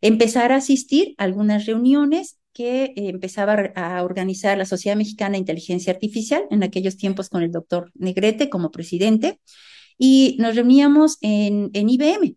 empezar 0.00 0.52
a 0.52 0.56
asistir 0.56 1.14
a 1.18 1.24
algunas 1.24 1.66
reuniones 1.66 2.38
que 2.52 2.84
eh, 2.84 2.92
empezaba 2.96 3.72
a 3.74 4.02
organizar 4.02 4.56
la 4.56 4.64
Sociedad 4.64 4.96
Mexicana 4.96 5.32
de 5.32 5.38
Inteligencia 5.38 5.92
Artificial, 5.92 6.44
en 6.50 6.62
aquellos 6.62 6.96
tiempos 6.96 7.28
con 7.28 7.42
el 7.42 7.52
doctor 7.52 7.90
Negrete 7.94 8.48
como 8.48 8.70
presidente, 8.70 9.40
y 9.98 10.36
nos 10.38 10.54
reuníamos 10.56 11.18
en, 11.20 11.70
en 11.74 11.88
IBM, 11.88 12.36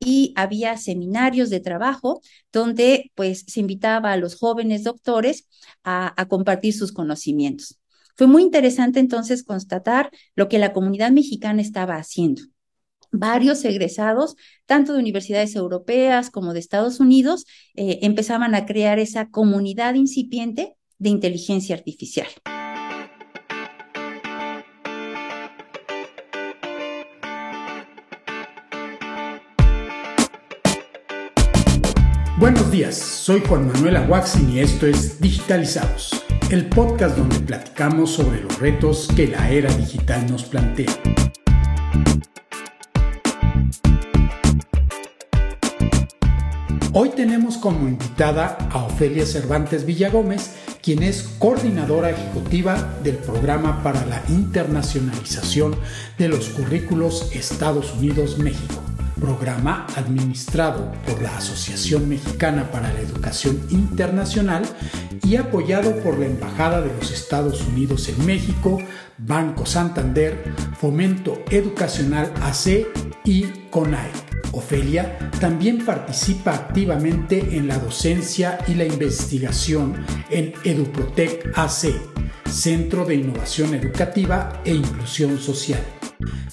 y 0.00 0.32
había 0.36 0.76
seminarios 0.76 1.50
de 1.50 1.60
trabajo 1.60 2.20
donde 2.52 3.10
pues 3.14 3.44
se 3.46 3.60
invitaba 3.60 4.12
a 4.12 4.16
los 4.16 4.36
jóvenes 4.36 4.84
doctores 4.84 5.48
a, 5.84 6.26
compartir 6.28 6.74
sus 6.74 6.92
conocimientos. 6.92 7.80
Fue 8.16 8.26
muy 8.26 8.42
interesante 8.42 9.00
entonces 9.00 9.44
constatar 9.44 10.10
lo 10.34 10.48
que 10.48 10.58
la 10.58 10.72
comunidad 10.72 11.10
mexicana 11.10 11.62
estaba 11.62 11.96
haciendo. 11.96 12.42
Varios 13.10 13.64
egresados, 13.64 14.36
tanto 14.66 14.92
de 14.92 14.98
universidades 14.98 15.56
europeas 15.56 16.30
como 16.30 16.52
de 16.52 16.60
Estados 16.60 17.00
Unidos, 17.00 17.46
eh, 17.74 18.00
empezaban 18.02 18.54
a 18.54 18.66
crear 18.66 18.98
esa 18.98 19.30
comunidad 19.30 19.94
incipiente 19.94 20.74
de 20.98 21.08
inteligencia 21.08 21.74
artificial. 21.74 22.28
Buenos 32.38 32.70
días, 32.70 32.94
soy 32.96 33.40
Juan 33.40 33.66
Manuel 33.66 33.96
Aguaxin 33.96 34.48
y 34.50 34.60
esto 34.60 34.86
es 34.86 35.20
Digitalizados, 35.20 36.24
el 36.50 36.68
podcast 36.68 37.16
donde 37.16 37.40
platicamos 37.40 38.12
sobre 38.12 38.42
los 38.42 38.60
retos 38.60 39.08
que 39.16 39.26
la 39.26 39.50
era 39.50 39.74
digital 39.74 40.30
nos 40.30 40.44
plantea. 40.44 40.92
Tenemos 47.18 47.56
como 47.56 47.88
invitada 47.88 48.56
a 48.70 48.84
Ofelia 48.84 49.26
Cervantes 49.26 49.84
Villagómez, 49.84 50.52
quien 50.80 51.02
es 51.02 51.24
coordinadora 51.40 52.10
ejecutiva 52.10 52.96
del 53.02 53.16
programa 53.16 53.82
para 53.82 54.06
la 54.06 54.22
internacionalización 54.28 55.74
de 56.16 56.28
los 56.28 56.48
currículos 56.50 57.32
Estados 57.34 57.92
Unidos-México 57.94 58.76
programa 59.20 59.84
administrado 59.96 60.92
por 61.04 61.20
la 61.20 61.36
Asociación 61.36 62.08
Mexicana 62.08 62.70
para 62.70 62.92
la 62.92 63.00
Educación 63.00 63.60
Internacional 63.68 64.62
y 65.24 65.34
apoyado 65.34 65.96
por 66.04 66.20
la 66.20 66.26
Embajada 66.26 66.80
de 66.80 66.94
los 66.94 67.10
Estados 67.10 67.66
Unidos 67.66 68.08
en 68.08 68.24
México, 68.24 68.78
Banco 69.18 69.66
Santander, 69.66 70.42
Fomento 70.78 71.42
Educacional 71.50 72.32
AC 72.42 72.86
y 73.24 73.42
CONAE. 73.70 74.10
Ofelia 74.52 75.18
también 75.40 75.84
participa 75.84 76.54
activamente 76.54 77.56
en 77.56 77.68
la 77.68 77.78
docencia 77.78 78.58
y 78.66 78.74
la 78.74 78.84
investigación 78.84 79.94
en 80.30 80.54
EduProtec 80.64 81.52
AC, 81.54 81.92
Centro 82.48 83.04
de 83.04 83.16
Innovación 83.16 83.74
Educativa 83.74 84.62
e 84.64 84.74
Inclusión 84.74 85.38
Social. 85.38 85.80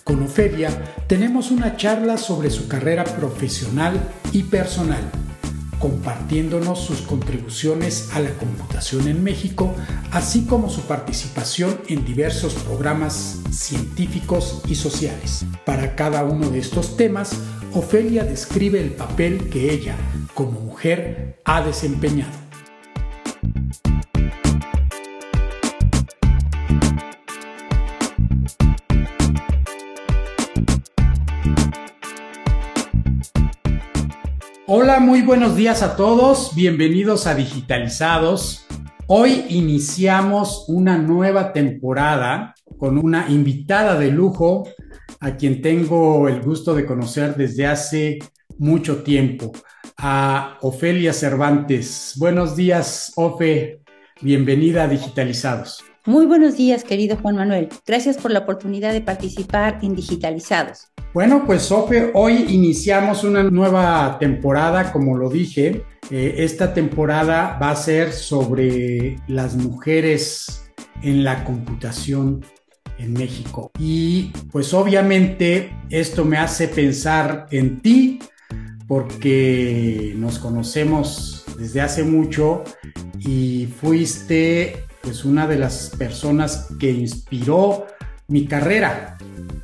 Con 0.03 0.21
Ofelia 0.23 0.69
tenemos 1.07 1.51
una 1.51 1.77
charla 1.77 2.17
sobre 2.17 2.49
su 2.51 2.67
carrera 2.67 3.03
profesional 3.03 3.99
y 4.33 4.43
personal, 4.43 5.01
compartiéndonos 5.79 6.79
sus 6.79 7.01
contribuciones 7.01 8.09
a 8.13 8.19
la 8.19 8.31
computación 8.31 9.07
en 9.07 9.23
México, 9.23 9.73
así 10.11 10.45
como 10.45 10.69
su 10.69 10.81
participación 10.81 11.79
en 11.87 12.05
diversos 12.05 12.53
programas 12.53 13.39
científicos 13.51 14.61
y 14.67 14.75
sociales. 14.75 15.45
Para 15.65 15.95
cada 15.95 16.23
uno 16.23 16.49
de 16.49 16.59
estos 16.59 16.97
temas, 16.97 17.35
Ofelia 17.73 18.23
describe 18.23 18.79
el 18.79 18.91
papel 18.91 19.49
que 19.49 19.73
ella, 19.73 19.95
como 20.33 20.61
mujer, 20.61 21.41
ha 21.43 21.61
desempeñado. 21.61 22.44
Hola, 34.67 34.99
muy 34.99 35.21
buenos 35.21 35.55
días 35.55 35.83
a 35.83 35.95
todos. 35.95 36.55
Bienvenidos 36.55 37.27
a 37.27 37.35
Digitalizados. 37.35 38.65
Hoy 39.05 39.45
iniciamos 39.49 40.65
una 40.67 40.97
nueva 40.97 41.53
temporada 41.53 42.55
con 42.79 42.97
una 42.97 43.29
invitada 43.29 43.99
de 43.99 44.09
lujo 44.09 44.67
a 45.19 45.35
quien 45.35 45.61
tengo 45.61 46.27
el 46.27 46.41
gusto 46.41 46.73
de 46.73 46.87
conocer 46.87 47.35
desde 47.35 47.67
hace 47.67 48.17
mucho 48.57 49.03
tiempo, 49.03 49.51
a 49.97 50.57
Ofelia 50.61 51.13
Cervantes. 51.13 52.13
Buenos 52.17 52.55
días, 52.55 53.13
Ofe. 53.17 53.81
Bienvenida 54.19 54.85
a 54.85 54.87
Digitalizados. 54.87 55.83
Muy 56.07 56.25
buenos 56.25 56.57
días, 56.57 56.83
querido 56.83 57.17
Juan 57.17 57.35
Manuel. 57.35 57.69
Gracias 57.85 58.17
por 58.17 58.31
la 58.31 58.39
oportunidad 58.39 58.93
de 58.93 59.01
participar 59.01 59.77
en 59.83 59.95
Digitalizados. 59.95 60.94
Bueno, 61.15 61.45
pues 61.45 61.61
Sofe, 61.61 62.11
hoy 62.13 62.45
iniciamos 62.49 63.23
una 63.23 63.41
nueva 63.41 64.17
temporada, 64.19 64.91
como 64.91 65.15
lo 65.15 65.29
dije. 65.29 65.85
Eh, 66.11 66.35
esta 66.39 66.73
temporada 66.73 67.57
va 67.57 67.71
a 67.71 67.75
ser 67.77 68.11
sobre 68.11 69.15
las 69.29 69.55
mujeres 69.55 70.69
en 71.03 71.23
la 71.23 71.45
computación 71.45 72.43
en 72.97 73.13
México. 73.13 73.71
Y 73.79 74.33
pues 74.51 74.73
obviamente 74.73 75.73
esto 75.89 76.25
me 76.25 76.35
hace 76.35 76.67
pensar 76.67 77.47
en 77.49 77.79
ti 77.81 78.19
porque 78.85 80.13
nos 80.17 80.37
conocemos 80.37 81.45
desde 81.57 81.79
hace 81.79 82.03
mucho 82.03 82.65
y 83.19 83.69
fuiste 83.79 84.83
pues 85.01 85.23
una 85.23 85.47
de 85.47 85.59
las 85.59 85.91
personas 85.97 86.67
que 86.77 86.91
inspiró 86.91 87.85
mi 88.27 88.45
carrera. 88.47 89.17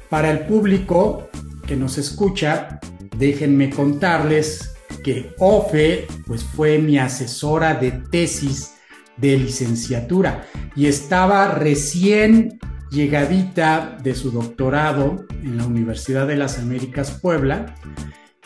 Para 0.09 0.31
el 0.31 0.45
público 0.45 1.29
que 1.65 1.75
nos 1.75 1.97
escucha, 1.97 2.79
déjenme 3.17 3.69
contarles 3.69 4.73
que 5.03 5.33
OFE 5.39 6.07
pues 6.27 6.43
fue 6.43 6.77
mi 6.77 6.97
asesora 6.97 7.75
de 7.75 7.91
tesis 7.91 8.75
de 9.17 9.37
licenciatura 9.37 10.45
y 10.75 10.87
estaba 10.87 11.47
recién 11.47 12.59
llegadita 12.91 13.97
de 14.03 14.15
su 14.15 14.31
doctorado 14.31 15.25
en 15.43 15.57
la 15.57 15.65
Universidad 15.65 16.27
de 16.27 16.35
las 16.35 16.59
Américas 16.59 17.11
Puebla 17.11 17.75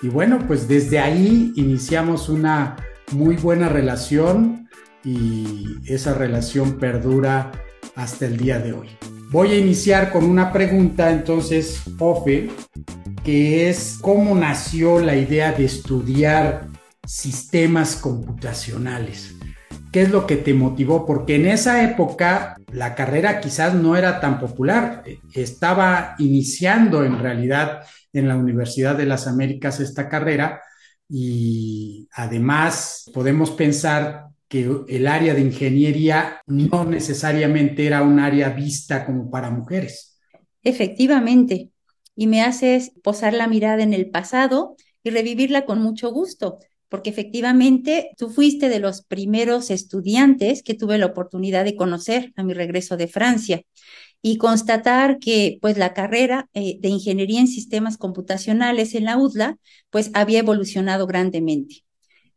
y 0.01 0.07
bueno 0.07 0.39
pues 0.47 0.67
desde 0.67 0.99
ahí 0.99 1.51
iniciamos 1.55 2.29
una 2.29 2.75
muy 3.11 3.35
buena 3.35 3.69
relación 3.69 4.69
y 5.03 5.77
esa 5.85 6.13
relación 6.13 6.77
perdura 6.77 7.51
hasta 7.95 8.25
el 8.25 8.37
día 8.37 8.59
de 8.59 8.73
hoy. 8.73 8.89
Voy 9.35 9.51
a 9.51 9.57
iniciar 9.57 10.13
con 10.13 10.23
una 10.23 10.53
pregunta 10.53 11.11
entonces, 11.11 11.81
Ofe, 11.99 12.49
que 13.21 13.69
es 13.69 13.97
cómo 13.99 14.33
nació 14.33 15.01
la 15.01 15.17
idea 15.17 15.51
de 15.51 15.65
estudiar 15.65 16.67
sistemas 17.05 17.97
computacionales. 17.97 19.35
¿Qué 19.91 20.03
es 20.03 20.09
lo 20.09 20.25
que 20.25 20.37
te 20.37 20.53
motivó? 20.53 21.05
Porque 21.05 21.35
en 21.35 21.47
esa 21.47 21.83
época 21.83 22.55
la 22.71 22.95
carrera 22.95 23.41
quizás 23.41 23.73
no 23.73 23.97
era 23.97 24.21
tan 24.21 24.39
popular. 24.39 25.03
Estaba 25.33 26.15
iniciando 26.17 27.03
en 27.03 27.19
realidad 27.19 27.81
en 28.13 28.29
la 28.29 28.37
Universidad 28.37 28.95
de 28.95 29.05
las 29.05 29.27
Américas 29.27 29.81
esta 29.81 30.07
carrera 30.07 30.61
y 31.09 32.07
además 32.13 33.11
podemos 33.13 33.51
pensar 33.51 34.27
que 34.47 34.69
el 34.87 35.07
área 35.07 35.33
de 35.33 35.41
ingeniería 35.41 36.41
no 36.45 36.85
necesariamente 36.85 37.85
era 37.85 38.03
un 38.03 38.19
área 38.19 38.49
vista 38.49 39.05
como 39.05 39.29
para 39.29 39.49
mujeres. 39.49 40.19
Efectivamente, 40.63 41.69
y 42.15 42.27
me 42.27 42.41
haces 42.41 42.91
posar 43.03 43.33
la 43.33 43.47
mirada 43.47 43.83
en 43.83 43.93
el 43.93 44.09
pasado 44.09 44.75
y 45.03 45.09
revivirla 45.09 45.65
con 45.65 45.81
mucho 45.81 46.11
gusto, 46.11 46.59
porque 46.89 47.09
efectivamente 47.09 48.11
tú 48.17 48.29
fuiste 48.29 48.69
de 48.69 48.79
los 48.79 49.03
primeros 49.03 49.69
estudiantes 49.69 50.63
que 50.63 50.73
tuve 50.73 50.97
la 50.97 51.07
oportunidad 51.07 51.65
de 51.65 51.75
conocer 51.75 52.33
a 52.35 52.43
mi 52.43 52.53
regreso 52.53 52.97
de 52.97 53.07
Francia 53.07 53.61
y 54.21 54.37
constatar 54.37 55.19
que 55.19 55.59
pues 55.61 55.77
la 55.77 55.93
carrera 55.93 56.49
eh, 56.53 56.77
de 56.79 56.89
ingeniería 56.89 57.39
en 57.39 57.47
sistemas 57.47 57.97
computacionales 57.97 58.95
en 58.95 59.05
la 59.05 59.17
UDLA 59.17 59.57
pues 59.91 60.09
había 60.13 60.39
evolucionado 60.39 61.05
grandemente. 61.05 61.84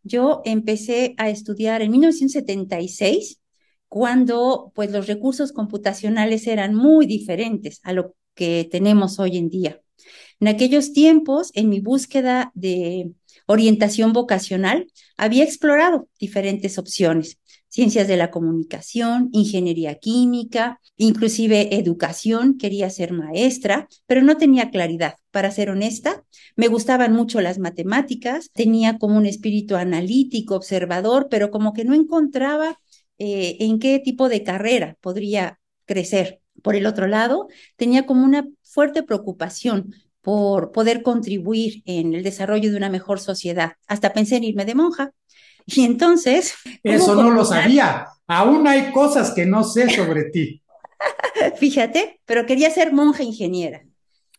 Yo 0.02 0.42
empecé 0.44 1.14
a 1.18 1.30
estudiar 1.30 1.82
en 1.82 1.90
1976, 1.90 3.40
cuando 3.88 4.72
pues 4.74 4.90
los 4.90 5.06
recursos 5.06 5.52
computacionales 5.52 6.46
eran 6.46 6.74
muy 6.74 7.06
diferentes 7.06 7.80
a 7.82 7.92
lo 7.92 8.14
que 8.34 8.68
tenemos 8.70 9.18
hoy 9.18 9.36
en 9.36 9.48
día. 9.48 9.80
En 10.40 10.48
aquellos 10.48 10.92
tiempos, 10.92 11.50
en 11.54 11.68
mi 11.68 11.80
búsqueda 11.80 12.52
de 12.54 13.12
orientación 13.46 14.12
vocacional, 14.12 14.86
había 15.16 15.44
explorado 15.44 16.08
diferentes 16.20 16.78
opciones. 16.78 17.38
Ciencias 17.68 18.08
de 18.08 18.16
la 18.16 18.30
comunicación, 18.30 19.28
ingeniería 19.32 19.96
química, 19.96 20.80
inclusive 20.96 21.76
educación, 21.76 22.58
quería 22.58 22.90
ser 22.90 23.12
maestra, 23.12 23.88
pero 24.06 24.22
no 24.22 24.36
tenía 24.36 24.70
claridad. 24.70 25.14
Para 25.30 25.50
ser 25.50 25.70
honesta, 25.70 26.24
me 26.56 26.68
gustaban 26.68 27.12
mucho 27.12 27.40
las 27.40 27.58
matemáticas, 27.58 28.50
tenía 28.52 28.98
como 28.98 29.16
un 29.16 29.26
espíritu 29.26 29.76
analítico, 29.76 30.56
observador, 30.56 31.28
pero 31.30 31.50
como 31.50 31.72
que 31.72 31.84
no 31.84 31.94
encontraba 31.94 32.78
eh, 33.18 33.56
en 33.60 33.78
qué 33.78 33.98
tipo 33.98 34.28
de 34.28 34.42
carrera 34.42 34.96
podría 35.00 35.58
crecer. 35.86 36.40
Por 36.62 36.74
el 36.74 36.86
otro 36.86 37.06
lado, 37.06 37.48
tenía 37.76 38.06
como 38.06 38.24
una 38.24 38.48
fuerte 38.62 39.02
preocupación 39.02 39.94
por 40.22 40.72
poder 40.72 41.02
contribuir 41.02 41.82
en 41.86 42.14
el 42.14 42.22
desarrollo 42.22 42.70
de 42.70 42.76
una 42.76 42.90
mejor 42.90 43.20
sociedad. 43.20 43.72
Hasta 43.86 44.12
pensé 44.12 44.36
en 44.36 44.44
irme 44.44 44.64
de 44.64 44.74
monja. 44.74 45.12
Y 45.68 45.84
entonces... 45.84 46.54
Eso 46.82 47.14
no 47.14 47.30
lo 47.30 47.44
sabía. 47.44 48.06
Aún 48.26 48.66
hay 48.66 48.90
cosas 48.92 49.32
que 49.32 49.46
no 49.46 49.64
sé 49.64 49.90
sobre 49.90 50.24
ti. 50.24 50.62
Fíjate, 51.56 52.20
pero 52.24 52.46
quería 52.46 52.70
ser 52.70 52.92
monja 52.92 53.22
ingeniera. 53.22 53.84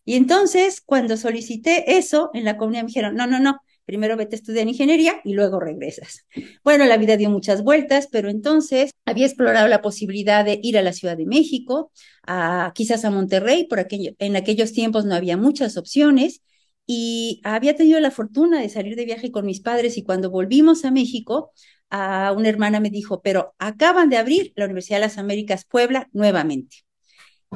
Y 0.06 0.16
entonces, 0.16 0.82
cuando 0.82 1.18
solicité 1.18 1.98
eso, 1.98 2.32
en 2.34 2.44
la 2.44 2.58
comunidad 2.58 2.84
me 2.84 2.88
dijeron, 2.88 3.16
no, 3.16 3.28
no, 3.28 3.40
no, 3.40 3.60
primero 3.86 4.18
vete 4.18 4.36
a 4.36 4.40
estudiar 4.40 4.68
ingeniería 4.68 5.22
y 5.24 5.34
luego 5.34 5.60
regresas. 5.60 6.26
Bueno, 6.64 6.86
la 6.86 6.98
vida 6.98 7.16
dio 7.16 7.30
muchas 7.30 7.64
vueltas, 7.64 8.08
pero 8.12 8.30
entonces 8.30 8.92
había 9.06 9.28
explorado 9.28 9.68
la 9.68 9.82
posibilidad 9.82 10.44
de 10.44 10.60
ir 10.64 10.78
a 10.78 10.82
la 10.82 10.94
Ciudad 10.94 11.18
de 11.18 11.26
México, 11.26 11.92
a, 12.26 12.72
quizás 12.74 13.06
a 13.06 13.12
Monterrey, 13.12 13.66
por 13.66 13.80
aquello, 13.80 14.12
en 14.20 14.36
aquellos 14.36 14.74
tiempos 14.74 15.06
no 15.06 15.16
había 15.16 15.38
muchas 15.38 15.78
opciones, 15.78 16.42
y 16.92 17.40
había 17.44 17.76
tenido 17.76 18.00
la 18.00 18.10
fortuna 18.10 18.60
de 18.60 18.68
salir 18.68 18.96
de 18.96 19.06
viaje 19.06 19.32
con 19.32 19.46
mis 19.46 19.62
padres 19.62 19.96
y 20.00 20.04
cuando 20.04 20.32
volvimos 20.32 20.86
a 20.86 20.92
México, 20.92 21.52
a 21.92 22.34
una 22.36 22.50
hermana 22.50 22.80
me 22.80 22.90
dijo, 22.90 23.22
pero 23.22 23.54
acaban 23.60 24.10
de 24.10 24.18
abrir 24.18 24.54
la 24.56 24.66
Universidad 24.66 24.98
de 24.98 25.02
las 25.02 25.20
Américas 25.20 25.66
Puebla 25.66 26.10
nuevamente. 26.14 26.78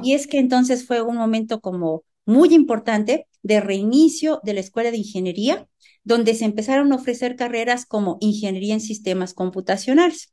Y 0.03 0.13
es 0.13 0.27
que 0.27 0.38
entonces 0.38 0.85
fue 0.85 1.01
un 1.01 1.15
momento 1.15 1.62
como 1.62 2.03
muy 2.27 2.53
importante 2.53 3.27
de 3.41 3.59
reinicio 3.59 4.39
de 4.44 4.53
la 4.53 4.59
Escuela 4.59 4.91
de 4.91 4.97
Ingeniería, 4.97 5.68
donde 6.03 6.35
se 6.35 6.45
empezaron 6.45 6.94
a 6.94 6.97
ofrecer 6.97 7.35
carreras 7.35 7.88
como 7.88 8.19
Ingeniería 8.21 8.75
en 8.75 8.81
Sistemas 8.81 9.33
Computacionales. 9.33 10.31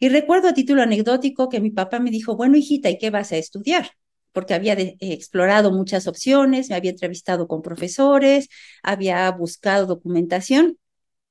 Y 0.00 0.08
recuerdo 0.08 0.48
a 0.48 0.54
título 0.54 0.82
anecdótico 0.82 1.48
que 1.48 1.60
mi 1.60 1.70
papá 1.70 2.00
me 2.00 2.10
dijo, 2.10 2.34
bueno, 2.34 2.56
hijita, 2.56 2.90
¿y 2.90 2.98
qué 2.98 3.10
vas 3.10 3.30
a 3.30 3.36
estudiar? 3.36 3.92
Porque 4.32 4.54
había 4.54 4.74
explorado 4.74 5.72
muchas 5.72 6.06
opciones, 6.06 6.70
me 6.70 6.76
había 6.76 6.90
entrevistado 6.92 7.48
con 7.48 7.62
profesores, 7.62 8.48
había 8.82 9.30
buscado 9.32 9.86
documentación, 9.86 10.78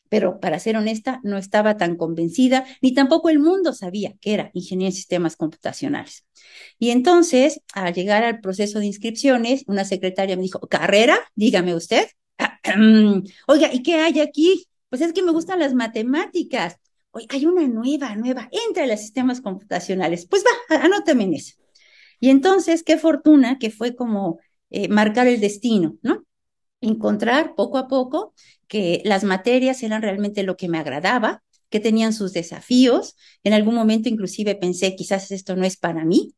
pero 0.09 0.39
para 0.39 0.59
ser 0.59 0.75
honesta, 0.75 1.21
no 1.23 1.37
estaba 1.37 1.77
tan 1.77 1.95
convencida, 1.95 2.65
ni 2.81 2.93
tampoco 2.93 3.29
el 3.29 3.39
mundo 3.39 3.73
sabía 3.73 4.15
que 4.19 4.33
era 4.33 4.51
ingeniería 4.53 4.89
en 4.89 4.95
sistemas 4.95 5.35
computacionales. 5.35 6.25
Y 6.79 6.89
entonces, 6.89 7.61
al 7.73 7.93
llegar 7.93 8.23
al 8.23 8.41
proceso 8.41 8.79
de 8.79 8.87
inscripciones, 8.87 9.63
una 9.67 9.85
secretaria 9.85 10.35
me 10.35 10.41
dijo, 10.41 10.59
¿carrera? 10.67 11.19
Dígame 11.35 11.75
usted. 11.75 12.07
Oiga, 13.47 13.73
¿y 13.73 13.83
qué 13.83 13.95
hay 13.95 14.19
aquí? 14.19 14.67
Pues 14.89 15.01
es 15.01 15.13
que 15.13 15.21
me 15.21 15.31
gustan 15.31 15.59
las 15.59 15.75
matemáticas. 15.75 16.77
Oye, 17.11 17.27
hay 17.29 17.45
una 17.45 17.67
nueva, 17.67 18.15
nueva, 18.15 18.49
entra 18.67 18.83
a 18.83 18.87
los 18.87 18.99
sistemas 18.99 19.41
computacionales. 19.41 20.27
Pues 20.27 20.43
va, 20.43 20.77
anótame 20.77 21.25
en 21.25 21.35
eso. 21.35 21.58
Y 22.19 22.29
entonces, 22.29 22.83
qué 22.83 22.97
fortuna 22.97 23.57
que 23.59 23.71
fue 23.71 23.95
como 23.95 24.39
eh, 24.69 24.87
marcar 24.87 25.27
el 25.27 25.39
destino, 25.39 25.97
¿no? 26.01 26.23
Encontrar 26.81 27.55
poco 27.55 27.77
a 27.77 27.87
poco 27.87 28.33
que 28.67 29.01
las 29.05 29.23
materias 29.23 29.83
eran 29.83 30.01
realmente 30.01 30.43
lo 30.43 30.57
que 30.57 30.69
me 30.69 30.77
agradaba, 30.77 31.43
que 31.69 31.79
tenían 31.79 32.13
sus 32.13 32.33
desafíos. 32.33 33.15
En 33.43 33.53
algún 33.53 33.75
momento 33.75 34.09
inclusive 34.09 34.55
pensé, 34.55 34.95
quizás 34.95 35.31
esto 35.31 35.55
no 35.55 35.65
es 35.65 35.77
para 35.77 36.05
mí, 36.05 36.35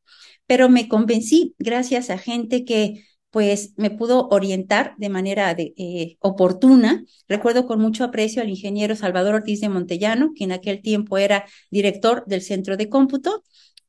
pero 0.48 0.70
me 0.70 0.88
convencí 0.88 1.56
gracias 1.60 2.10
a 2.10 2.18
gente 2.18 2.66
que 2.66 3.06
pues 3.32 3.74
me 3.78 3.90
pudo 3.90 4.28
orientar 4.30 4.94
de 4.98 5.10
manera 5.10 5.56
eh, 5.58 6.18
oportuna. 6.20 7.06
Recuerdo 7.30 7.66
con 7.66 7.80
mucho 7.80 8.04
aprecio 8.04 8.42
al 8.42 8.50
ingeniero 8.50 8.96
Salvador 8.96 9.36
Ortiz 9.36 9.62
de 9.62 9.70
Montellano, 9.70 10.34
que 10.36 10.44
en 10.44 10.52
aquel 10.52 10.82
tiempo 10.82 11.18
era 11.18 11.46
director 11.70 12.26
del 12.28 12.42
centro 12.42 12.76
de 12.76 12.90
cómputo 12.90 13.44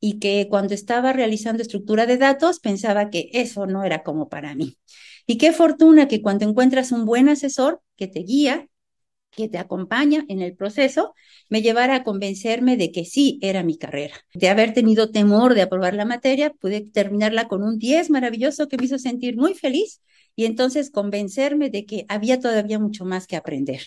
y 0.05 0.19
que 0.19 0.47
cuando 0.49 0.73
estaba 0.73 1.13
realizando 1.13 1.61
estructura 1.61 2.05
de 2.05 2.17
datos 2.17 2.59
pensaba 2.59 3.09
que 3.09 3.29
eso 3.31 3.67
no 3.67 3.85
era 3.85 4.03
como 4.03 4.27
para 4.27 4.53
mí. 4.53 4.77
Y 5.25 5.37
qué 5.37 5.53
fortuna 5.53 6.09
que 6.09 6.21
cuando 6.21 6.43
encuentras 6.43 6.91
un 6.91 7.05
buen 7.05 7.29
asesor 7.29 7.81
que 7.95 8.09
te 8.09 8.19
guía, 8.19 8.67
que 9.31 9.47
te 9.47 9.57
acompaña 9.57 10.25
en 10.27 10.41
el 10.41 10.57
proceso, 10.57 11.13
me 11.47 11.61
llevara 11.61 11.95
a 11.95 12.03
convencerme 12.03 12.75
de 12.75 12.91
que 12.91 13.05
sí 13.05 13.39
era 13.41 13.63
mi 13.63 13.77
carrera. 13.77 14.15
De 14.33 14.49
haber 14.49 14.73
tenido 14.73 15.09
temor 15.09 15.53
de 15.53 15.61
aprobar 15.61 15.93
la 15.93 16.03
materia, 16.03 16.49
pude 16.49 16.81
terminarla 16.81 17.47
con 17.47 17.63
un 17.63 17.79
10 17.79 18.09
maravilloso 18.09 18.67
que 18.67 18.75
me 18.75 18.83
hizo 18.83 18.99
sentir 18.99 19.37
muy 19.37 19.53
feliz 19.53 20.01
y 20.35 20.43
entonces 20.43 20.91
convencerme 20.91 21.69
de 21.69 21.85
que 21.85 22.05
había 22.09 22.41
todavía 22.41 22.77
mucho 22.77 23.05
más 23.05 23.25
que 23.25 23.37
aprender. 23.37 23.83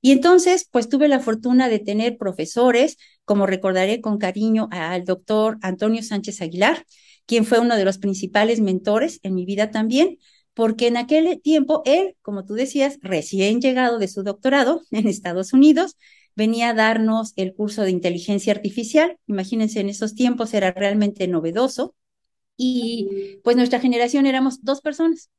Y 0.00 0.12
entonces, 0.12 0.68
pues 0.70 0.88
tuve 0.88 1.08
la 1.08 1.20
fortuna 1.20 1.68
de 1.68 1.80
tener 1.80 2.16
profesores, 2.16 2.96
como 3.24 3.46
recordaré 3.46 4.00
con 4.00 4.18
cariño 4.18 4.68
al 4.70 5.04
doctor 5.04 5.58
Antonio 5.62 6.02
Sánchez 6.02 6.40
Aguilar, 6.40 6.86
quien 7.26 7.44
fue 7.44 7.58
uno 7.58 7.76
de 7.76 7.84
los 7.84 7.98
principales 7.98 8.60
mentores 8.60 9.20
en 9.22 9.34
mi 9.34 9.44
vida 9.44 9.70
también, 9.70 10.18
porque 10.54 10.86
en 10.86 10.96
aquel 10.96 11.40
tiempo 11.42 11.82
él, 11.84 12.16
como 12.22 12.44
tú 12.44 12.54
decías, 12.54 12.98
recién 13.02 13.60
llegado 13.60 13.98
de 13.98 14.08
su 14.08 14.22
doctorado 14.22 14.82
en 14.90 15.08
Estados 15.08 15.52
Unidos, 15.52 15.96
venía 16.34 16.70
a 16.70 16.74
darnos 16.74 17.32
el 17.36 17.54
curso 17.54 17.82
de 17.82 17.90
inteligencia 17.90 18.52
artificial. 18.52 19.18
Imagínense, 19.26 19.80
en 19.80 19.88
esos 19.88 20.14
tiempos 20.14 20.54
era 20.54 20.70
realmente 20.72 21.26
novedoso. 21.26 21.94
Y 22.56 23.38
pues 23.44 23.56
nuestra 23.56 23.80
generación 23.80 24.26
éramos 24.26 24.64
dos 24.64 24.80
personas. 24.80 25.30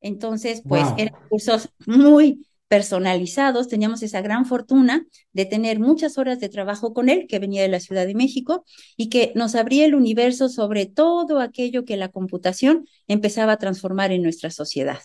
Entonces, 0.00 0.62
pues 0.66 0.84
eran 0.96 1.14
cursos 1.28 1.70
muy 1.86 2.47
personalizados, 2.68 3.68
teníamos 3.68 4.02
esa 4.02 4.20
gran 4.20 4.46
fortuna 4.46 5.06
de 5.32 5.46
tener 5.46 5.80
muchas 5.80 6.18
horas 6.18 6.38
de 6.38 6.48
trabajo 6.48 6.92
con 6.92 7.08
él, 7.08 7.26
que 7.28 7.38
venía 7.38 7.62
de 7.62 7.68
la 7.68 7.80
Ciudad 7.80 8.06
de 8.06 8.14
México, 8.14 8.64
y 8.96 9.08
que 9.08 9.32
nos 9.34 9.54
abría 9.54 9.86
el 9.86 9.94
universo 9.94 10.48
sobre 10.48 10.86
todo 10.86 11.40
aquello 11.40 11.84
que 11.84 11.96
la 11.96 12.08
computación 12.08 12.86
empezaba 13.06 13.52
a 13.52 13.58
transformar 13.58 14.12
en 14.12 14.22
nuestra 14.22 14.50
sociedad. 14.50 15.00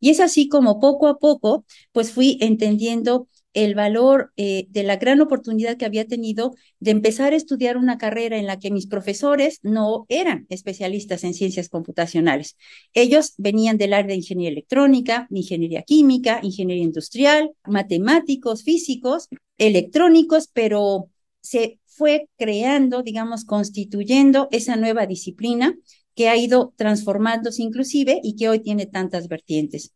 Y 0.00 0.10
es 0.10 0.20
así 0.20 0.48
como 0.48 0.80
poco 0.80 1.08
a 1.08 1.18
poco, 1.18 1.64
pues 1.92 2.10
fui 2.10 2.38
entendiendo 2.40 3.28
el 3.52 3.74
valor 3.74 4.32
eh, 4.36 4.66
de 4.70 4.82
la 4.82 4.96
gran 4.96 5.20
oportunidad 5.20 5.76
que 5.76 5.84
había 5.84 6.06
tenido 6.06 6.54
de 6.78 6.92
empezar 6.92 7.32
a 7.32 7.36
estudiar 7.36 7.76
una 7.76 7.98
carrera 7.98 8.38
en 8.38 8.46
la 8.46 8.58
que 8.58 8.70
mis 8.70 8.86
profesores 8.86 9.58
no 9.62 10.06
eran 10.08 10.46
especialistas 10.50 11.24
en 11.24 11.34
ciencias 11.34 11.68
computacionales. 11.68 12.56
Ellos 12.94 13.34
venían 13.38 13.76
del 13.76 13.92
área 13.92 14.08
de 14.08 14.16
ingeniería 14.16 14.52
electrónica, 14.52 15.26
ingeniería 15.30 15.82
química, 15.82 16.40
ingeniería 16.42 16.84
industrial, 16.84 17.50
matemáticos, 17.66 18.62
físicos, 18.62 19.28
electrónicos, 19.58 20.48
pero 20.52 21.08
se 21.40 21.80
fue 21.86 22.28
creando, 22.38 23.02
digamos, 23.02 23.44
constituyendo 23.44 24.48
esa 24.52 24.76
nueva 24.76 25.06
disciplina 25.06 25.74
que 26.14 26.28
ha 26.28 26.36
ido 26.36 26.72
transformándose 26.76 27.62
inclusive 27.62 28.20
y 28.22 28.36
que 28.36 28.48
hoy 28.48 28.60
tiene 28.60 28.86
tantas 28.86 29.28
vertientes. 29.28 29.92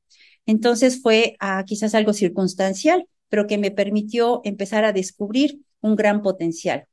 Entonces 0.46 1.00
fue 1.00 1.36
quizás 1.66 1.94
algo 1.94 2.12
circunstancial, 2.12 3.06
pero 3.34 3.48
que 3.48 3.58
me 3.58 3.72
permitió 3.72 4.42
empezar 4.44 4.84
a 4.84 4.92
descubrir 4.92 5.58
un 5.80 5.96
gran 5.96 6.22
potencial. 6.22 6.86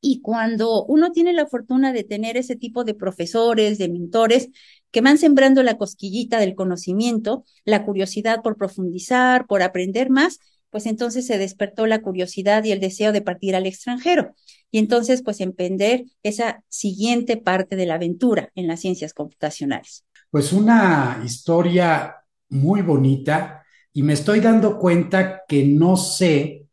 Y 0.00 0.22
cuando 0.22 0.86
uno 0.86 1.12
tiene 1.12 1.34
la 1.34 1.46
fortuna 1.46 1.92
de 1.92 2.02
tener 2.02 2.38
ese 2.38 2.56
tipo 2.56 2.82
de 2.82 2.94
profesores, 2.94 3.76
de 3.76 3.90
mentores, 3.90 4.48
que 4.90 5.02
van 5.02 5.18
sembrando 5.18 5.62
la 5.62 5.76
cosquillita 5.76 6.38
del 6.38 6.54
conocimiento, 6.54 7.44
la 7.66 7.84
curiosidad 7.84 8.40
por 8.40 8.56
profundizar, 8.56 9.46
por 9.46 9.60
aprender 9.60 10.08
más, 10.08 10.38
pues 10.70 10.86
entonces 10.86 11.26
se 11.26 11.36
despertó 11.36 11.86
la 11.86 12.00
curiosidad 12.00 12.64
y 12.64 12.72
el 12.72 12.80
deseo 12.80 13.12
de 13.12 13.20
partir 13.20 13.54
al 13.54 13.66
extranjero. 13.66 14.34
Y 14.70 14.78
entonces, 14.78 15.22
pues 15.22 15.42
emprender 15.42 16.06
esa 16.22 16.64
siguiente 16.70 17.36
parte 17.36 17.76
de 17.76 17.84
la 17.84 17.96
aventura 17.96 18.50
en 18.54 18.66
las 18.66 18.80
ciencias 18.80 19.12
computacionales. 19.12 20.06
Pues 20.30 20.54
una 20.54 21.20
historia 21.22 22.16
muy 22.48 22.80
bonita 22.80 23.65
y 23.96 24.02
me 24.02 24.12
estoy 24.12 24.40
dando 24.40 24.78
cuenta 24.78 25.44
que 25.48 25.64
no 25.64 25.96
sé 25.96 26.66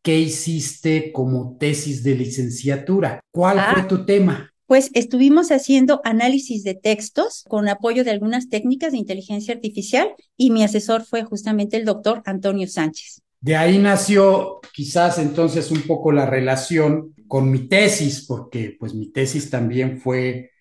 qué 0.00 0.20
hiciste 0.20 1.10
como 1.10 1.56
tesis 1.58 2.04
de 2.04 2.14
licenciatura. 2.14 3.18
¿Cuál 3.32 3.56
fue 3.56 3.82
ah. 3.82 3.88
tu 3.88 4.06
tema? 4.06 4.52
Pues 4.66 4.90
estuvimos 4.94 5.50
haciendo 5.50 6.00
análisis 6.04 6.62
de 6.62 6.76
textos 6.76 7.44
con 7.48 7.68
apoyo 7.68 8.04
de 8.04 8.12
algunas 8.12 8.48
técnicas 8.48 8.92
de 8.92 8.98
inteligencia 8.98 9.54
artificial 9.54 10.10
y 10.36 10.52
mi 10.52 10.62
asesor 10.62 11.04
fue 11.04 11.24
justamente 11.24 11.76
el 11.76 11.84
doctor 11.84 12.22
Antonio 12.24 12.68
Sánchez. 12.68 13.22
De 13.40 13.56
ahí 13.56 13.78
nació 13.78 14.60
quizás 14.72 15.18
entonces 15.18 15.72
un 15.72 15.82
poco 15.82 16.12
la 16.12 16.26
relación 16.26 17.12
con 17.26 17.50
mi 17.50 17.66
tesis, 17.66 18.24
porque 18.24 18.76
pues 18.78 18.94
mi 18.94 19.10
tesis 19.10 19.50
también 19.50 20.00
fue 20.00 20.52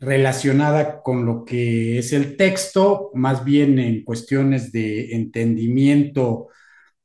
relacionada 0.00 1.02
con 1.02 1.26
lo 1.26 1.44
que 1.44 1.98
es 1.98 2.12
el 2.12 2.36
texto, 2.36 3.10
más 3.14 3.44
bien 3.44 3.78
en 3.78 4.02
cuestiones 4.02 4.72
de 4.72 5.12
entendimiento 5.14 6.48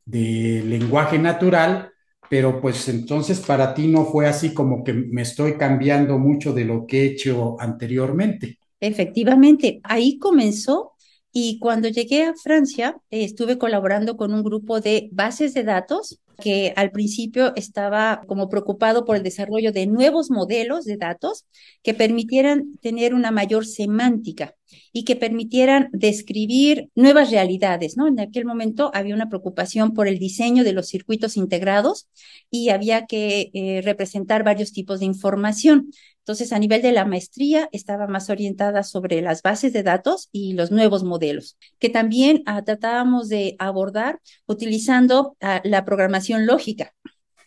de 0.06 0.64
lenguaje 0.66 1.20
natural, 1.20 1.92
pero 2.30 2.62
pues 2.62 2.88
entonces 2.88 3.42
para 3.42 3.74
ti 3.74 3.88
no 3.88 4.06
fue 4.06 4.28
así 4.28 4.54
como 4.54 4.84
que 4.84 4.94
me 4.94 5.24
estoy 5.24 5.58
cambiando 5.58 6.18
mucho 6.18 6.54
de 6.54 6.66
lo 6.66 6.88
que 6.88 7.02
he 7.02 7.06
hecho 7.08 7.60
anteriormente. 7.60 8.60
Efectivamente, 8.80 9.82
ahí 9.84 10.18
comenzó 10.18 10.94
y 11.32 11.60
cuando 11.60 11.90
llegué 11.90 12.24
a 12.24 12.34
Francia 12.34 12.98
eh, 13.10 13.26
estuve 13.26 13.58
colaborando 13.58 14.16
con 14.16 14.34
un 14.34 14.42
grupo 14.42 14.80
de 14.80 15.10
bases 15.12 15.54
de 15.54 15.64
datos 15.64 16.22
que 16.36 16.74
al 16.76 16.92
principio 16.92 17.54
estaba 17.56 18.22
como 18.28 18.50
preocupado 18.50 19.06
por 19.06 19.16
el 19.16 19.24
desarrollo 19.24 19.72
de 19.72 19.88
nuevos 19.88 20.32
modelos 20.32 20.86
de 20.86 20.98
datos 20.98 21.46
que 21.84 21.94
permitieran 21.94 22.76
tener 22.82 23.14
una 23.14 23.32
mayor 23.32 23.66
semántica 23.66 24.56
y 24.92 25.04
que 25.04 25.16
permitieran 25.16 25.90
describir 25.92 26.90
nuevas 26.96 27.32
realidades, 27.32 27.98
¿no? 27.98 28.08
En 28.08 28.20
aquel 28.20 28.46
momento 28.46 28.92
había 28.94 29.16
una 29.16 29.30
preocupación 29.30 29.94
por 29.94 30.08
el 30.08 30.20
diseño 30.20 30.64
de 30.64 30.74
los 30.74 30.88
circuitos 30.88 31.38
integrados 31.38 32.08
y 32.50 32.70
había 32.70 33.06
que 33.06 33.52
eh, 33.54 33.82
representar 33.84 34.44
varios 34.44 34.72
tipos 34.72 35.00
de 35.00 35.06
información. 35.06 35.90
Entonces, 36.26 36.54
a 36.54 36.60
nivel 36.60 36.82
de 36.82 36.92
la 36.92 37.06
maestría, 37.06 37.70
estaba 37.72 38.08
más 38.08 38.32
orientada 38.32 38.82
sobre 38.82 39.22
las 39.22 39.44
bases 39.44 39.74
de 39.74 39.84
datos 39.84 40.30
y 40.32 40.54
los 40.54 40.72
nuevos 40.72 41.04
modelos, 41.04 41.56
que 41.78 41.90
también 41.90 42.42
ah, 42.48 42.64
tratábamos 42.64 43.30
de 43.30 43.56
abordar 43.60 44.20
utilizando 44.48 45.38
ah, 45.40 45.62
la 45.64 45.86
programación 45.86 46.25
lógica. 46.34 46.94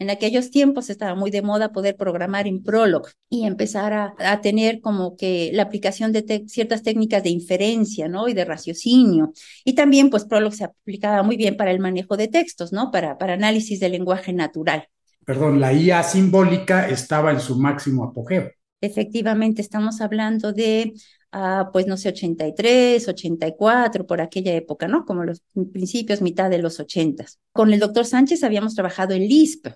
En 0.00 0.10
aquellos 0.10 0.52
tiempos 0.52 0.90
estaba 0.90 1.16
muy 1.16 1.32
de 1.32 1.42
moda 1.42 1.72
poder 1.72 1.96
programar 1.96 2.46
en 2.46 2.62
Prolog 2.62 3.08
y 3.28 3.46
empezar 3.46 3.92
a, 3.92 4.40
tener 4.40 4.80
como 4.80 5.16
que 5.16 5.50
la 5.52 5.64
aplicación 5.64 6.12
de 6.12 6.44
ciertas 6.46 6.84
técnicas 6.84 7.24
de 7.24 7.30
inferencia, 7.30 8.08
¿no? 8.08 8.28
Y 8.28 8.32
de 8.32 8.44
raciocinio. 8.44 9.32
Y 9.64 9.74
también, 9.74 10.08
pues, 10.08 10.24
Prolog 10.24 10.54
se 10.54 10.64
aplicaba 10.64 11.24
muy 11.24 11.36
bien 11.36 11.56
para 11.56 11.72
el 11.72 11.80
manejo 11.80 12.16
de 12.16 12.28
textos, 12.28 12.72
¿no? 12.72 12.92
Para, 12.92 13.18
para 13.18 13.34
análisis 13.34 13.80
del 13.80 13.92
lenguaje 13.92 14.32
natural. 14.32 14.86
Perdón, 15.24 15.60
la 15.60 15.72
IA 15.72 16.04
simbólica 16.04 16.88
estaba 16.88 17.32
en 17.32 17.40
su 17.40 17.58
máximo 17.58 18.04
apogeo. 18.04 18.50
Efectivamente, 18.80 19.60
estamos 19.60 20.00
hablando 20.00 20.52
de, 20.52 20.92
uh, 21.32 21.70
pues 21.72 21.86
no 21.86 21.96
sé, 21.96 22.10
83, 22.10 23.08
84, 23.08 24.06
por 24.06 24.20
aquella 24.20 24.54
época, 24.54 24.88
¿no? 24.88 25.04
Como 25.04 25.24
los 25.24 25.42
principios, 25.72 26.22
mitad 26.22 26.50
de 26.50 26.58
los 26.58 26.80
80. 26.80 27.24
Con 27.52 27.72
el 27.72 27.80
doctor 27.80 28.04
Sánchez 28.04 28.42
habíamos 28.44 28.74
trabajado 28.74 29.14
en 29.14 29.22
LISP, 29.22 29.68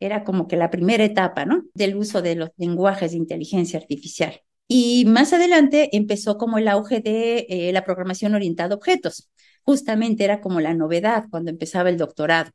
era 0.00 0.24
como 0.24 0.48
que 0.48 0.56
la 0.56 0.70
primera 0.70 1.04
etapa, 1.04 1.44
¿no? 1.44 1.64
Del 1.74 1.96
uso 1.96 2.22
de 2.22 2.34
los 2.34 2.50
lenguajes 2.56 3.12
de 3.12 3.18
inteligencia 3.18 3.78
artificial. 3.78 4.40
Y 4.66 5.04
más 5.06 5.32
adelante 5.32 5.96
empezó 5.96 6.38
como 6.38 6.58
el 6.58 6.68
auge 6.68 7.00
de 7.00 7.46
eh, 7.48 7.72
la 7.72 7.84
programación 7.84 8.34
orientada 8.34 8.74
a 8.74 8.76
objetos. 8.76 9.30
Justamente 9.62 10.24
era 10.24 10.40
como 10.40 10.60
la 10.60 10.74
novedad 10.74 11.24
cuando 11.30 11.50
empezaba 11.50 11.90
el 11.90 11.98
doctorado. 11.98 12.50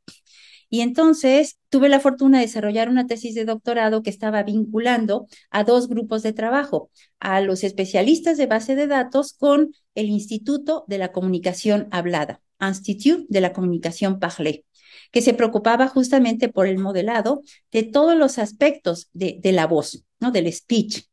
Y 0.70 0.80
entonces 0.80 1.58
tuve 1.68 1.88
la 1.88 2.00
fortuna 2.00 2.38
de 2.38 2.46
desarrollar 2.46 2.88
una 2.88 3.06
tesis 3.06 3.34
de 3.34 3.44
doctorado 3.44 4.02
que 4.02 4.10
estaba 4.10 4.42
vinculando 4.44 5.26
a 5.50 5.64
dos 5.64 5.88
grupos 5.88 6.22
de 6.22 6.32
trabajo, 6.32 6.90
a 7.18 7.40
los 7.40 7.64
especialistas 7.64 8.38
de 8.38 8.46
base 8.46 8.76
de 8.76 8.86
datos 8.86 9.32
con 9.32 9.74
el 9.94 10.06
Instituto 10.06 10.84
de 10.86 10.98
la 10.98 11.12
Comunicación 11.12 11.88
Hablada, 11.90 12.40
Institut 12.60 13.26
de 13.28 13.40
la 13.40 13.52
Comunicación 13.52 14.18
Parlée 14.20 14.64
que 15.12 15.22
se 15.22 15.34
preocupaba 15.34 15.88
justamente 15.88 16.48
por 16.48 16.66
el 16.66 16.78
modelado 16.78 17.42
de 17.72 17.82
todos 17.82 18.16
los 18.16 18.38
aspectos 18.38 19.08
de, 19.12 19.38
de 19.40 19.52
la 19.52 19.66
voz, 19.66 20.04
¿no? 20.20 20.30
Del 20.30 20.52
speech. 20.52 21.09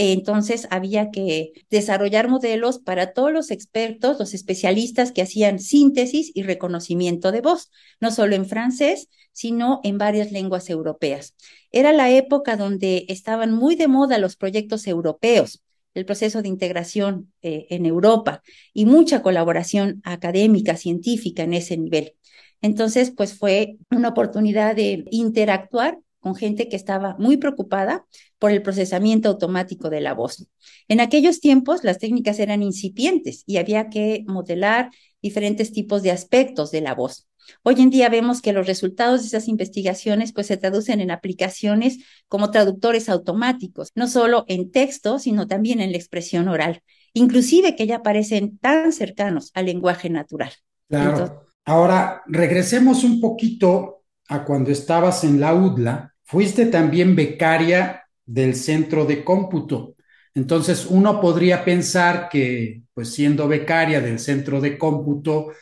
Entonces 0.00 0.68
había 0.70 1.10
que 1.10 1.52
desarrollar 1.70 2.28
modelos 2.28 2.78
para 2.78 3.12
todos 3.12 3.32
los 3.32 3.50
expertos, 3.50 4.18
los 4.20 4.32
especialistas 4.32 5.10
que 5.10 5.22
hacían 5.22 5.58
síntesis 5.58 6.30
y 6.34 6.44
reconocimiento 6.44 7.32
de 7.32 7.40
voz, 7.40 7.70
no 8.00 8.12
solo 8.12 8.36
en 8.36 8.46
francés, 8.46 9.08
sino 9.32 9.80
en 9.82 9.98
varias 9.98 10.30
lenguas 10.30 10.70
europeas. 10.70 11.34
Era 11.72 11.92
la 11.92 12.10
época 12.12 12.56
donde 12.56 13.06
estaban 13.08 13.52
muy 13.52 13.74
de 13.74 13.88
moda 13.88 14.18
los 14.18 14.36
proyectos 14.36 14.86
europeos, 14.86 15.64
el 15.94 16.06
proceso 16.06 16.42
de 16.42 16.48
integración 16.48 17.32
eh, 17.42 17.66
en 17.70 17.84
Europa 17.84 18.42
y 18.72 18.86
mucha 18.86 19.20
colaboración 19.20 20.00
académica, 20.04 20.76
científica 20.76 21.42
en 21.42 21.54
ese 21.54 21.76
nivel. 21.76 22.14
Entonces, 22.62 23.12
pues 23.16 23.34
fue 23.34 23.78
una 23.90 24.10
oportunidad 24.10 24.76
de 24.76 25.04
interactuar 25.10 25.98
con 26.28 26.36
gente 26.36 26.68
que 26.68 26.76
estaba 26.76 27.16
muy 27.18 27.38
preocupada 27.38 28.04
por 28.38 28.50
el 28.50 28.60
procesamiento 28.60 29.30
automático 29.30 29.88
de 29.88 30.02
la 30.02 30.12
voz. 30.12 30.46
En 30.86 31.00
aquellos 31.00 31.40
tiempos 31.40 31.84
las 31.84 31.98
técnicas 31.98 32.38
eran 32.38 32.62
incipientes 32.62 33.44
y 33.46 33.56
había 33.56 33.88
que 33.88 34.24
modelar 34.26 34.90
diferentes 35.22 35.72
tipos 35.72 36.02
de 36.02 36.10
aspectos 36.10 36.70
de 36.70 36.82
la 36.82 36.94
voz. 36.94 37.26
Hoy 37.62 37.76
en 37.80 37.88
día 37.88 38.10
vemos 38.10 38.42
que 38.42 38.52
los 38.52 38.66
resultados 38.66 39.22
de 39.22 39.28
esas 39.28 39.48
investigaciones 39.48 40.34
pues 40.34 40.48
se 40.48 40.58
traducen 40.58 41.00
en 41.00 41.10
aplicaciones 41.10 41.96
como 42.28 42.50
traductores 42.50 43.08
automáticos, 43.08 43.90
no 43.94 44.06
solo 44.06 44.44
en 44.48 44.70
texto, 44.70 45.18
sino 45.18 45.46
también 45.46 45.80
en 45.80 45.92
la 45.92 45.96
expresión 45.96 46.48
oral, 46.48 46.82
inclusive 47.14 47.74
que 47.74 47.86
ya 47.86 48.02
parecen 48.02 48.58
tan 48.58 48.92
cercanos 48.92 49.50
al 49.54 49.64
lenguaje 49.64 50.10
natural. 50.10 50.52
Claro. 50.90 51.46
Ahora, 51.64 52.22
regresemos 52.26 53.02
un 53.02 53.18
poquito 53.18 54.02
a 54.28 54.44
cuando 54.44 54.70
estabas 54.70 55.24
en 55.24 55.40
la 55.40 55.54
UDLA. 55.54 56.14
Fuiste 56.28 56.66
también 56.66 57.16
becaria 57.16 58.04
del 58.26 58.54
centro 58.54 59.06
de 59.06 59.24
cómputo. 59.24 59.96
Entonces, 60.34 60.84
uno 60.84 61.22
podría 61.22 61.64
pensar 61.64 62.28
que, 62.28 62.82
pues 62.92 63.14
siendo 63.14 63.48
becaria 63.48 64.02
del 64.02 64.18
centro 64.18 64.60
de 64.60 64.76
cómputo, 64.76 65.52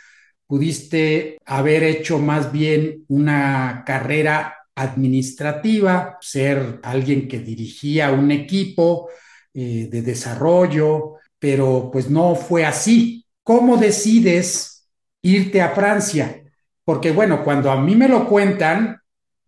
pudiste 0.45 1.39
haber 1.47 1.85
hecho 1.85 2.19
más 2.19 2.51
bien 2.51 3.05
una 3.07 3.85
carrera 3.87 4.57
administrativa, 4.75 6.19
ser 6.21 6.81
alguien 6.83 7.29
que 7.29 7.39
dirigía 7.39 8.11
un 8.11 8.33
equipo 8.33 9.09
eh, 9.55 9.89
de 9.89 10.03
desarrollo, 10.03 11.15
pero 11.39 11.91
pues 11.93 12.11
no 12.11 12.35
fue 12.35 12.65
así. 12.65 13.25
¿Cómo 13.45 13.77
decides 13.77 14.89
irte 15.23 15.63
a 15.63 15.71
Francia? 15.71 16.43
Porque 16.85 17.13
bueno, 17.13 17.45
cuando 17.45 17.71
a 17.71 17.81
mí 17.81 17.95
me 17.95 18.09
lo 18.09 18.29
cuentan 18.29 19.01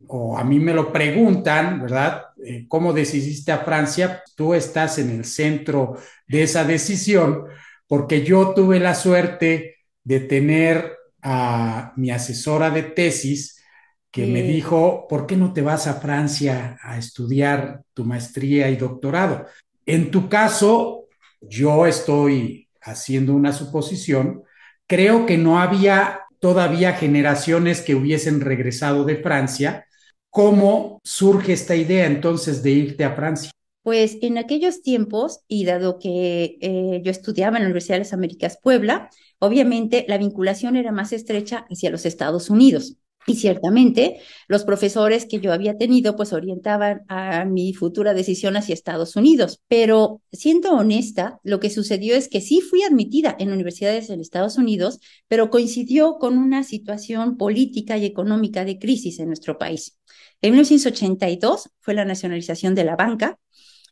o 0.07 0.39
a 0.39 0.45
mí 0.45 0.61
me 0.61 0.73
lo 0.73 0.93
preguntan, 0.93 1.83
¿verdad? 1.83 2.27
Eh, 2.45 2.67
¿Cómo 2.69 2.93
decidiste 2.93 3.53
a 3.53 3.59
Francia? 3.59 4.23
Tú 4.37 4.55
estás 4.55 4.99
en 4.99 5.11
el 5.11 5.25
centro 5.25 5.97
de 6.27 6.45
esa 6.45 6.65
decisión 6.65 7.45
porque 7.87 8.23
yo 8.23 8.55
tuve 8.55 8.79
la 8.79 8.95
suerte 8.95 9.77
de 10.05 10.21
tener 10.21 10.97
a 11.23 11.93
mi 11.97 12.11
asesora 12.11 12.71
de 12.71 12.83
tesis 12.83 13.63
que 14.11 14.27
me 14.27 14.43
dijo, 14.43 15.07
¿por 15.09 15.27
qué 15.27 15.37
no 15.37 15.53
te 15.53 15.61
vas 15.61 15.87
a 15.87 15.95
Francia 15.95 16.79
a 16.83 16.97
estudiar 16.97 17.83
tu 17.93 18.05
maestría 18.05 18.71
y 18.71 18.77
doctorado? 18.77 19.47
En 19.85 20.11
tu 20.11 20.29
caso, 20.29 21.07
yo 21.41 21.87
estoy 21.87 22.69
haciendo 22.81 23.35
una 23.35 23.53
suposición, 23.53 24.43
creo 24.87 25.27
que 25.27 25.37
no 25.37 25.61
había 25.61 26.23
todavía 26.41 26.95
generaciones 26.95 27.81
que 27.81 27.95
hubiesen 27.95 28.41
regresado 28.41 29.05
de 29.05 29.17
Francia. 29.17 29.87
¿Cómo 30.31 31.01
surge 31.05 31.53
esta 31.53 31.75
idea 31.75 32.07
entonces 32.07 32.63
de 32.63 32.71
irte 32.71 33.05
a 33.05 33.15
Francia? 33.15 33.51
Pues 33.83 34.19
en 34.21 34.37
aquellos 34.37 34.83
tiempos, 34.83 35.41
y 35.49 35.65
dado 35.65 35.99
que 35.99 36.59
eh, 36.61 37.01
yo 37.03 37.11
estudiaba 37.11 37.57
en 37.57 37.63
la 37.63 37.69
Universidad 37.69 37.95
de 37.95 38.01
las 38.01 38.13
Américas 38.13 38.59
Puebla, 38.63 39.09
obviamente 39.39 40.05
la 40.09 40.19
vinculación 40.19 40.77
era 40.77 40.93
más 40.93 41.13
estrecha 41.13 41.67
hacia 41.71 41.91
los 41.91 42.05
Estados 42.05 42.51
Unidos. 42.51 42.97
Y 43.29 43.37
ciertamente 43.37 44.21
los 44.49 44.65
profesores 44.65 45.27
que 45.27 45.39
yo 45.39 45.53
había 45.53 45.77
tenido 45.77 46.17
pues 46.17 46.33
orientaban 46.33 47.03
a 47.09 47.45
mi 47.45 47.75
futura 47.75 48.15
decisión 48.15 48.57
hacia 48.57 48.73
Estados 48.73 49.17
Unidos. 49.17 49.61
Pero 49.69 50.23
siendo 50.33 50.73
honesta, 50.73 51.39
lo 51.45 51.61
que 51.61 51.71
sucedió 51.71 52.17
es 52.17 52.29
que 52.29 52.41
sí 52.41 52.61
fui 52.61 52.83
admitida 52.83 53.37
en 53.39 53.53
universidades 53.53 54.11
en 54.11 54.21
Estados 54.21 54.57
Unidos, 54.57 54.99
pero 55.29 55.51
coincidió 55.51 56.17
con 56.19 56.39
una 56.39 56.65
situación 56.65 57.37
política 57.37 57.99
y 57.99 58.07
económica 58.07 58.65
de 58.65 58.79
crisis 58.79 59.19
en 59.21 59.27
nuestro 59.27 59.59
país. 59.59 59.99
En 60.41 60.53
1982 60.53 61.71
fue 61.81 61.95
la 61.95 62.05
nacionalización 62.05 62.75
de 62.75 62.85
la 62.85 62.97
banca 62.97 63.39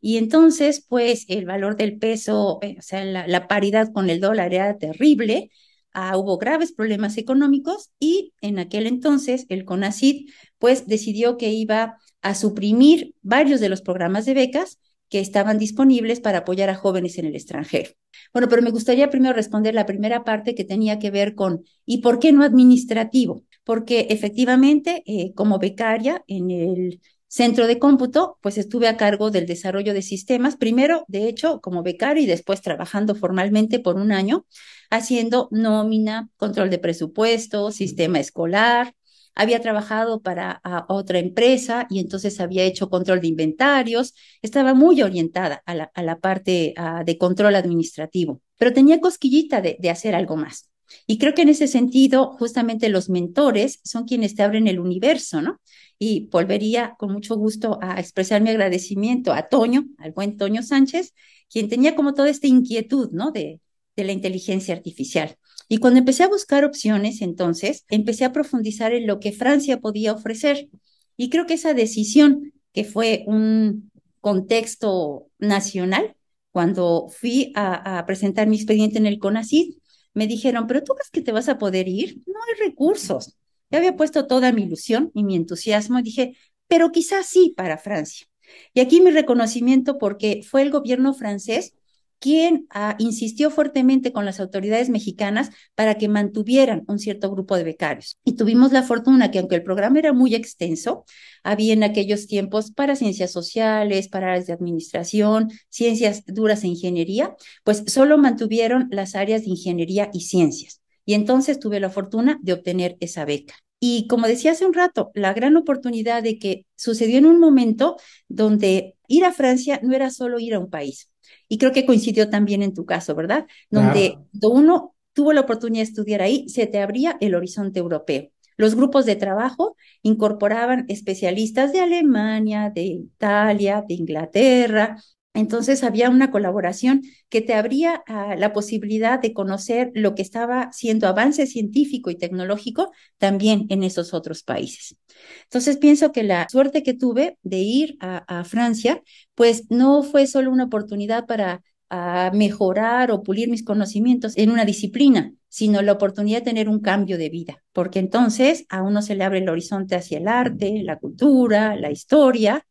y 0.01 0.19
entonces, 0.19 0.85
pues, 0.89 1.25
el 1.29 1.47
valor 1.47 1.77
del 1.77 1.99
peso, 1.99 2.59
eh, 2.63 2.77
o 2.79 2.83
sea, 2.83 3.05
la, 3.05 3.49
paridad 3.49 3.93
con 3.93 4.11
el 4.11 4.21
dólar 4.21 4.55
era 4.55 4.79
terrible, 4.79 5.51
ah, 5.97 6.17
hubo 6.19 6.37
graves 6.37 6.73
problemas 6.73 7.17
económicos 7.17 7.91
y 7.99 8.35
en 8.43 8.59
aquel 8.59 8.87
entonces 8.87 9.47
el 9.49 9.65
CONACID, 9.65 10.29
pues, 10.59 10.87
decidió 10.87 11.39
que 11.39 11.51
iba 11.53 11.97
a 12.21 12.35
suprimir 12.35 13.15
varios 13.23 13.61
de 13.61 13.71
los 13.71 13.81
programas 13.81 14.27
de 14.27 14.35
becas 14.35 14.79
que 15.09 15.21
estaban 15.21 15.59
disponibles 15.59 16.21
para 16.21 16.39
apoyar 16.39 16.69
a 16.69 16.75
jóvenes 16.75 17.17
en 17.17 17.25
el 17.25 17.35
extranjero. 17.35 17.91
Bueno, 18.33 18.49
pero 18.49 18.61
me 18.61 18.71
gustaría 18.71 19.09
primero 19.09 19.35
responder 19.35 19.75
la 19.75 19.87
primera 19.87 20.23
parte 20.23 20.55
que 20.55 20.65
tenía 20.65 20.99
que 20.99 21.11
ver 21.11 21.35
con 21.35 21.65
¿y 21.87 21.99
por 22.03 22.19
qué 22.19 22.33
no 22.33 22.45
administrativo? 22.45 23.45
Porque 23.65 24.09
efectivamente, 24.11 25.03
eh, 25.07 25.33
como 25.35 25.59
becaria 25.59 26.23
en 26.27 26.51
el 26.51 27.01
centro 27.29 27.67
de 27.67 27.79
cómputo, 27.79 28.39
pues 28.43 28.59
estuve 28.59 28.89
a 28.89 28.97
cargo 28.97 29.31
del 29.31 29.47
desarrollo 29.47 29.95
de 29.95 30.03
sistemas, 30.03 30.57
primero, 30.57 31.05
de 31.09 31.29
hecho, 31.29 31.61
como 31.61 31.83
becario 31.83 32.23
y 32.23 32.27
después 32.27 32.63
trabajando 32.63 33.15
formalmente 33.15 33.79
por 33.81 33.97
un 33.97 34.13
año, 34.13 34.47
haciendo 34.91 35.49
nómina, 35.51 36.29
control 36.37 36.71
de 36.71 36.79
presupuesto, 36.79 37.73
sistema 37.73 38.21
escolar, 38.21 38.95
había 39.35 39.61
trabajado 39.61 40.23
para 40.23 40.63
otra 40.89 41.19
empresa 41.19 41.87
y 41.91 42.01
entonces 42.01 42.41
había 42.41 42.65
hecho 42.65 42.89
control 42.89 43.21
de 43.21 43.29
inventarios, 43.29 44.15
estaba 44.41 44.73
muy 44.73 45.03
orientada 45.03 45.63
a 45.67 45.75
la, 45.75 45.91
a 45.95 46.03
la 46.03 46.19
parte 46.19 46.75
de 47.05 47.19
control 47.19 47.55
administrativo, 47.55 48.41
pero 48.59 48.73
tenía 48.73 49.01
cosquillita 49.01 49.61
de, 49.61 49.77
de 49.79 49.91
hacer 49.91 50.15
algo 50.15 50.37
más. 50.37 50.71
Y 51.07 51.19
creo 51.19 51.35
que 51.35 51.43
en 51.43 51.49
ese 51.51 51.67
sentido, 51.67 52.33
justamente 52.39 52.89
los 52.89 53.11
mentores 53.11 53.81
son 53.85 54.05
quienes 54.05 54.35
te 54.37 54.43
abren 54.43 54.69
el 54.69 54.79
universo, 54.79 55.43
¿no? 55.43 55.61
Y 55.99 56.29
volvería 56.31 56.95
con 56.99 57.13
mucho 57.13 57.37
gusto 57.37 57.79
a 57.83 57.99
expresar 58.01 58.43
mi 58.43 58.51
agradecimiento 58.51 59.33
a 59.33 59.49
Toño, 59.49 59.87
al 59.99 60.13
buen 60.13 60.37
Toño 60.37 60.63
Sánchez, 60.63 61.15
quien 61.51 61.69
tenía 61.69 61.95
como 61.97 62.15
toda 62.15 62.29
esta 62.29 62.47
inquietud, 62.47 63.11
¿no? 63.13 63.31
De, 63.31 63.61
de 63.97 64.05
la 64.05 64.13
inteligencia 64.13 64.75
artificial. 64.75 65.37
Y 65.69 65.79
cuando 65.79 65.99
empecé 65.99 66.23
a 66.23 66.29
buscar 66.29 66.65
opciones, 66.65 67.23
entonces, 67.23 67.85
empecé 67.89 68.25
a 68.25 68.33
profundizar 68.33 68.93
en 68.93 69.07
lo 69.07 69.19
que 69.19 69.33
Francia 69.33 69.81
podía 69.81 70.13
ofrecer. 70.13 70.69
Y 71.17 71.31
creo 71.31 71.47
que 71.47 71.55
esa 71.55 71.75
decisión, 71.75 72.53
que 72.73 72.85
fue 72.85 73.25
un 73.27 73.91
contexto 74.21 75.29
nacional, 75.39 76.15
cuando 76.53 77.09
fui 77.11 77.53
a, 77.55 78.05
presentar 78.07 78.47
mi 78.47 78.57
expediente 78.57 78.99
en 78.99 79.07
el 79.07 79.19
CONACID, 79.19 79.75
me 80.15 80.27
dijeron, 80.27 80.67
pero 80.67 80.83
tú 80.83 80.95
crees 80.95 81.11
que 81.11 81.21
te 81.21 81.33
vas 81.33 81.49
a 81.49 81.59
poder 81.59 81.89
ir? 81.89 82.23
No 82.27 82.35
hay 82.49 82.69
recursos. 82.69 83.37
Ya 83.77 83.81
había 83.81 83.95
puesto 83.95 84.27
toda 84.27 84.53
mi 84.53 84.63
ilusión 84.63 85.11
y 85.13 85.23
mi 85.23 85.37
entusiasmo. 85.37 86.01
Dije, 86.01 86.35
pero 86.67 86.93
quizás 86.93 87.27
sí 87.27 87.53
para 87.55 87.77
Francia. 87.77 88.27
Y 88.73 88.81
aquí 88.81 89.03
mi 89.03 89.11
reconocimiento 89.11 89.99
porque 89.99 90.41
fue 90.49 90.63
el 90.63 90.71
gobierno 90.71 91.13
francés 91.13 91.75
quien 92.19 92.67
ah, 92.71 92.97
insistió 92.99 93.51
fuertemente 93.51 94.15
con 94.15 94.25
las 94.25 94.41
autoridades 94.41 94.89
mexicanas 94.89 95.51
para 95.75 95.99
que 95.99 96.09
mantuvieran 96.09 96.85
un 96.89 96.99
cierto 96.99 97.31
grupo 97.31 97.55
de 97.55 97.65
becarios. 97.65 98.19
Y 98.25 98.33
tuvimos 98.33 98.73
la 98.73 98.83
fortuna 98.83 99.31
que 99.31 99.41
aunque 99.41 99.57
el 99.57 99.63
programa 99.63 99.99
era 99.99 100.15
muy 100.15 100.35
extenso, 100.35 101.05
había 101.45 101.75
en 101.75 101.85
aquellos 101.85 102.29
tiempos 102.29 102.71
para 102.71 102.97
ciencias 102.97 103.31
sociales, 103.31 104.09
para 104.09 104.29
áreas 104.31 104.47
de 104.47 104.55
administración, 104.55 105.51
ciencias 105.69 106.25
duras 106.25 106.65
e 106.65 106.69
ingeniería, 106.69 107.37
pues 107.63 107.85
solo 107.89 108.17
mantuvieron 108.17 108.89
las 108.91 109.17
áreas 109.17 109.43
de 109.43 109.51
ingeniería 109.51 110.09
y 110.15 110.23
ciencias. 110.23 110.81
Y 111.05 111.13
entonces 111.13 111.61
tuve 111.61 111.79
la 111.79 111.91
fortuna 111.91 112.39
de 112.43 112.55
obtener 112.55 112.97
esa 113.01 113.25
beca. 113.25 113.55
Y 113.79 114.07
como 114.09 114.27
decía 114.27 114.53
hace 114.53 114.67
un 114.67 114.75
rato, 114.75 115.11
la 115.15 115.35
gran 115.35 115.57
oportunidad 115.57 116.23
de 116.23 116.39
que 116.39 116.67
sucedió 116.77 117.19
en 117.19 117.27
un 117.27 117.39
momento 117.39 117.97
donde 118.29 118.97
ir 119.07 119.25
a 119.25 119.33
Francia 119.33 119.81
no 119.83 119.95
era 119.95 120.11
solo 120.11 120.39
ir 120.39 120.55
a 120.55 120.59
un 120.59 120.71
país, 120.71 121.11
y 121.49 121.59
creo 121.59 121.73
que 121.73 121.87
coincidió 121.87 122.31
también 122.31 122.63
en 122.63 122.75
tu 122.75 122.85
caso, 122.87 123.15
¿verdad? 123.15 123.47
Donde 123.71 124.19
uno 124.43 124.95
tuvo 125.13 125.33
la 125.33 125.43
oportunidad 125.43 125.85
de 125.85 125.91
estudiar 125.91 126.23
ahí, 126.23 126.49
se 126.49 126.67
te 126.67 126.81
abría 126.81 127.17
el 127.21 127.35
horizonte 127.35 127.79
europeo. 127.81 128.31
Los 128.57 128.75
grupos 128.75 129.05
de 129.05 129.17
trabajo 129.17 129.77
incorporaban 130.03 130.87
especialistas 130.89 131.73
de 131.73 131.81
Alemania, 131.81 132.71
de 132.75 132.85
Italia, 132.85 133.85
de 133.87 133.95
Inglaterra, 133.95 134.97
entonces 135.37 135.85
había 135.85 136.09
una 136.09 136.31
colaboración 136.31 137.03
que 137.29 137.43
te 137.43 137.53
abría 137.53 138.03
ah, 138.07 138.37
la 138.37 138.55
posibilidad 138.55 139.21
de 139.21 139.35
conocer 139.35 139.91
lo 139.95 140.15
que 140.15 140.23
estaba 140.23 140.73
siendo 140.73 141.07
avance 141.07 141.47
científico 141.47 142.11
y 142.11 142.17
tecnológico 142.17 142.91
también 143.19 143.67
en 143.69 143.83
esos 143.83 144.15
otros 144.15 144.43
países. 144.43 144.97
Entonces 145.45 145.77
pienso 145.77 146.11
que 146.11 146.23
la 146.23 146.47
suerte 146.51 146.83
que 146.83 146.95
tuve 146.95 147.39
de 147.43 147.59
ir 147.59 147.97
a, 148.01 148.45
Francia, 148.45 149.03
pues 149.35 149.65
no 149.71 150.03
fue 150.03 150.27
solo 150.27 150.51
una 150.51 150.65
oportunidad 150.65 151.27
para 151.27 151.63
ah, 151.91 152.31
mejorar 152.33 153.11
o 153.11 153.23
pulir 153.23 153.51
mis 153.51 153.65
conocimientos 153.65 154.37
en 154.37 154.51
una 154.51 154.65
disciplina, 154.65 155.33
sino 155.49 155.83
la 155.83 155.93
oportunidad 155.93 156.39
de 156.39 156.45
tener 156.45 156.69
un 156.69 156.81
cambio 156.81 157.19
de 157.19 157.29
vida, 157.29 157.63
porque 157.73 157.99
entonces 157.99 158.65
a 158.71 158.83
uno 158.83 159.03
se 159.03 159.15
le 159.15 159.25
abre 159.25 159.39
el 159.41 159.49
horizonte 159.49 159.97
hacia 159.97 160.19
el 160.19 160.29
arte, 160.29 160.83
la 160.83 160.99
cultura, 160.99 161.77
la 161.77 161.91
historia, 161.91 162.65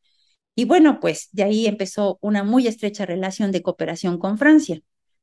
y 0.56 0.66
bueno, 0.66 1.00
pues 1.02 1.30
de 1.34 1.44
ahí 1.44 1.68
empezó 1.68 2.18
una 2.22 2.44
muy 2.44 2.68
estrecha 2.68 3.06
relación 3.06 3.52
de 3.52 3.62
cooperación 3.62 4.18
con 4.18 4.38
Francia, 4.38 4.80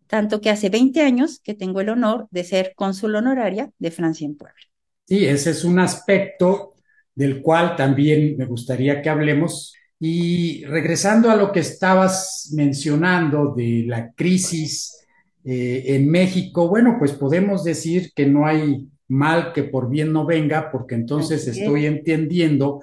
tanto 0.06 0.40
que 0.42 0.50
hace 0.50 0.68
20 0.68 1.00
años 1.00 1.40
que 1.42 1.54
tengo 1.54 1.80
el 1.80 1.88
honor 1.88 2.28
de 2.30 2.44
ser 2.44 2.74
cónsul 2.76 3.14
honoraria 3.14 3.70
de 3.78 3.90
Francia 3.90 4.26
en 4.26 4.36
Puebla. 4.36 4.60
Sí, 5.08 5.24
ese 5.24 5.50
es 5.50 5.64
un 5.64 5.78
aspecto 5.78 6.74
del 7.14 7.40
cual 7.42 7.76
también 7.76 8.36
me 8.36 8.44
gustaría 8.44 9.00
que 9.00 9.08
hablemos. 9.08 9.74
Y 9.98 10.64
regresando 10.64 11.30
a 11.30 11.36
lo 11.36 11.52
que 11.52 11.60
estabas 11.60 12.50
mencionando 12.54 13.54
de 13.56 13.84
la 13.86 14.12
crisis 14.12 14.98
eh, 15.44 15.84
en 15.86 16.10
México, 16.10 16.68
bueno, 16.68 16.96
pues 16.98 17.12
podemos 17.12 17.64
decir 17.64 18.12
que 18.14 18.26
no 18.26 18.46
hay 18.46 18.88
mal 19.08 19.52
que 19.52 19.64
por 19.64 19.88
bien 19.88 20.12
no 20.12 20.26
venga, 20.26 20.70
porque 20.70 20.94
entonces 20.94 21.46
estoy 21.46 21.86
entendiendo 21.86 22.80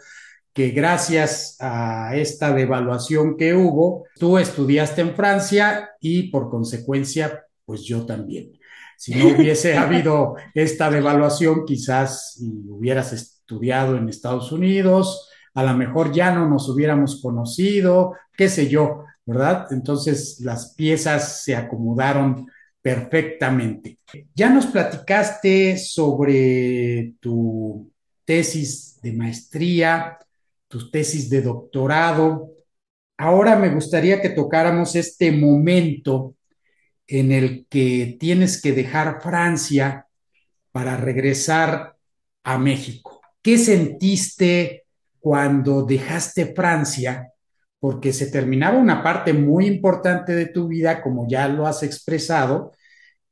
que 0.59 0.71
gracias 0.71 1.55
a 1.61 2.17
esta 2.17 2.53
devaluación 2.53 3.37
que 3.37 3.53
hubo, 3.53 4.03
tú 4.19 4.37
estudiaste 4.37 4.99
en 4.99 5.15
Francia 5.15 5.91
y 6.01 6.23
por 6.23 6.49
consecuencia, 6.49 7.45
pues 7.63 7.83
yo 7.83 8.05
también. 8.05 8.59
Si 8.97 9.15
no 9.15 9.27
hubiese 9.27 9.77
habido 9.77 10.35
esta 10.53 10.91
devaluación, 10.91 11.63
quizás 11.65 12.43
hubieras 12.67 13.13
estudiado 13.13 13.95
en 13.95 14.09
Estados 14.09 14.51
Unidos, 14.51 15.29
a 15.53 15.63
lo 15.63 15.73
mejor 15.77 16.11
ya 16.11 16.33
no 16.33 16.49
nos 16.49 16.67
hubiéramos 16.67 17.21
conocido, 17.21 18.15
qué 18.35 18.49
sé 18.49 18.67
yo, 18.67 19.05
¿verdad? 19.25 19.67
Entonces 19.71 20.41
las 20.41 20.73
piezas 20.75 21.41
se 21.41 21.55
acomodaron 21.55 22.47
perfectamente. 22.81 23.99
Ya 24.35 24.49
nos 24.49 24.65
platicaste 24.65 25.77
sobre 25.77 27.13
tu 27.21 27.89
tesis 28.25 28.99
de 29.01 29.13
maestría, 29.13 30.17
tu 30.69 30.89
tesis 30.89 31.29
de 31.29 31.41
doctorado. 31.41 32.51
Ahora 33.17 33.57
me 33.57 33.69
gustaría 33.69 34.21
que 34.21 34.29
tocáramos 34.29 34.95
este 34.95 35.31
momento 35.31 36.35
en 37.07 37.31
el 37.31 37.65
que 37.67 38.15
tienes 38.19 38.61
que 38.61 38.71
dejar 38.71 39.21
Francia 39.21 40.05
para 40.71 40.95
regresar 40.95 41.95
a 42.43 42.57
México. 42.57 43.19
¿Qué 43.41 43.57
sentiste 43.57 44.85
cuando 45.19 45.83
dejaste 45.83 46.53
Francia? 46.53 47.33
Porque 47.79 48.13
se 48.13 48.27
terminaba 48.27 48.77
una 48.77 49.01
parte 49.01 49.33
muy 49.33 49.65
importante 49.65 50.35
de 50.35 50.45
tu 50.45 50.67
vida, 50.67 51.01
como 51.01 51.27
ya 51.27 51.47
lo 51.47 51.65
has 51.65 51.81
expresado, 51.81 52.73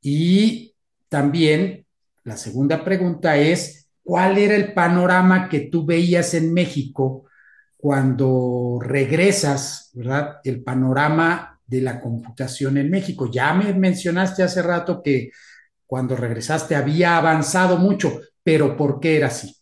y 0.00 0.74
también 1.08 1.86
la 2.24 2.36
segunda 2.36 2.84
pregunta 2.84 3.36
es, 3.36 3.88
¿cuál 4.02 4.38
era 4.38 4.56
el 4.56 4.74
panorama 4.74 5.48
que 5.48 5.60
tú 5.60 5.86
veías 5.86 6.34
en 6.34 6.52
México 6.52 7.27
cuando 7.78 8.80
regresas, 8.82 9.92
¿verdad? 9.94 10.40
El 10.42 10.62
panorama 10.64 11.60
de 11.64 11.80
la 11.80 12.00
computación 12.00 12.76
en 12.76 12.90
México. 12.90 13.30
Ya 13.30 13.54
me 13.54 13.72
mencionaste 13.72 14.42
hace 14.42 14.62
rato 14.62 15.00
que 15.00 15.30
cuando 15.86 16.16
regresaste 16.16 16.74
había 16.74 17.16
avanzado 17.16 17.78
mucho, 17.78 18.20
pero 18.42 18.76
¿por 18.76 18.98
qué 18.98 19.16
era 19.16 19.28
así? 19.28 19.54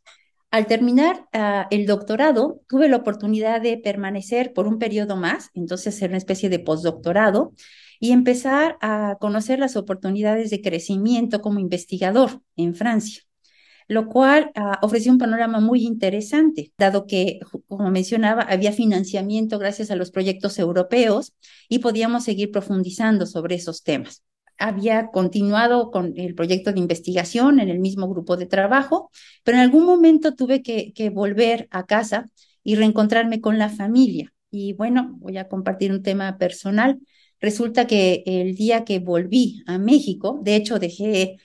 Al 0.50 0.66
terminar 0.66 1.26
uh, 1.34 1.66
el 1.70 1.84
doctorado, 1.86 2.62
tuve 2.68 2.88
la 2.88 2.96
oportunidad 2.96 3.60
de 3.60 3.76
permanecer 3.76 4.54
por 4.54 4.66
un 4.66 4.78
periodo 4.78 5.16
más, 5.16 5.50
entonces 5.52 5.94
hacer 5.94 6.08
una 6.08 6.18
especie 6.18 6.48
de 6.48 6.58
postdoctorado 6.58 7.52
y 8.00 8.12
empezar 8.12 8.78
a 8.80 9.18
conocer 9.20 9.58
las 9.58 9.76
oportunidades 9.76 10.48
de 10.48 10.62
crecimiento 10.62 11.42
como 11.42 11.58
investigador 11.58 12.40
en 12.56 12.74
Francia 12.74 13.25
lo 13.88 14.08
cual 14.08 14.52
uh, 14.56 14.84
ofreció 14.84 15.12
un 15.12 15.18
panorama 15.18 15.60
muy 15.60 15.84
interesante, 15.84 16.72
dado 16.76 17.06
que, 17.06 17.40
como 17.68 17.90
mencionaba, 17.90 18.42
había 18.42 18.72
financiamiento 18.72 19.58
gracias 19.58 19.90
a 19.90 19.96
los 19.96 20.10
proyectos 20.10 20.58
europeos 20.58 21.34
y 21.68 21.78
podíamos 21.78 22.24
seguir 22.24 22.50
profundizando 22.50 23.26
sobre 23.26 23.54
esos 23.54 23.82
temas. 23.82 24.22
Había 24.58 25.08
continuado 25.08 25.90
con 25.90 26.14
el 26.16 26.34
proyecto 26.34 26.72
de 26.72 26.80
investigación 26.80 27.60
en 27.60 27.68
el 27.68 27.78
mismo 27.78 28.08
grupo 28.08 28.36
de 28.36 28.46
trabajo, 28.46 29.10
pero 29.44 29.58
en 29.58 29.64
algún 29.64 29.84
momento 29.84 30.34
tuve 30.34 30.62
que 30.62 31.10
volver 31.10 31.68
a 31.70 31.84
casa 31.84 32.30
y 32.62 32.74
reencontrarme 32.74 33.40
con 33.40 33.58
la 33.58 33.68
familia. 33.68 34.32
Y 34.50 34.72
bueno, 34.72 35.16
voy 35.18 35.36
a 35.36 35.48
compartir 35.48 35.92
un 35.92 36.02
tema 36.02 36.38
personal. 36.38 36.98
Resulta 37.40 37.86
que 37.86 38.22
el 38.26 38.54
día 38.54 38.84
que 38.84 38.98
volví 38.98 39.62
a 39.66 39.78
México, 39.78 40.40
de 40.42 40.56
hecho 40.56 40.78
dejé 40.78 41.36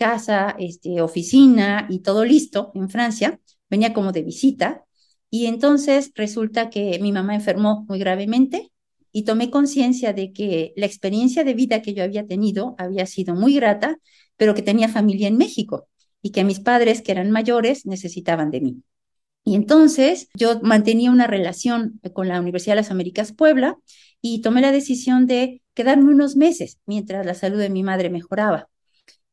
casa, 0.00 0.56
este, 0.58 1.02
oficina 1.02 1.86
y 1.90 1.98
todo 2.00 2.24
listo 2.24 2.72
en 2.74 2.88
Francia, 2.88 3.38
venía 3.68 3.92
como 3.92 4.12
de 4.12 4.22
visita, 4.22 4.86
y 5.28 5.44
entonces 5.46 6.10
resulta 6.14 6.70
que 6.70 6.98
mi 7.00 7.12
mamá 7.12 7.34
enfermó 7.34 7.84
muy 7.86 7.98
gravemente 7.98 8.72
y 9.12 9.24
tomé 9.24 9.50
conciencia 9.50 10.14
de 10.14 10.32
que 10.32 10.72
la 10.74 10.86
experiencia 10.86 11.44
de 11.44 11.52
vida 11.52 11.82
que 11.82 11.92
yo 11.92 12.02
había 12.02 12.26
tenido 12.26 12.74
había 12.78 13.04
sido 13.04 13.34
muy 13.34 13.54
grata, 13.54 13.98
pero 14.38 14.54
que 14.54 14.62
tenía 14.62 14.88
familia 14.88 15.28
en 15.28 15.36
México 15.36 15.88
y 16.22 16.30
que 16.30 16.44
mis 16.44 16.60
padres, 16.60 17.02
que 17.02 17.12
eran 17.12 17.30
mayores, 17.30 17.84
necesitaban 17.84 18.50
de 18.50 18.60
mí. 18.62 18.82
Y 19.44 19.54
entonces 19.54 20.28
yo 20.34 20.60
mantenía 20.62 21.10
una 21.10 21.26
relación 21.26 22.00
con 22.14 22.26
la 22.28 22.40
Universidad 22.40 22.74
de 22.74 22.82
las 22.82 22.90
Américas 22.90 23.32
Puebla 23.32 23.76
y 24.22 24.40
tomé 24.40 24.62
la 24.62 24.72
decisión 24.72 25.26
de 25.26 25.60
quedarme 25.74 26.10
unos 26.12 26.36
meses 26.36 26.78
mientras 26.86 27.26
la 27.26 27.34
salud 27.34 27.58
de 27.58 27.70
mi 27.70 27.82
madre 27.82 28.08
mejoraba 28.08 28.69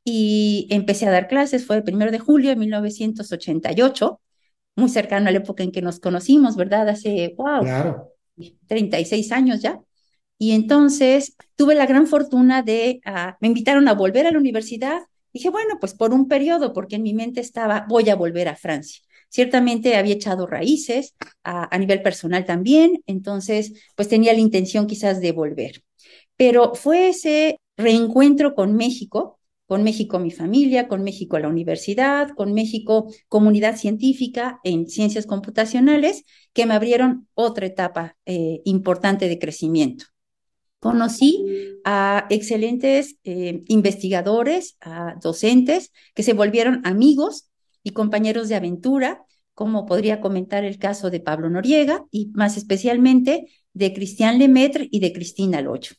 y 0.10 0.67
empecé 0.70 1.06
a 1.06 1.12
dar 1.12 1.28
clases, 1.28 1.65
fue 1.65 1.76
el 1.76 1.84
primero 1.84 2.12
de 2.12 2.20
julio 2.20 2.50
de 2.50 2.56
1988, 2.56 4.22
muy 4.78 4.88
cercano 4.88 5.28
a 5.28 5.32
la 5.34 5.39
época 5.39 5.63
en 5.63 5.72
que 5.74 5.82
nos 5.82 6.00
conocimos, 6.00 6.56
¿verdad? 6.56 6.88
Hace, 6.88 7.36
wow, 7.38 7.60
claro. 7.60 8.13
36 8.67 9.34
años 9.34 9.62
ya. 9.62 9.82
Y 10.38 10.52
entonces 10.54 11.36
tuve 11.58 11.76
la 11.76 11.86
gran 11.86 12.08
fortuna 12.08 12.62
de, 12.62 13.02
uh, 13.06 13.34
me 13.41 13.50
invitaron 13.50 13.89
a 13.89 13.96
volver 13.96 14.26
a 14.28 14.32
la 14.32 14.38
universidad. 14.38 15.02
Dije, 15.34 15.50
bueno, 15.50 15.76
pues 15.78 15.93
por 15.93 16.13
un 16.13 16.30
periodo, 16.30 16.72
porque 16.72 16.96
en 16.96 17.04
mi 17.04 17.13
mente 17.13 17.41
estaba, 17.41 17.86
voy 17.89 18.10
a 18.10 18.15
volver 18.15 18.48
a 18.48 18.56
Francia. 18.56 19.02
Ciertamente 19.28 19.98
había 19.98 20.13
echado 20.13 20.48
raíces 20.48 21.15
a, 21.43 21.76
a 21.76 21.78
nivel 21.78 22.02
personal 22.02 22.46
también, 22.46 23.04
entonces 23.08 23.74
pues 23.98 24.08
tenía 24.08 24.32
la 24.32 24.39
intención 24.39 24.88
quizás 24.88 25.20
de 25.20 25.34
volver. 25.34 25.84
Pero 26.38 26.76
fue 26.76 27.10
ese 27.10 27.60
reencuentro 27.76 28.56
con 28.56 28.74
México, 28.78 29.37
con 29.67 29.84
México 29.84 30.17
mi 30.17 30.32
familia, 30.32 30.88
con 30.88 31.03
México 31.03 31.38
la 31.38 31.49
universidad, 31.49 32.30
con 32.30 32.53
México 32.53 33.12
comunidad 33.27 33.77
científica 33.77 34.60
en 34.63 34.88
ciencias 34.88 35.25
computacionales, 35.25 36.23
que 36.53 36.65
me 36.65 36.73
abrieron 36.73 37.27
otra 37.34 37.67
etapa 37.67 38.17
eh, 38.25 38.62
importante 38.63 39.27
de 39.27 39.38
crecimiento. 39.38 40.06
Conocí 40.80 41.45
a 41.84 42.27
excelentes 42.30 43.17
eh, 43.23 43.63
investigadores, 43.67 44.77
a 44.80 45.15
docentes 45.21 45.91
que 46.13 46.23
se 46.23 46.34
volvieron 46.34 46.82
amigos 46.86 47.49
y 47.84 47.91
compañeros 47.91 48.47
de 48.47 48.56
aventura, 48.56 49.23
como 49.53 49.86
podría 49.86 50.21
comentar 50.21 50.63
el 50.63 50.77
caso 50.77 51.10
de 51.10 51.19
Pablo 51.19 51.49
Noriega 51.49 52.06
y 52.10 52.32
más 52.36 52.58
especialmente 52.58 53.47
de 53.73 53.93
Cristian 53.93 54.39
Lemaitre 54.39 54.88
y 54.91 54.99
de 54.99 55.12
Cristina 55.12 55.62
Loyo. 55.62 55.91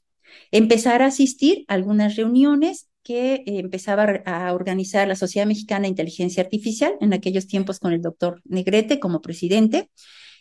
Empezar 0.53 1.03
a 1.03 1.07
asistir 1.07 1.65
a 1.69 1.75
algunas 1.75 2.17
reuniones 2.17 2.89
que 3.09 3.43
empezaba 3.47 4.21
a 4.27 4.53
organizar 4.53 5.09
la 5.09 5.17
Sociedad 5.17 5.47
Mexicana 5.47 5.85
de 5.85 5.89
Inteligencia 5.89 6.43
Artificial 6.43 6.93
en 7.01 7.15
aquellos 7.15 7.47
tiempos 7.47 7.81
con 7.81 7.95
el 7.95 8.03
doctor 8.03 8.43
Negrete 8.45 9.01
como 9.01 9.23
presidente 9.23 9.91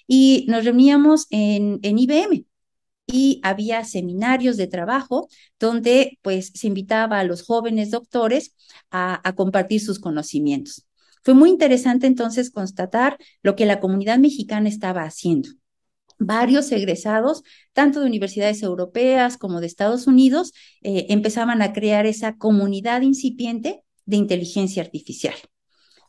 y 0.06 0.44
nos 0.50 0.66
reuníamos 0.66 1.28
en, 1.30 1.80
IBM, 1.82 2.44
y 3.06 3.40
había 3.42 3.86
seminarios 3.86 4.58
de 4.58 4.68
trabajo 4.68 5.30
donde 5.62 6.20
pues 6.22 6.52
se 6.56 6.68
invitaba 6.68 7.20
a 7.20 7.24
los 7.24 7.44
jóvenes 7.44 7.90
doctores 7.90 8.54
a, 8.92 9.34
compartir 9.38 9.80
sus 9.80 10.00
conocimientos. 10.00 10.86
Fue 11.24 11.36
muy 11.36 11.50
interesante 11.50 12.06
entonces 12.06 12.52
constatar 12.52 13.18
lo 13.44 13.56
que 13.56 13.66
la 13.66 13.80
comunidad 13.80 14.18
mexicana 14.18 14.68
estaba 14.68 15.04
haciendo. 15.04 15.52
Varios 16.20 16.72
egresados, 16.72 17.44
tanto 17.74 18.00
de 18.00 18.08
universidades 18.08 18.64
europeas 18.64 19.38
como 19.38 19.62
de 19.62 19.68
Estados 19.68 20.08
Unidos, 20.08 20.54
eh, 20.82 21.08
empezaban 21.10 21.62
a 21.62 21.74
crear 21.74 22.06
esa 22.06 22.38
comunidad 22.38 23.02
incipiente 23.02 23.84
de 24.06 24.18
inteligencia 24.18 24.82
artificial. 24.82 25.36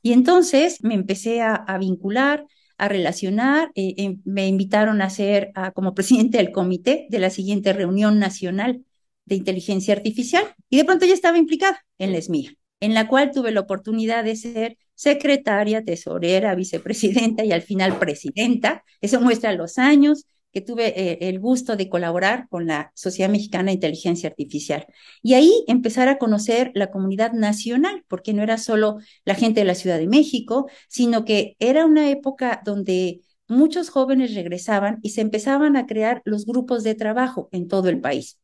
Y 0.03 0.13
entonces 0.13 0.83
me 0.83 0.95
empecé 0.95 1.43
a, 1.43 1.77
vincular, 1.79 2.47
a 2.79 2.89
relacionar. 2.89 3.71
Eh, 3.75 3.95
eh, 3.99 4.17
me 4.25 4.47
invitaron 4.47 5.03
a 5.03 5.11
ser 5.11 5.53
como 5.75 5.95
presidente 5.95 6.39
del 6.39 6.53
comité 6.53 7.07
de 7.11 7.19
la 7.19 7.31
siguiente 7.31 7.73
reunión 7.73 8.19
nacional 8.19 8.85
de 9.29 9.37
inteligencia 9.37 9.95
artificial 9.95 10.45
y 10.71 10.79
de 10.79 10.85
pronto 10.85 11.05
ya 11.05 11.15
estaba 11.15 11.39
implicada 11.39 11.85
en 11.99 12.13
la 12.13 12.19
ESMIA, 12.19 12.55
en 12.81 12.95
la 12.95 13.09
cual 13.09 13.31
tuve 13.33 13.53
la 13.53 13.61
oportunidad 13.61 14.25
de 14.25 14.37
ser 14.37 14.79
secretaria, 14.95 15.85
tesorera, 15.85 16.55
vicepresidenta 16.55 17.45
y 17.45 17.53
al 17.53 17.63
final 17.63 17.99
presidenta. 17.99 18.85
Eso 19.01 19.21
muestra 19.21 19.53
los 19.53 19.79
años, 19.79 20.27
que 20.53 20.61
tuve 20.61 20.99
eh, 20.99 21.19
el 21.29 21.41
gusto 21.41 21.77
de 21.77 21.89
colaborar 21.89 22.49
con 22.49 22.67
la 22.67 22.91
Sociedad 22.95 23.31
Mexicana 23.31 23.67
de 23.67 23.75
Inteligencia 23.75 24.29
Artificial. 24.29 24.87
Y 25.23 25.35
ahí 25.35 25.65
empezar 25.67 26.09
a 26.09 26.19
conocer 26.19 26.71
la 26.75 26.91
comunidad 26.91 27.33
nacional, 27.33 28.05
porque 28.09 28.33
no 28.33 28.43
era 28.43 28.59
solo 28.59 28.99
la 29.25 29.35
gente 29.35 29.61
de 29.61 29.67
la 29.67 29.75
Ciudad 29.75 29.99
de 29.99 30.09
México, 30.09 30.69
sino 30.89 31.25
que 31.25 31.57
era 31.59 31.85
una 31.85 32.11
época 32.11 32.63
donde 32.65 33.21
muchos 33.47 33.91
jóvenes 33.91 34.35
regresaban 34.35 34.99
y 35.03 35.11
se 35.11 35.21
empezaban 35.21 35.77
a 35.77 35.87
crear 35.87 36.23
los 36.25 36.47
grupos 36.47 36.83
de 36.83 36.95
trabajo 36.95 37.49
en 37.53 37.69
todo 37.69 37.89
el 37.89 38.01
país, 38.01 38.39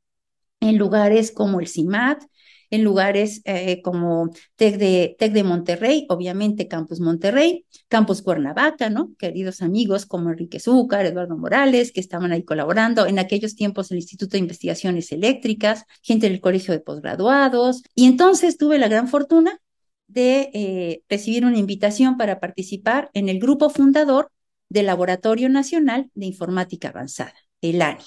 en 0.61 0.79
lugares 0.79 1.31
como 1.31 1.61
el 1.61 1.68
CIMAT, 1.68 2.23
en 2.70 2.85
lugares 2.85 3.40
eh, 3.44 3.83
como 3.83 4.31
TEC 4.57 4.77
de, 4.79 5.16
TEC 5.18 5.33
de 5.33 5.44
Monterrey, 5.44 6.07
obviamente 6.09 6.68
Campus 6.68 7.00
Monterrey, 7.00 7.66
Campus 7.88 8.22
Cuernavaca, 8.22 8.90
¿no? 8.90 9.14
Queridos 9.18 9.62
amigos 9.62 10.07
como 10.07 10.31
Enrique 10.31 10.61
Zúcar, 10.61 11.07
Eduardo 11.07 11.37
Morales, 11.37 11.92
que 11.92 12.00
estaban 12.00 12.33
ahí 12.33 12.44
colaborando, 12.44 13.07
en 13.07 13.18
aquellos 13.18 13.55
tiempos 13.55 13.90
el 13.90 13.98
Instituto 13.98 14.33
de 14.33 14.38
Investigaciones 14.38 15.12
Eléctricas, 15.12 15.85
gente 16.03 16.29
del 16.29 16.40
Colegio 16.40 16.72
de 16.74 16.81
Posgraduados, 16.81 17.83
y 17.94 18.07
entonces 18.07 18.57
tuve 18.57 18.79
la 18.79 18.88
gran 18.88 19.09
fortuna 19.09 19.61
de 20.07 20.50
eh, 20.55 21.03
recibir 21.09 21.44
una 21.44 21.59
invitación 21.59 22.16
para 22.16 22.40
participar 22.40 23.11
en 23.14 23.29
el 23.29 23.40
grupo 23.40 23.70
fundador 23.70 24.31
del 24.68 24.87
Laboratorio 24.87 25.48
Nacional 25.48 26.11
de 26.14 26.27
Informática 26.27 26.88
Avanzada, 26.88 27.35
el 27.61 27.83
ANIA. 27.83 28.05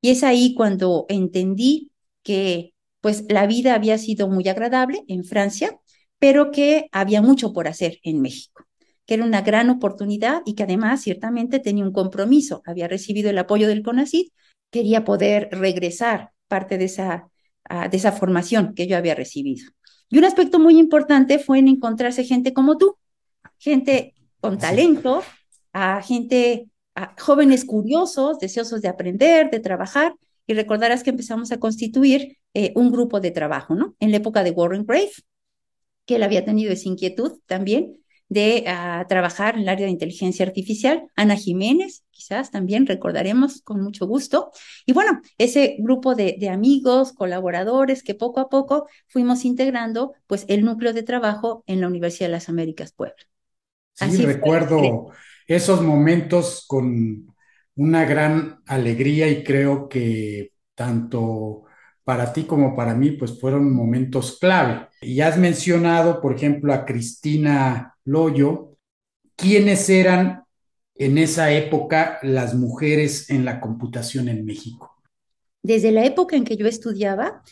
Y 0.00 0.10
es 0.10 0.22
ahí 0.22 0.54
cuando 0.54 1.06
entendí 1.08 1.90
que 2.22 2.74
pues 3.06 3.24
la 3.28 3.46
vida 3.46 3.76
había 3.76 3.98
sido 3.98 4.26
muy 4.26 4.48
agradable 4.48 5.04
en 5.06 5.22
Francia, 5.22 5.78
pero 6.18 6.50
que 6.50 6.88
había 6.90 7.22
mucho 7.22 7.52
por 7.52 7.68
hacer 7.68 8.00
en 8.02 8.20
México, 8.20 8.64
que 9.06 9.14
era 9.14 9.24
una 9.24 9.42
gran 9.42 9.70
oportunidad 9.70 10.42
y 10.44 10.56
que 10.56 10.64
además 10.64 11.02
ciertamente 11.02 11.60
tenía 11.60 11.84
un 11.84 11.92
compromiso. 11.92 12.62
Había 12.66 12.88
recibido 12.88 13.30
el 13.30 13.38
apoyo 13.38 13.68
del 13.68 13.84
CONACYT, 13.84 14.32
quería 14.72 15.04
poder 15.04 15.50
regresar 15.52 16.32
parte 16.48 16.78
de 16.78 16.86
esa, 16.86 17.30
de 17.70 17.96
esa 17.96 18.10
formación 18.10 18.74
que 18.74 18.88
yo 18.88 18.96
había 18.96 19.14
recibido. 19.14 19.70
Y 20.08 20.18
un 20.18 20.24
aspecto 20.24 20.58
muy 20.58 20.76
importante 20.76 21.38
fue 21.38 21.60
en 21.60 21.68
encontrarse 21.68 22.24
gente 22.24 22.52
como 22.52 22.76
tú, 22.76 22.98
gente 23.58 24.14
con 24.40 24.58
talento, 24.58 25.22
a 25.72 26.02
gente, 26.02 26.70
a 26.96 27.14
jóvenes 27.20 27.64
curiosos, 27.64 28.40
deseosos 28.40 28.82
de 28.82 28.88
aprender, 28.88 29.48
de 29.48 29.60
trabajar, 29.60 30.16
y 30.46 30.54
recordarás 30.54 31.02
que 31.02 31.10
empezamos 31.10 31.52
a 31.52 31.58
constituir 31.58 32.38
eh, 32.58 32.72
un 32.74 32.90
grupo 32.90 33.20
de 33.20 33.32
trabajo, 33.32 33.74
¿no? 33.74 33.94
En 34.00 34.10
la 34.10 34.16
época 34.16 34.42
de 34.42 34.50
Warren 34.50 34.86
Brave, 34.86 35.12
que 36.06 36.16
él 36.16 36.22
había 36.22 36.42
tenido 36.42 36.72
esa 36.72 36.88
inquietud 36.88 37.38
también 37.44 37.98
de 38.30 38.64
uh, 38.66 39.06
trabajar 39.06 39.56
en 39.56 39.60
el 39.60 39.68
área 39.68 39.84
de 39.84 39.92
inteligencia 39.92 40.46
artificial. 40.46 41.06
Ana 41.16 41.36
Jiménez, 41.36 42.04
quizás 42.10 42.50
también 42.50 42.86
recordaremos 42.86 43.60
con 43.60 43.82
mucho 43.82 44.06
gusto. 44.06 44.52
Y 44.86 44.94
bueno, 44.94 45.20
ese 45.36 45.76
grupo 45.80 46.14
de, 46.14 46.38
de, 46.40 46.48
amigos, 46.48 47.12
colaboradores 47.12 48.02
que 48.02 48.14
poco 48.14 48.40
a 48.40 48.48
poco 48.48 48.88
fuimos 49.06 49.44
integrando, 49.44 50.14
pues 50.26 50.46
el 50.48 50.64
núcleo 50.64 50.94
de 50.94 51.02
trabajo 51.02 51.62
en 51.66 51.82
la 51.82 51.88
Universidad 51.88 52.28
de 52.28 52.32
las 52.32 52.48
Américas 52.48 52.92
Puebla. 52.92 53.22
Sí, 53.92 54.04
Así 54.06 54.24
recuerdo 54.24 54.78
fue. 54.78 55.16
esos 55.46 55.82
momentos 55.82 56.64
con 56.66 57.34
una 57.74 58.06
gran 58.06 58.62
alegría 58.64 59.28
y 59.28 59.44
creo 59.44 59.90
que 59.90 60.52
tanto 60.74 61.65
para 62.06 62.32
ti 62.32 62.44
como 62.44 62.76
para 62.76 62.94
mí, 62.94 63.10
pues 63.10 63.40
fueron 63.40 63.74
momentos 63.74 64.38
clave. 64.38 64.86
Y 65.02 65.22
has 65.22 65.36
mencionado, 65.36 66.20
por 66.20 66.36
ejemplo, 66.36 66.72
a 66.72 66.84
Cristina 66.86 67.96
Loyo. 68.04 68.76
¿Quiénes 69.34 69.90
eran 69.90 70.44
en 70.94 71.18
esa 71.18 71.50
época 71.50 72.20
las 72.22 72.54
mujeres 72.54 73.28
en 73.28 73.44
la 73.44 73.60
computación 73.60 74.28
en 74.28 74.44
México? 74.44 74.94
Desde 75.64 75.90
la 75.90 76.04
época 76.04 76.36
en 76.36 76.44
que 76.44 76.56
yo 76.56 76.68
estudiaba, 76.68 77.42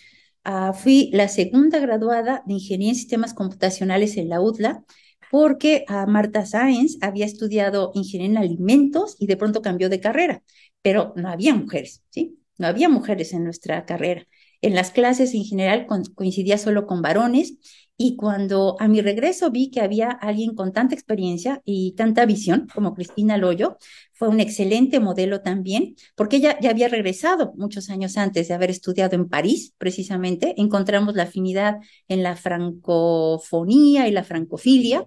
uh, 0.46 0.72
fui 0.72 1.10
la 1.12 1.26
segunda 1.26 1.80
graduada 1.80 2.44
de 2.46 2.54
Ingeniería 2.54 2.90
en 2.90 2.94
Sistemas 2.94 3.34
Computacionales 3.34 4.16
en 4.16 4.28
la 4.28 4.40
UDLA 4.40 4.84
porque 5.32 5.84
a 5.88 6.06
Marta 6.06 6.46
Sáenz 6.46 6.96
había 7.00 7.26
estudiado 7.26 7.90
ingeniería 7.94 8.38
en 8.38 8.44
alimentos 8.44 9.16
y 9.18 9.26
de 9.26 9.36
pronto 9.36 9.62
cambió 9.62 9.88
de 9.88 9.98
carrera, 9.98 10.44
pero 10.80 11.12
no 11.16 11.28
había 11.28 11.56
mujeres, 11.56 12.04
¿sí? 12.10 12.38
No 12.56 12.68
había 12.68 12.88
mujeres 12.88 13.32
en 13.32 13.42
nuestra 13.42 13.84
carrera. 13.84 14.28
En 14.64 14.74
las 14.74 14.92
clases 14.92 15.35
en 15.35 15.44
general 15.44 15.87
coincidía 16.14 16.57
solo 16.57 16.87
con 16.87 17.03
varones 17.03 17.59
y 17.98 18.16
cuando 18.16 18.77
a 18.81 18.88
mi 18.88 19.03
regreso 19.03 19.50
vi 19.50 19.70
que 19.70 19.83
había 19.83 20.09
alguien 20.09 20.55
con 20.55 20.72
tanta 20.72 20.94
experiencia 20.94 21.61
y 21.66 21.92
tanta 21.98 22.24
visión 22.24 22.66
como 22.74 22.94
Cristina 22.94 23.37
Loyo, 23.37 23.77
fue 24.14 24.29
un 24.29 24.40
excelente 24.40 25.00
modelo 25.00 25.42
también, 25.42 25.96
porque 26.16 26.37
ella 26.37 26.59
ya 26.62 26.70
había 26.70 26.88
regresado 26.88 27.53
muchos 27.59 27.90
años 27.90 28.16
antes 28.16 28.48
de 28.48 28.55
haber 28.55 28.70
estudiado 28.70 29.16
en 29.16 29.29
París, 29.29 29.74
precisamente. 29.77 30.55
Encontramos 30.57 31.14
la 31.14 31.24
afinidad 31.24 31.77
en 32.09 32.22
la 32.22 32.35
francofonía 32.35 34.09
y 34.09 34.12
la 34.12 34.24
francofilia, 34.24 35.07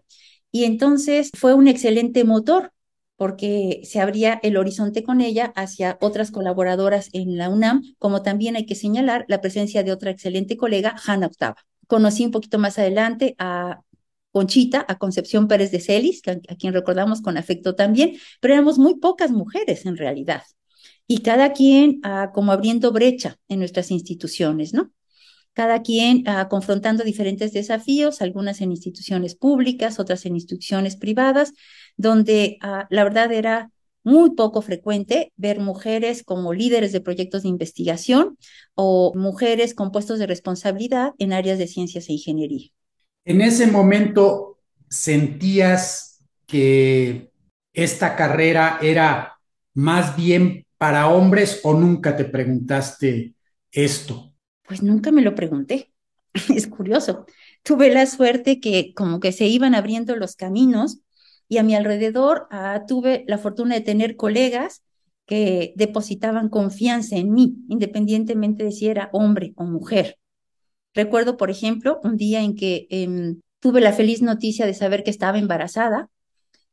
y 0.52 0.66
entonces 0.66 1.32
fue 1.34 1.56
un 1.56 1.68
excelente 1.68 2.24
motor 2.26 2.74
porque 3.18 3.82
se 3.84 4.00
abría 4.00 4.40
el 4.44 4.58
horizonte 4.58 5.04
con 5.04 5.22
ella 5.22 5.52
hacia 5.56 5.98
otras 6.02 6.32
colaboradoras 6.32 7.10
en 7.14 7.38
la 7.38 7.50
UNAM, 7.50 7.82
como 7.98 8.22
también 8.22 8.56
hay 8.56 8.66
que 8.66 8.76
señalar 8.76 9.26
la 9.28 9.42
presencia 9.42 9.84
de 9.84 9.92
otra 9.92 10.12
excelente 10.12 10.56
colega, 10.56 10.96
Hanna 11.06 11.28
Octava. 11.28 11.58
Conocí 11.88 12.24
un 12.26 12.32
poquito 12.32 12.60
más 12.60 12.78
adelante 12.80 13.36
a 13.40 13.82
Conchita, 14.32 14.86
a 14.88 15.00
Concepción 15.00 15.48
Pérez 15.48 15.72
de 15.72 15.80
Celis, 15.80 16.22
a, 16.28 16.56
quien 16.56 16.74
recordamos 16.74 17.22
con 17.22 17.38
afecto 17.38 17.76
también, 17.76 18.18
pero 18.40 18.54
éramos 18.54 18.78
muy 18.78 19.00
pocas 19.00 19.32
mujeres 19.32 19.86
en 19.86 19.98
realidad. 19.98 20.44
Y 21.08 21.20
cada 21.20 21.54
quien 21.54 22.02
uh, 22.06 22.32
como 22.34 22.52
abriendo 22.52 22.92
brecha 22.92 23.38
en 23.48 23.60
nuestras 23.60 23.90
instituciones, 23.90 24.74
¿no? 24.74 24.92
Cada 25.58 25.82
quien 25.82 26.22
ah, 26.28 26.50
confrontando 26.50 27.04
diferentes 27.04 27.52
desafíos, 27.52 28.22
algunas 28.22 28.62
en 28.62 28.70
instituciones 28.70 29.34
públicas, 29.34 30.00
otras 30.00 30.24
en 30.28 30.36
instituciones 30.36 30.96
privadas, 30.96 31.54
donde 31.96 32.60
ah, 32.62 32.86
la 32.92 33.04
verdad 33.04 33.32
era 33.32 33.72
muy 34.04 34.36
poco 34.36 34.62
frecuente 34.62 35.34
ver 35.36 35.60
mujeres 35.60 36.22
como 36.24 36.54
líderes 36.54 36.92
de 36.92 37.02
proyectos 37.02 37.42
de 37.42 37.50
investigación 37.50 38.38
o 38.76 39.14
mujeres 39.16 39.74
con 39.74 39.92
puestos 39.92 40.20
de 40.20 40.28
responsabilidad 40.28 41.14
en 41.18 41.34
áreas 41.34 41.58
de 41.58 41.66
ciencias 41.66 42.08
e 42.08 42.14
ingeniería. 42.14 42.68
En 43.26 43.42
ese 43.42 43.66
momento 43.66 44.60
sentías 44.88 46.24
que 46.46 47.32
esta 47.74 48.16
carrera 48.16 48.78
era 48.80 49.40
más 49.74 50.16
bien 50.16 50.68
para 50.78 51.08
hombres 51.08 51.62
o 51.64 51.74
nunca 51.74 52.16
te 52.16 52.26
preguntaste 52.26 53.34
esto? 53.72 54.37
Pues 54.68 54.84
nunca 54.84 55.12
me 55.12 55.22
lo 55.22 55.36
pregunté. 55.36 55.92
Es 56.56 56.68
curioso. 56.68 57.26
Tuve 57.64 57.92
la 57.92 58.06
suerte 58.06 58.60
que 58.60 58.94
como 58.94 59.20
que 59.20 59.32
se 59.32 59.48
iban 59.48 59.76
abriendo 59.76 60.16
los 60.16 60.36
caminos 60.36 61.00
y 61.50 61.58
a 61.58 61.64
mi 61.64 61.76
alrededor 61.76 62.48
ah, 62.52 62.84
tuve 62.88 63.24
la 63.28 63.38
fortuna 63.38 63.76
de 63.76 63.82
tener 63.82 64.16
colegas 64.16 64.84
que 65.26 65.74
depositaban 65.76 66.50
confianza 66.50 67.18
en 67.18 67.34
mí, 67.34 67.56
independientemente 67.70 68.64
de 68.64 68.72
si 68.72 68.88
era 68.88 69.10
hombre 69.14 69.54
o 69.56 69.66
mujer. 69.66 70.18
Recuerdo, 70.94 71.38
por 71.38 71.50
ejemplo, 71.52 72.00
un 72.04 72.18
día 72.18 72.42
en 72.42 72.56
que 72.56 72.88
em, 72.90 73.42
tuve 73.60 73.82
la 73.82 73.94
feliz 73.94 74.22
noticia 74.22 74.66
de 74.66 74.74
saber 74.74 75.04
que 75.04 75.12
estaba 75.12 75.40
embarazada 75.40 76.10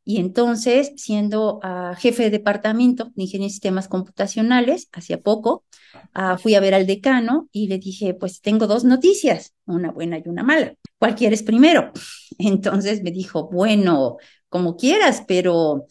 y 0.05 0.19
entonces, 0.19 0.93
siendo 0.97 1.61
ah, 1.62 1.95
jefe 1.99 2.25
de 2.25 2.31
departamento 2.31 3.07
de 3.14 3.23
Ingeniería 3.23 3.47
de 3.47 3.53
Sistemas 3.53 3.88
Computacionales, 3.88 4.88
hacía 4.93 5.21
poco, 5.21 5.64
ah, 6.12 6.37
fui 6.37 6.55
a 6.55 6.61
ver 6.61 6.75
al 6.75 6.87
decano 6.87 7.49
y 7.53 7.69
le 7.69 7.79
dije, 7.79 8.12
pues 8.12 8.43
tengo 8.43 8.67
dos 8.67 8.85
noticias, 8.85 9.55
una 9.64 9.90
buena 9.90 10.19
y 10.19 10.29
una 10.29 10.43
mala. 10.43 10.75
¿Cuál 10.99 11.14
quieres 11.14 11.43
primero? 11.43 11.93
Entonces 12.38 13.03
me 13.03 13.12
dijo, 13.12 13.49
bueno, 13.51 14.19
como 14.51 14.77
quieras, 14.77 15.25
pero, 15.27 15.87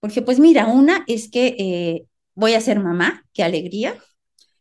porque 0.00 0.22
pues 0.22 0.38
mira, 0.40 0.66
una 0.66 1.04
es 1.06 1.30
que 1.30 1.54
eh, 1.58 2.06
voy 2.34 2.54
a 2.54 2.60
ser 2.60 2.80
mamá, 2.80 3.26
qué 3.34 3.42
alegría, 3.44 3.94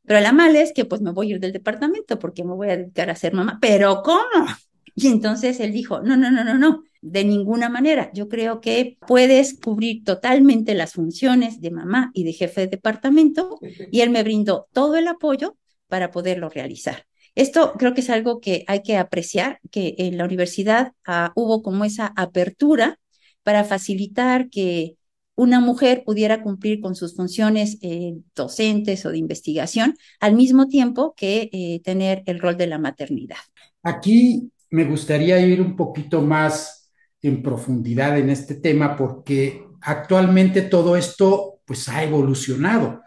pero 0.06 0.20
la 0.20 0.34
mala 0.34 0.62
es 0.62 0.74
que 0.74 0.84
pues 0.84 1.00
me 1.02 1.12
voy 1.12 1.32
a 1.32 1.36
ir 1.36 1.40
del 1.40 1.54
departamento 1.54 2.20
porque 2.20 2.44
me 2.44 2.56
voy 2.56 2.70
a 2.70 2.78
dedicar 2.78 3.10
a 3.10 3.16
ser 3.16 3.34
mamá, 3.34 3.58
pero 3.62 4.02
¿cómo? 4.04 4.48
Y 4.96 5.08
entonces 5.08 5.60
él 5.60 5.72
dijo, 5.72 6.02
no, 6.02 6.18
no, 6.18 6.32
no, 6.32 6.44
no, 6.44 6.58
no, 6.58 6.84
de 7.02 7.24
ninguna 7.24 7.70
manera. 7.70 8.12
Yo 8.14 8.28
creo 8.30 8.62
que 8.62 8.98
puedes 9.08 9.60
cubrir 9.60 10.04
totalmente 10.04 10.74
las 10.74 10.94
funciones 10.94 11.62
de 11.62 11.72
mamá 11.72 12.12
y 12.14 12.24
de 12.24 12.34
jefe 12.34 12.62
de 12.62 12.68
departamento 12.68 13.60
y 13.92 14.02
él 14.02 14.10
me 14.10 14.24
brindó 14.24 14.68
todo 14.72 14.96
el 14.96 15.08
apoyo 15.08 15.58
para 15.88 16.12
poderlo 16.12 16.50
realizar. 16.50 17.06
Esto 17.34 17.74
creo 17.78 17.94
que 17.94 18.02
es 18.02 18.10
algo 18.10 18.42
que 18.42 18.66
hay 18.68 18.82
que 18.82 18.98
apreciar, 18.98 19.60
que 19.72 19.96
en 19.98 20.18
la 20.18 20.26
universidad 20.26 20.94
ah, 21.06 21.32
hubo 21.36 21.62
como 21.64 21.86
esa 21.86 22.14
apertura 22.16 23.00
para 23.44 23.64
facilitar 23.64 24.50
que 24.50 24.98
una 25.36 25.60
mujer 25.60 26.04
pudiera 26.06 26.44
cumplir 26.44 26.82
con 26.82 26.96
sus 26.96 27.16
funciones 27.16 27.78
eh, 27.82 28.16
docentes 28.36 29.06
o 29.06 29.12
de 29.12 29.18
investigación 29.18 29.96
al 30.20 30.36
mismo 30.36 30.68
tiempo 30.68 31.14
que 31.16 31.50
eh, 31.52 31.82
tener 31.84 32.22
el 32.26 32.40
rol 32.40 32.58
de 32.58 32.68
la 32.68 32.78
maternidad. 32.78 33.38
Aquí 33.82 34.51
me 34.72 34.86
gustaría 34.86 35.40
ir 35.40 35.62
un 35.62 35.76
poquito 35.76 36.22
más 36.22 36.92
en 37.22 37.44
profundidad 37.44 38.18
en 38.18 38.30
este 38.30 38.56
tema 38.56 38.96
porque 38.98 39.64
actualmente 39.82 40.64
todo 40.64 40.96
esto 40.96 41.62
pues 41.66 41.88
ha 41.90 42.04
evolucionado 42.04 43.02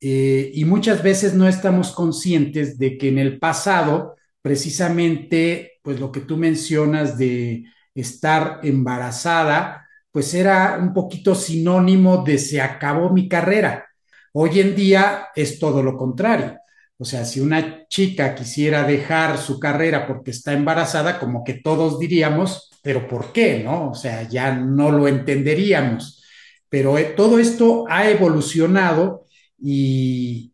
eh, 0.00 0.50
y 0.54 0.64
muchas 0.64 1.02
veces 1.02 1.34
no 1.34 1.48
estamos 1.48 1.92
conscientes 1.92 2.78
de 2.78 2.96
que 2.98 3.08
en 3.08 3.18
el 3.18 3.38
pasado 3.38 4.16
precisamente 4.40 5.80
pues 5.82 6.00
lo 6.00 6.12
que 6.12 6.20
tú 6.20 6.36
mencionas 6.36 7.18
de 7.18 7.64
estar 7.94 8.60
embarazada 8.62 9.86
pues 10.10 10.32
era 10.34 10.78
un 10.80 10.94
poquito 10.94 11.34
sinónimo 11.34 12.24
de 12.24 12.38
se 12.38 12.60
acabó 12.60 13.10
mi 13.10 13.28
carrera. 13.28 13.86
Hoy 14.32 14.60
en 14.60 14.74
día 14.74 15.28
es 15.34 15.58
todo 15.58 15.82
lo 15.82 15.96
contrario 15.96 16.58
o 16.98 17.04
sea, 17.04 17.24
si 17.24 17.40
una 17.40 17.86
chica 17.88 18.34
quisiera 18.34 18.84
dejar 18.84 19.38
su 19.38 19.60
carrera 19.60 20.06
porque 20.06 20.30
está 20.30 20.52
embarazada, 20.54 21.18
como 21.18 21.44
que 21.44 21.54
todos 21.54 21.98
diríamos, 21.98 22.70
pero 22.82 23.06
¿por 23.06 23.32
qué? 23.32 23.62
¿No? 23.62 23.90
O 23.90 23.94
sea, 23.94 24.26
ya 24.28 24.54
no 24.54 24.90
lo 24.90 25.06
entenderíamos. 25.06 26.22
Pero 26.68 26.96
eh, 26.96 27.04
todo 27.16 27.38
esto 27.38 27.84
ha 27.88 28.08
evolucionado 28.08 29.26
y 29.58 30.52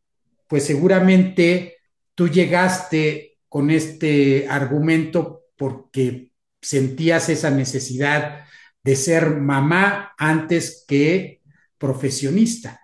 pues 0.48 0.66
seguramente 0.66 1.76
tú 2.14 2.28
llegaste 2.28 3.38
con 3.48 3.70
este 3.70 4.46
argumento 4.48 5.44
porque 5.56 6.32
sentías 6.60 7.28
esa 7.28 7.50
necesidad 7.50 8.44
de 8.82 8.96
ser 8.96 9.36
mamá 9.36 10.12
antes 10.18 10.84
que 10.88 11.40
profesionista. 11.78 12.80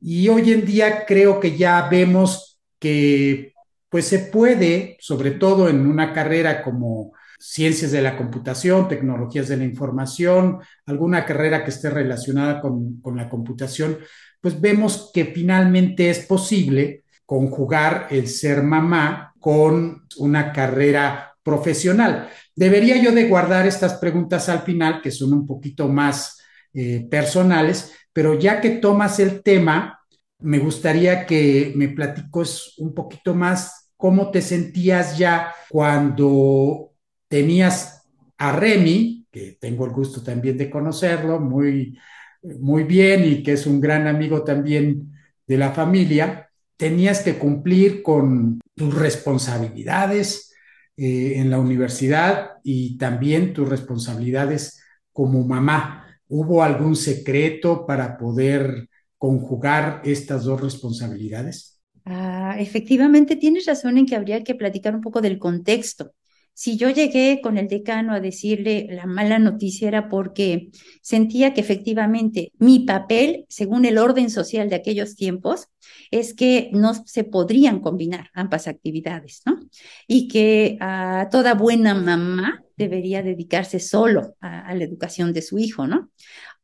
Y 0.00 0.28
hoy 0.28 0.52
en 0.52 0.64
día 0.64 1.04
creo 1.06 1.40
que 1.40 1.56
ya 1.56 1.88
vemos 1.88 2.49
que 2.80 3.52
pues 3.88 4.06
se 4.06 4.18
puede, 4.18 4.96
sobre 5.00 5.32
todo 5.32 5.68
en 5.68 5.86
una 5.86 6.12
carrera 6.12 6.62
como 6.62 7.12
ciencias 7.38 7.92
de 7.92 8.02
la 8.02 8.16
computación, 8.16 8.88
tecnologías 8.88 9.48
de 9.48 9.56
la 9.56 9.64
información, 9.64 10.58
alguna 10.86 11.24
carrera 11.24 11.64
que 11.64 11.70
esté 11.70 11.90
relacionada 11.90 12.60
con, 12.60 13.00
con 13.00 13.16
la 13.16 13.28
computación, 13.28 13.98
pues 14.40 14.60
vemos 14.60 15.10
que 15.14 15.26
finalmente 15.26 16.10
es 16.10 16.20
posible 16.26 17.04
conjugar 17.24 18.08
el 18.10 18.26
ser 18.26 18.62
mamá 18.62 19.34
con 19.38 20.06
una 20.18 20.52
carrera 20.52 21.36
profesional. 21.42 22.28
Debería 22.54 23.00
yo 23.00 23.12
de 23.12 23.28
guardar 23.28 23.66
estas 23.66 23.94
preguntas 23.94 24.48
al 24.48 24.60
final, 24.60 25.00
que 25.00 25.10
son 25.10 25.32
un 25.32 25.46
poquito 25.46 25.88
más 25.88 26.40
eh, 26.74 27.06
personales, 27.10 27.94
pero 28.12 28.38
ya 28.38 28.60
que 28.60 28.70
tomas 28.70 29.18
el 29.20 29.42
tema, 29.42 29.99
me 30.42 30.58
gustaría 30.58 31.26
que 31.26 31.72
me 31.76 31.88
platicos 31.88 32.74
un 32.78 32.94
poquito 32.94 33.34
más 33.34 33.92
cómo 33.96 34.30
te 34.30 34.40
sentías 34.40 35.18
ya 35.18 35.54
cuando 35.68 36.92
tenías 37.28 38.08
a 38.38 38.52
Remy, 38.52 39.26
que 39.30 39.58
tengo 39.60 39.84
el 39.84 39.92
gusto 39.92 40.22
también 40.22 40.56
de 40.56 40.70
conocerlo 40.70 41.38
muy, 41.38 41.98
muy 42.42 42.84
bien 42.84 43.24
y 43.24 43.42
que 43.42 43.52
es 43.52 43.66
un 43.66 43.80
gran 43.80 44.06
amigo 44.06 44.42
también 44.42 45.12
de 45.46 45.58
la 45.58 45.72
familia, 45.72 46.48
tenías 46.76 47.20
que 47.20 47.34
cumplir 47.34 48.02
con 48.02 48.60
tus 48.74 48.94
responsabilidades 48.94 50.54
eh, 50.96 51.34
en 51.36 51.50
la 51.50 51.58
universidad 51.58 52.52
y 52.64 52.96
también 52.96 53.52
tus 53.52 53.68
responsabilidades 53.68 54.82
como 55.12 55.46
mamá. 55.46 56.06
¿Hubo 56.28 56.62
algún 56.62 56.96
secreto 56.96 57.86
para 57.86 58.16
poder 58.16 58.89
conjugar 59.20 60.00
estas 60.06 60.44
dos 60.44 60.62
responsabilidades? 60.62 61.78
Ah, 62.06 62.56
efectivamente, 62.58 63.36
tienes 63.36 63.66
razón 63.66 63.98
en 63.98 64.06
que 64.06 64.16
habría 64.16 64.42
que 64.42 64.54
platicar 64.54 64.94
un 64.94 65.02
poco 65.02 65.20
del 65.20 65.38
contexto. 65.38 66.14
Si 66.54 66.78
yo 66.78 66.88
llegué 66.88 67.40
con 67.42 67.58
el 67.58 67.68
decano 67.68 68.14
a 68.14 68.20
decirle 68.20 68.86
la 68.88 69.04
mala 69.04 69.38
noticia 69.38 69.88
era 69.88 70.08
porque 70.08 70.70
sentía 71.02 71.52
que 71.52 71.60
efectivamente 71.60 72.52
mi 72.58 72.80
papel, 72.80 73.44
según 73.50 73.84
el 73.84 73.98
orden 73.98 74.30
social 74.30 74.70
de 74.70 74.76
aquellos 74.76 75.16
tiempos, 75.16 75.68
es 76.10 76.32
que 76.32 76.70
no 76.72 76.94
se 76.94 77.24
podrían 77.24 77.80
combinar 77.80 78.30
ambas 78.32 78.68
actividades, 78.68 79.42
¿no? 79.44 79.60
Y 80.06 80.28
que 80.28 80.78
a 80.80 81.28
toda 81.30 81.52
buena 81.54 81.94
mamá 81.94 82.62
debería 82.80 83.22
dedicarse 83.22 83.78
solo 83.78 84.36
a, 84.40 84.74
la 84.74 84.84
educación 84.84 85.32
de 85.32 85.42
su 85.42 85.58
hijo, 85.58 85.86
¿no? 85.86 86.10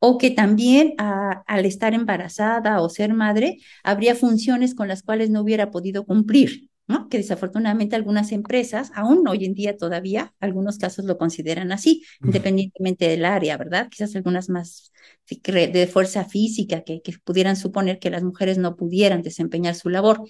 O 0.08 0.18
que 0.18 0.30
también 0.30 0.94
al 0.98 1.64
estar 1.64 1.92
embarazada 1.92 2.80
o 2.80 2.88
ser 2.88 3.12
madre, 3.12 3.58
habría 3.82 4.14
funciones 4.14 4.76
con 4.76 4.86
las 4.86 5.02
cuales 5.02 5.30
no 5.30 5.40
hubiera 5.40 5.72
podido 5.72 6.06
cumplir, 6.06 6.70
¿no? 6.86 7.08
Que 7.08 7.18
desafortunadamente 7.18 7.96
algunas 7.96 8.30
empresas, 8.30 8.92
aún 8.94 9.26
hoy 9.26 9.44
en 9.44 9.54
día 9.54 9.76
todavía, 9.76 10.32
algunos 10.38 10.78
casos 10.78 11.06
lo 11.06 11.18
consideran 11.18 11.72
así, 11.72 12.04
independientemente 12.22 13.08
del 13.08 13.24
área, 13.24 13.56
¿verdad? 13.56 13.88
Quizás 13.90 14.14
algunas 14.14 14.48
más 14.48 14.92
de 15.28 15.88
fuerza 15.92 16.24
física 16.24 16.82
que, 16.82 17.02
que 17.02 17.14
pudieran 17.24 17.56
suponer 17.56 17.98
que 17.98 18.10
las 18.10 18.22
mujeres 18.22 18.58
no 18.58 18.76
pudieran 18.76 19.22
desempeñar 19.22 19.74
su 19.74 19.88
labor. 19.88 20.20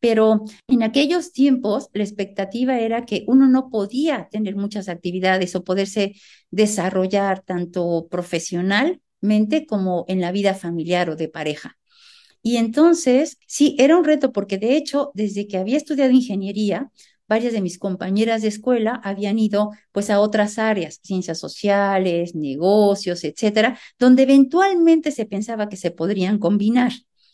Pero 0.00 0.44
en 0.68 0.82
aquellos 0.82 1.32
tiempos 1.32 1.88
la 1.92 2.02
expectativa 2.02 2.78
era 2.80 3.04
que 3.04 3.24
uno 3.26 3.48
no 3.48 3.70
podía 3.70 4.28
tener 4.30 4.56
muchas 4.56 4.88
actividades 4.88 5.54
o 5.54 5.64
poderse 5.64 6.14
desarrollar 6.50 7.40
tanto 7.42 8.08
profesionalmente 8.10 9.66
como 9.66 10.06
en 10.08 10.20
la 10.20 10.32
vida 10.32 10.54
familiar 10.54 11.10
o 11.10 11.16
de 11.16 11.28
pareja. 11.28 11.76
Y 12.42 12.56
entonces, 12.56 13.38
sí, 13.46 13.76
era 13.78 13.96
un 13.96 14.04
reto 14.04 14.32
porque 14.32 14.58
de 14.58 14.76
hecho, 14.76 15.10
desde 15.14 15.46
que 15.46 15.58
había 15.58 15.76
estudiado 15.76 16.10
ingeniería, 16.12 16.90
varias 17.28 17.52
de 17.52 17.60
mis 17.60 17.78
compañeras 17.78 18.42
de 18.42 18.48
escuela 18.48 19.00
habían 19.04 19.38
ido 19.38 19.70
pues 19.92 20.10
a 20.10 20.20
otras 20.20 20.58
áreas, 20.58 21.00
ciencias 21.02 21.38
sociales, 21.38 22.34
negocios, 22.34 23.24
etcétera, 23.24 23.78
donde 23.98 24.24
eventualmente 24.24 25.12
se 25.12 25.26
pensaba 25.26 25.68
que 25.68 25.76
se 25.76 25.90
podrían 25.90 26.38
combinar, 26.38 26.92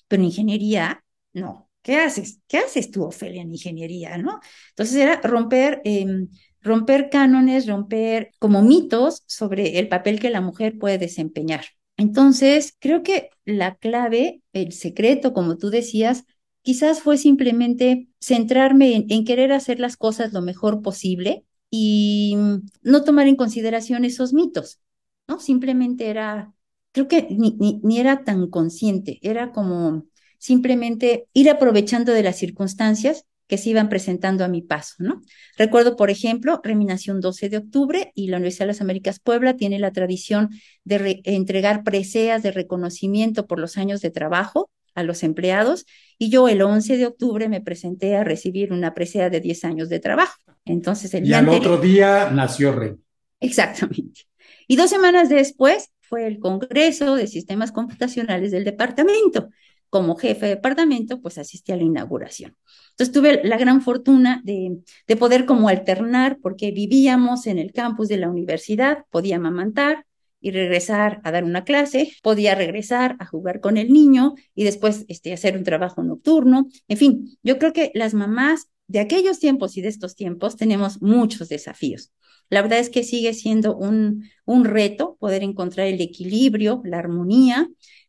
pero 0.08 0.22
ingeniería 0.22 1.04
no 1.32 1.65
¿qué 1.86 1.98
haces? 1.98 2.40
¿Qué 2.48 2.58
haces 2.58 2.90
tú, 2.90 3.04
Ofelia, 3.04 3.42
en 3.42 3.52
ingeniería, 3.52 4.18
no? 4.18 4.40
Entonces 4.70 4.96
era 4.96 5.20
romper, 5.22 5.82
em, 5.84 6.28
romper 6.60 7.10
cánones, 7.10 7.68
romper 7.68 8.32
como 8.40 8.60
mitos 8.62 9.22
sobre 9.26 9.78
el 9.78 9.86
papel 9.88 10.18
que 10.18 10.30
la 10.30 10.40
mujer 10.40 10.78
puede 10.78 10.98
desempeñar. 10.98 11.64
Entonces, 11.96 12.74
creo 12.80 13.04
que 13.04 13.30
la 13.44 13.76
clave, 13.76 14.42
el 14.52 14.72
secreto, 14.72 15.32
como 15.32 15.58
tú 15.58 15.70
decías, 15.70 16.24
quizás 16.62 17.02
fue 17.02 17.18
simplemente 17.18 18.08
centrarme 18.20 19.06
en, 19.08 19.24
querer 19.24 19.52
hacer 19.52 19.78
las 19.78 19.96
cosas 19.96 20.32
lo 20.32 20.42
mejor 20.42 20.82
posible 20.82 21.44
y 21.70 22.36
no 22.82 23.04
tomar 23.04 23.28
en 23.28 23.36
consideración 23.36 24.04
esos 24.04 24.32
mitos, 24.32 24.80
¿no? 25.28 25.38
Simplemente 25.38 26.08
era, 26.08 26.52
creo 26.90 27.06
que 27.06 27.28
ni, 27.30 27.56
ni 27.84 28.00
era 28.00 28.24
tan 28.24 28.50
consciente, 28.50 29.20
era 29.22 29.52
como 29.52 30.06
simplemente 30.38 31.26
ir 31.32 31.50
aprovechando 31.50 32.12
de 32.12 32.22
las 32.22 32.36
circunstancias 32.36 33.24
que 33.46 33.58
se 33.58 33.70
iban 33.70 33.88
presentando 33.88 34.44
a 34.44 34.48
mi 34.48 34.62
paso, 34.62 34.94
¿no? 34.98 35.22
Recuerdo, 35.56 35.96
por 35.96 36.10
ejemplo, 36.10 36.60
Reminación 36.64 37.20
12 37.20 37.48
de 37.48 37.56
octubre 37.58 38.12
y 38.14 38.28
la 38.28 38.38
Universidad 38.38 38.64
de 38.64 38.72
las 38.72 38.80
Américas 38.80 39.20
Puebla 39.20 39.56
tiene 39.56 39.78
la 39.78 39.92
tradición 39.92 40.50
de 40.84 41.20
entregar 41.24 41.84
preseas 41.84 42.42
de 42.42 42.50
reconocimiento 42.50 43.46
por 43.46 43.60
los 43.60 43.76
años 43.76 44.00
de 44.00 44.10
trabajo 44.10 44.70
a 44.94 45.02
los 45.02 45.22
empleados 45.22 45.86
y 46.18 46.30
yo 46.30 46.48
el 46.48 46.62
11 46.62 46.96
de 46.96 47.06
octubre 47.06 47.48
me 47.48 47.60
presenté 47.60 48.16
a 48.16 48.24
recibir 48.24 48.72
una 48.72 48.94
presea 48.94 49.30
de 49.30 49.40
10 49.40 49.64
años 49.64 49.88
de 49.88 50.00
trabajo. 50.00 50.34
Entonces, 50.64 51.14
el 51.14 51.26
y 51.26 51.34
al 51.34 51.48
otro 51.48 51.78
día 51.78 52.30
nació 52.30 52.72
Rey. 52.72 52.94
Exactamente. 53.38 54.22
Y 54.66 54.76
dos 54.76 54.90
semanas 54.90 55.28
después 55.28 55.90
fue 56.00 56.26
el 56.26 56.40
Congreso 56.40 57.14
de 57.14 57.26
Sistemas 57.26 57.70
Computacionales 57.70 58.50
del 58.50 58.64
departamento 58.64 59.50
como 59.90 60.16
jefe 60.16 60.46
de 60.46 60.54
departamento, 60.56 61.20
pues 61.20 61.38
asistí 61.38 61.72
a 61.72 61.76
la 61.76 61.82
inauguración. 61.82 62.56
Entonces 62.90 63.12
tuve 63.12 63.44
la 63.44 63.58
gran 63.58 63.82
fortuna 63.82 64.40
de, 64.44 64.78
de 65.06 65.16
poder 65.16 65.44
como 65.46 65.68
alternar, 65.68 66.38
porque 66.42 66.70
vivíamos 66.70 67.46
en 67.46 67.58
el 67.58 67.72
campus 67.72 68.08
de 68.08 68.16
la 68.16 68.30
universidad, 68.30 69.04
podía 69.10 69.36
amamantar, 69.36 70.06
y 70.40 70.52
regresar 70.52 71.20
a 71.24 71.32
dar 71.32 71.42
una 71.42 71.64
clase, 71.64 72.12
podía 72.22 72.54
regresar 72.54 73.16
a 73.18 73.26
jugar 73.26 73.60
con 73.60 73.76
el 73.76 73.92
niño 73.92 74.34
y 74.54 74.62
después 74.62 75.04
este, 75.08 75.32
hacer 75.32 75.56
un 75.56 75.64
trabajo 75.64 76.04
nocturno. 76.04 76.68
En 76.86 76.96
fin, 76.96 77.36
yo 77.42 77.58
creo 77.58 77.72
que 77.72 77.90
las 77.94 78.14
mamás 78.14 78.68
de 78.86 79.00
aquellos 79.00 79.40
tiempos 79.40 79.76
y 79.76 79.82
de 79.82 79.88
estos 79.88 80.14
tiempos 80.14 80.56
tenemos 80.56 81.02
muchos 81.02 81.48
desafíos. 81.48 82.12
La 82.48 82.62
verdad 82.62 82.78
es 82.78 82.90
que 82.90 83.02
sigue 83.02 83.34
siendo 83.34 83.76
un 83.76 84.64
reto 84.64 85.16
poder 85.18 85.42
encontrar 85.42 85.88
el 85.88 86.00
equilibrio, 86.00 86.80
la 86.84 87.00
armonía 87.00 87.68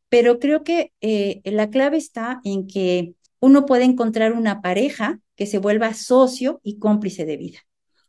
pero 0.10 0.40
creo 0.40 0.64
que 0.64 0.94
eh, 1.02 1.42
la 1.46 1.70
clave 1.70 1.98
está 1.98 2.40
en 2.44 2.68
que 2.68 3.14
uno 3.40 3.66
puede 3.66 3.84
encontrar 3.84 4.34
una 4.34 4.62
pareja 4.62 5.20
que 5.36 5.46
se 5.46 5.60
vuelva 5.60 5.94
socio 5.94 6.60
y 6.64 6.80
cómplice 6.80 7.26
de 7.26 7.38
vida, 7.38 7.60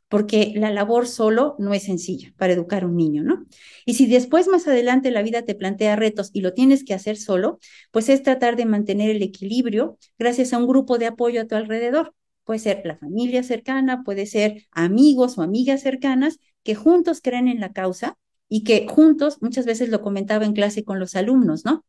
porque 0.08 0.52
la 0.56 0.70
labor 0.70 1.06
solo 1.06 1.54
no 1.58 1.74
es 1.74 1.84
sencilla 1.84 2.32
para 2.38 2.54
educar 2.54 2.84
a 2.84 2.86
un 2.86 2.96
niño, 2.96 3.22
¿no? 3.22 3.46
Y 3.84 3.94
si 3.94 4.06
después 4.06 4.48
más 4.48 4.66
adelante 4.66 5.10
la 5.10 5.22
vida 5.22 5.42
te 5.42 5.54
plantea 5.54 5.96
retos 5.96 6.30
y 6.32 6.40
lo 6.40 6.54
tienes 6.54 6.84
que 6.84 6.94
hacer 6.94 7.16
solo, 7.16 7.58
pues 7.90 8.08
es 8.08 8.22
tratar 8.22 8.56
de 8.56 8.64
mantener 8.64 9.10
el 9.10 9.22
equilibrio 9.22 9.98
gracias 10.18 10.52
a 10.52 10.58
un 10.58 10.66
grupo 10.66 10.98
de 10.98 11.06
apoyo 11.06 11.42
a 11.42 11.46
tu 11.46 11.56
alrededor. 11.56 12.14
Puede 12.44 12.60
ser 12.60 12.80
la 12.86 12.96
familia 12.96 13.42
cercana, 13.42 14.02
puede 14.04 14.24
ser 14.24 14.66
amigos 14.70 15.36
o 15.36 15.42
amigas 15.42 15.82
cercanas 15.82 16.38
que 16.62 16.74
juntos 16.74 17.20
creen 17.22 17.48
en 17.48 17.60
la 17.60 17.72
causa 17.72 18.16
y 18.48 18.64
que 18.64 18.86
juntos, 18.88 19.38
muchas 19.42 19.66
veces 19.66 19.88
lo 19.88 20.00
comentaba 20.00 20.44
en 20.44 20.52
clase 20.52 20.84
con 20.84 20.98
los 20.98 21.14
alumnos, 21.16 21.64
¿no? 21.64 21.84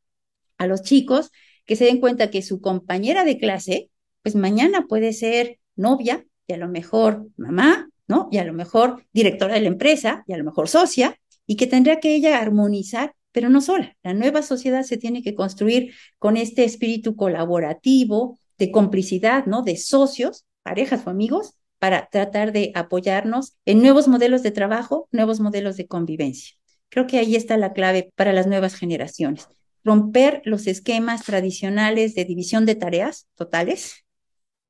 A 0.58 0.68
los 0.68 0.82
chicos 0.82 1.32
que 1.66 1.76
se 1.76 1.86
den 1.86 2.00
cuenta 2.00 2.30
que 2.30 2.42
su 2.42 2.62
compañera 2.62 3.24
de 3.24 3.38
clase, 3.38 3.90
pues 4.24 4.36
mañana 4.36 4.86
puede 4.88 5.14
ser 5.14 5.60
novia 5.76 6.26
y 6.48 6.54
a 6.54 6.58
lo 6.58 6.68
mejor 6.68 7.28
mamá, 7.38 7.90
¿no? 8.08 8.28
Y 8.32 8.38
a 8.38 8.44
lo 8.44 8.54
mejor 8.54 9.06
directora 9.14 9.54
de 9.54 9.62
la 9.62 9.68
empresa 9.68 10.24
y 10.28 10.34
a 10.34 10.38
lo 10.38 10.44
mejor 10.44 10.68
socia, 10.68 11.20
y 11.46 11.56
que 11.56 11.68
tendría 11.68 12.00
que 12.00 12.16
ella 12.16 12.40
armonizar, 12.40 13.14
pero 13.32 13.50
no 13.50 13.62
sola. 13.62 13.96
La 14.04 14.14
nueva 14.14 14.42
sociedad 14.42 14.84
se 14.84 14.98
tiene 14.98 15.24
que 15.24 15.36
construir 15.36 15.94
con 16.18 16.38
este 16.38 16.64
espíritu 16.64 17.16
colaborativo, 17.16 18.38
de 18.58 18.72
complicidad, 18.72 19.46
¿no? 19.46 19.64
De 19.64 19.78
socios, 19.78 20.46
parejas 20.64 21.08
o 21.08 21.10
amigos, 21.10 21.56
para 21.80 22.10
tratar 22.10 22.52
de 22.52 22.72
apoyarnos 22.76 23.58
en 23.66 23.82
nuevos 23.82 24.08
modelos 24.08 24.44
de 24.44 24.52
trabajo, 24.52 25.08
nuevos 25.12 25.40
modelos 25.40 25.78
de 25.78 25.88
convivencia. 25.88 26.56
Creo 26.90 27.08
que 27.08 27.20
ahí 27.20 27.36
está 27.36 27.58
la 27.58 27.74
clave 27.74 28.12
para 28.16 28.34
las 28.34 28.48
nuevas 28.48 28.76
generaciones. 28.76 29.48
Romper 29.84 30.42
los 30.46 30.68
esquemas 30.68 31.24
tradicionales 31.24 32.16
de 32.16 32.26
división 32.26 32.66
de 32.66 32.76
tareas 32.76 33.28
totales, 33.36 34.06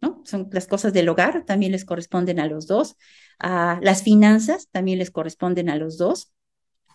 ¿no? 0.02 0.22
Son 0.26 0.50
las 0.52 0.68
cosas 0.68 0.94
del 0.94 1.10
hogar, 1.10 1.46
también 1.46 1.72
les 1.72 1.86
corresponden 1.86 2.40
a 2.40 2.48
los 2.48 2.68
dos. 2.68 2.96
a 3.40 3.80
las 3.82 4.04
finanzas 4.04 4.68
también 4.72 5.00
les 5.00 5.12
corresponden 5.12 5.70
a 5.70 5.76
los 5.78 5.98
dos. 5.98 6.32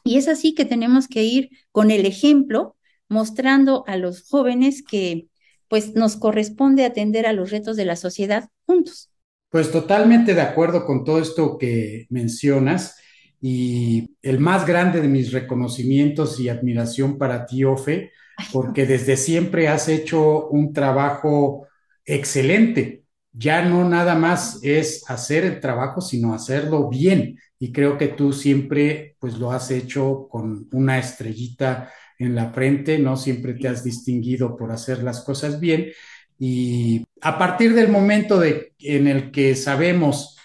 Y 0.05 0.19
es 0.19 0.29
así 0.29 0.55
que 0.55 0.65
tenemos 0.65 1.09
que 1.09 1.25
ir 1.25 1.51
con 1.73 1.91
el 1.91 2.07
ejemplo, 2.07 2.77
mostrando 3.09 3.85
a 3.87 3.97
los 3.97 4.29
jóvenes 4.29 4.83
que 4.83 5.29
pues 5.69 5.95
nos 5.95 6.17
corresponde 6.17 6.85
atender 6.85 7.27
a 7.27 7.33
los 7.33 7.51
retos 7.51 7.77
de 7.77 7.87
la 7.87 7.97
sociedad 7.97 8.49
juntos. 8.67 9.11
Pues 9.55 9.71
totalmente 9.71 10.35
de 10.35 10.41
acuerdo 10.41 10.85
con 10.85 11.05
todo 11.05 11.21
esto 11.21 11.57
que 11.57 12.09
mencionas 12.11 12.97
y 13.41 14.17
el 14.21 14.41
más 14.41 14.67
grande 14.67 15.01
de 15.01 15.07
mis 15.07 15.31
reconocimientos 15.31 16.41
y 16.41 16.49
admiración 16.49 17.19
para 17.19 17.47
ti, 17.47 17.63
Ofe, 17.63 18.11
porque 18.53 18.85
desde 18.85 19.17
siempre 19.17 19.69
has 19.69 19.89
hecho 19.89 20.49
un 20.49 20.73
trabajo 20.73 21.69
excelente. 22.05 23.05
Ya 23.31 23.65
no 23.65 23.89
nada 23.89 24.17
más 24.17 24.59
es 24.65 25.09
hacer 25.09 25.45
el 25.45 25.61
trabajo, 25.61 26.01
sino 26.01 26.35
hacerlo 26.35 26.89
bien. 26.89 27.39
Y 27.61 27.71
creo 27.71 27.97
que 27.97 28.09
tú 28.09 28.33
siempre 28.33 29.15
pues 29.21 29.39
lo 29.39 29.53
has 29.53 29.71
hecho 29.71 30.27
con 30.29 30.69
una 30.73 30.99
estrellita 30.99 31.93
en 32.19 32.35
la 32.35 32.51
frente, 32.51 32.99
¿no? 32.99 33.17
Siempre 33.17 33.55
te 33.55 33.69
has 33.69 33.85
distinguido 33.85 34.57
por 34.57 34.73
hacer 34.73 35.05
las 35.05 35.21
cosas 35.23 35.61
bien. 35.61 35.93
Y 36.41 37.04
a 37.25 37.39
partir 37.39 37.75
del 37.75 37.89
momento 37.89 38.39
de, 38.39 38.75
en 38.79 39.09
el 39.09 39.31
que 39.31 39.57
sabemos 39.57 40.37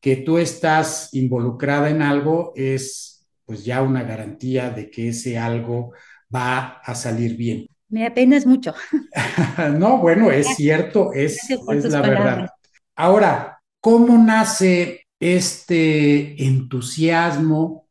que 0.00 0.16
tú 0.16 0.38
estás 0.38 1.10
involucrada 1.12 1.88
en 1.90 2.02
algo, 2.02 2.52
es 2.56 3.24
pues 3.44 3.64
ya 3.64 3.82
una 3.82 4.02
garantía 4.02 4.70
de 4.70 4.90
que 4.90 5.10
ese 5.10 5.38
algo 5.38 5.92
va 6.34 6.80
a 6.84 6.94
salir 6.96 7.36
bien. 7.36 7.68
Me 7.88 8.04
apenas 8.04 8.46
mucho. 8.46 8.74
no, 9.78 9.98
bueno, 9.98 10.32
es 10.32 10.56
cierto, 10.56 11.12
es, 11.12 11.38
es 11.48 11.84
la 11.84 12.00
verdad. 12.00 12.50
Ahora, 12.96 13.60
¿cómo 13.80 14.18
nace 14.18 15.06
este 15.20 16.44
entusiasmo 16.44 17.86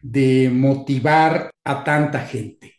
de 0.00 0.48
motivar 0.50 1.50
a 1.62 1.84
tanta 1.84 2.20
gente? 2.20 2.76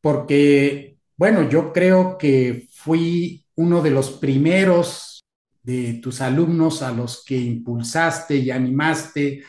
Porque, 0.00 0.96
bueno, 1.16 1.48
yo 1.48 1.72
creo 1.72 2.18
que 2.18 2.66
fui 2.72 3.44
uno 3.58 3.82
de 3.82 3.90
los 3.90 4.10
primeros 4.12 5.24
de 5.62 5.94
tus 5.94 6.20
alumnos 6.20 6.80
a 6.80 6.92
los 6.92 7.24
que 7.24 7.36
impulsaste 7.36 8.36
y 8.36 8.50
animaste 8.52 9.42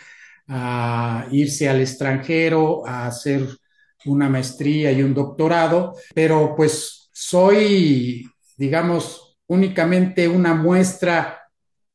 a 0.47 1.27
irse 1.31 1.69
al 1.69 1.81
extranjero, 1.81 2.85
a 2.87 3.05
hacer 3.05 3.47
una 4.05 4.27
maestría 4.27 4.91
y 4.91 5.03
un 5.03 5.13
doctorado, 5.13 5.95
pero 6.15 6.55
pues 6.55 7.09
soy, 7.13 8.27
digamos, 8.57 9.37
únicamente 9.45 10.27
una 10.27 10.55
muestra 10.55 11.43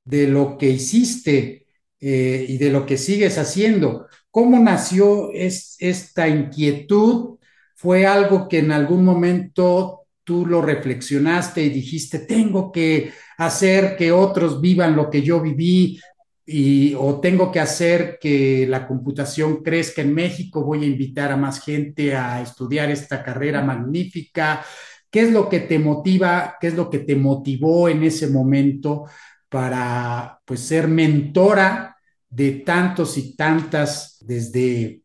de 0.04 0.28
lo 0.28 0.56
que 0.56 0.70
hiciste 0.70 1.66
eh, 2.00 2.46
y 2.48 2.58
de 2.58 2.70
lo 2.70 2.86
que 2.86 2.96
sigues 2.96 3.38
haciendo. 3.38 4.06
¿Cómo 4.30 4.60
nació 4.60 5.30
esta 5.32 6.28
inquietud? 6.28 7.38
¿Fue 7.74 8.06
algo 8.06 8.48
que 8.48 8.60
en 8.60 8.70
algún 8.70 9.04
momento 9.04 10.03
tú 10.24 10.46
lo 10.46 10.62
reflexionaste 10.62 11.62
y 11.62 11.68
dijiste, 11.68 12.20
tengo 12.20 12.72
que 12.72 13.12
hacer 13.38 13.96
que 13.96 14.10
otros 14.10 14.60
vivan 14.60 14.96
lo 14.96 15.10
que 15.10 15.22
yo 15.22 15.40
viví 15.40 16.00
y, 16.46 16.94
o 16.94 17.20
tengo 17.20 17.50
que 17.52 17.60
hacer 17.60 18.18
que 18.20 18.66
la 18.68 18.86
computación 18.86 19.62
crezca 19.62 20.02
en 20.02 20.14
México, 20.14 20.64
voy 20.64 20.84
a 20.84 20.86
invitar 20.86 21.32
a 21.32 21.36
más 21.36 21.60
gente 21.60 22.14
a 22.14 22.42
estudiar 22.42 22.90
esta 22.90 23.22
carrera 23.22 23.62
magnífica. 23.62 24.64
¿Qué 25.10 25.20
es 25.20 25.32
lo 25.32 25.48
que 25.48 25.60
te 25.60 25.78
motiva? 25.78 26.56
¿Qué 26.60 26.68
es 26.68 26.74
lo 26.74 26.90
que 26.90 26.98
te 26.98 27.16
motivó 27.16 27.88
en 27.88 28.02
ese 28.02 28.26
momento 28.28 29.04
para 29.48 30.40
pues 30.44 30.60
ser 30.60 30.88
mentora 30.88 31.96
de 32.28 32.50
tantos 32.52 33.16
y 33.16 33.36
tantas 33.36 34.18
desde 34.20 35.02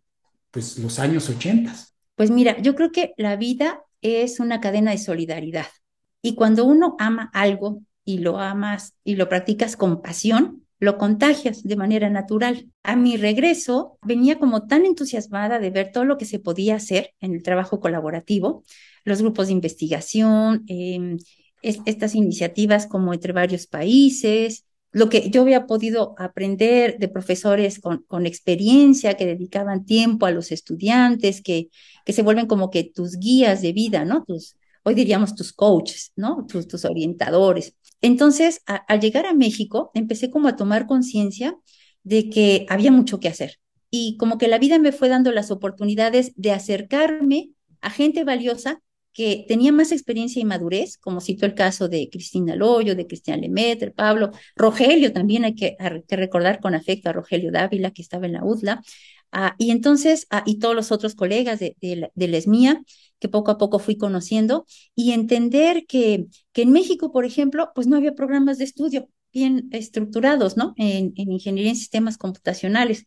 pues 0.52 0.78
los 0.80 1.00
años 1.00 1.30
80? 1.30 1.74
Pues 2.16 2.32
mira, 2.32 2.60
yo 2.60 2.76
creo 2.76 2.92
que 2.92 3.14
la 3.18 3.38
vida 3.38 3.84
es 4.02 4.40
una 4.40 4.60
cadena 4.60 4.92
de 4.92 4.98
solidaridad. 4.98 5.68
Y 6.22 6.36
cuando 6.36 6.66
uno 6.66 6.96
ama 7.00 7.30
algo 7.34 7.82
y 8.06 8.20
lo 8.20 8.40
amas 8.40 8.96
y 9.04 9.16
lo 9.16 9.30
practicas 9.30 9.78
con 9.78 10.02
pasión, 10.02 10.66
lo 10.80 10.98
contagias 10.98 11.64
de 11.64 11.76
manera 11.76 12.10
natural. 12.10 12.70
A 12.84 12.96
mi 12.96 13.18
regreso 13.18 13.98
venía 14.02 14.40
como 14.40 14.68
tan 14.68 14.86
entusiasmada 14.86 15.60
de 15.60 15.70
ver 15.70 15.92
todo 15.92 16.06
lo 16.06 16.18
que 16.18 16.26
se 16.26 16.40
podía 16.40 16.76
hacer 16.76 17.14
en 17.20 17.34
el 17.34 17.44
trabajo 17.44 17.80
colaborativo, 17.80 18.64
los 19.04 19.22
grupos 19.22 19.48
de 19.48 19.54
investigación, 19.54 20.64
em, 20.68 21.18
estas 21.62 22.16
iniciativas 22.16 22.88
como 22.88 23.14
entre 23.14 23.34
varios 23.34 23.68
países, 23.68 24.66
lo 24.92 25.10
que 25.10 25.30
yo 25.30 25.42
había 25.42 25.68
podido 25.68 26.16
aprender 26.18 26.98
de 26.98 27.08
profesores 27.08 27.80
con, 27.80 28.26
experiencia, 28.26 29.16
que 29.16 29.26
dedicaban 29.26 29.86
tiempo 29.86 30.26
a 30.26 30.32
los 30.32 30.52
estudiantes, 30.52 31.42
que, 31.42 31.70
que 32.06 32.14
se 32.14 32.24
vuelven 32.24 32.48
como 32.48 32.70
que 32.72 32.84
tus 32.84 33.18
guías 33.18 33.62
de 33.62 33.74
vida, 33.74 34.06
¿no? 34.06 34.24
Tus, 34.26 34.56
hoy 34.84 34.96
diríamos 34.96 35.36
tus 35.36 35.54
coaches, 35.54 36.12
¿no? 36.16 36.46
Tus, 36.48 36.68
tus 36.68 36.86
orientadores. 36.86 37.76
Entonces, 38.02 38.62
al 38.66 39.00
llegar 39.00 39.26
a 39.26 39.34
México, 39.34 39.92
empecé 39.94 40.32
como 40.32 40.48
a 40.48 40.56
tomar 40.56 40.88
conciencia 40.88 41.56
de 42.04 42.30
que 42.30 42.66
había 42.70 42.92
mucho 42.92 43.20
que 43.20 43.28
hacer. 43.28 43.60
Y 43.92 44.18
como 44.18 44.38
que 44.38 44.48
la 44.48 44.58
vida 44.58 44.80
me 44.80 44.92
fue 44.92 45.10
dando 45.10 45.32
las 45.32 45.52
oportunidades 45.52 46.34
de 46.36 46.52
acercarme 46.52 47.52
a 47.82 47.90
gente 47.90 48.24
valiosa 48.24 48.82
que 49.14 49.46
tenía 49.48 49.72
más 49.72 49.92
experiencia 49.92 50.42
y 50.42 50.46
madurez, 50.46 50.98
como 50.98 51.22
cito 51.22 51.46
el 51.46 51.56
caso 51.56 51.90
de 51.90 52.10
Cristina 52.12 52.56
Loyo, 52.56 52.96
de 52.96 53.08
Cristian 53.08 53.42
Lemaitre, 53.42 53.92
Pablo, 53.92 54.32
Rogelio, 54.56 55.12
también 55.14 55.46
hay 55.46 55.56
que, 55.56 55.76
recordar 56.10 56.60
con 56.60 56.76
afecto 56.76 57.10
a 57.10 57.14
Rogelio 57.14 57.52
Dávila, 57.52 57.92
que 57.92 58.02
estaba 58.02 58.26
en 58.26 58.34
la 58.34 58.44
UDLA, 58.44 58.82
ah, 59.32 59.56
y 59.58 59.72
entonces, 59.72 60.28
ah, 60.30 60.44
y 60.46 60.60
todos 60.60 60.76
los 60.76 60.92
otros 60.92 61.16
colegas 61.16 61.60
de, 61.60 61.76
de, 61.82 61.96
la 62.28 62.42
que 63.20 63.30
poco 63.30 63.52
a 63.52 63.58
poco 63.58 63.80
fui 63.80 63.98
conociendo, 63.98 64.66
y 64.96 65.12
entender 65.12 65.86
que, 65.88 66.28
que 66.54 66.62
en 66.64 66.72
México, 66.72 67.12
por 67.12 67.26
ejemplo, 67.26 67.72
pues 67.76 67.88
no 67.88 67.98
había 67.98 68.14
programas 68.16 68.58
de 68.58 68.66
estudio 68.66 69.10
bien 69.34 69.70
estructurados, 69.72 70.58
¿no? 70.58 70.74
En 70.78 71.14
ingeniería 71.16 71.72
en 71.72 71.78
sistemas 71.78 72.18
computacionales. 72.18 73.06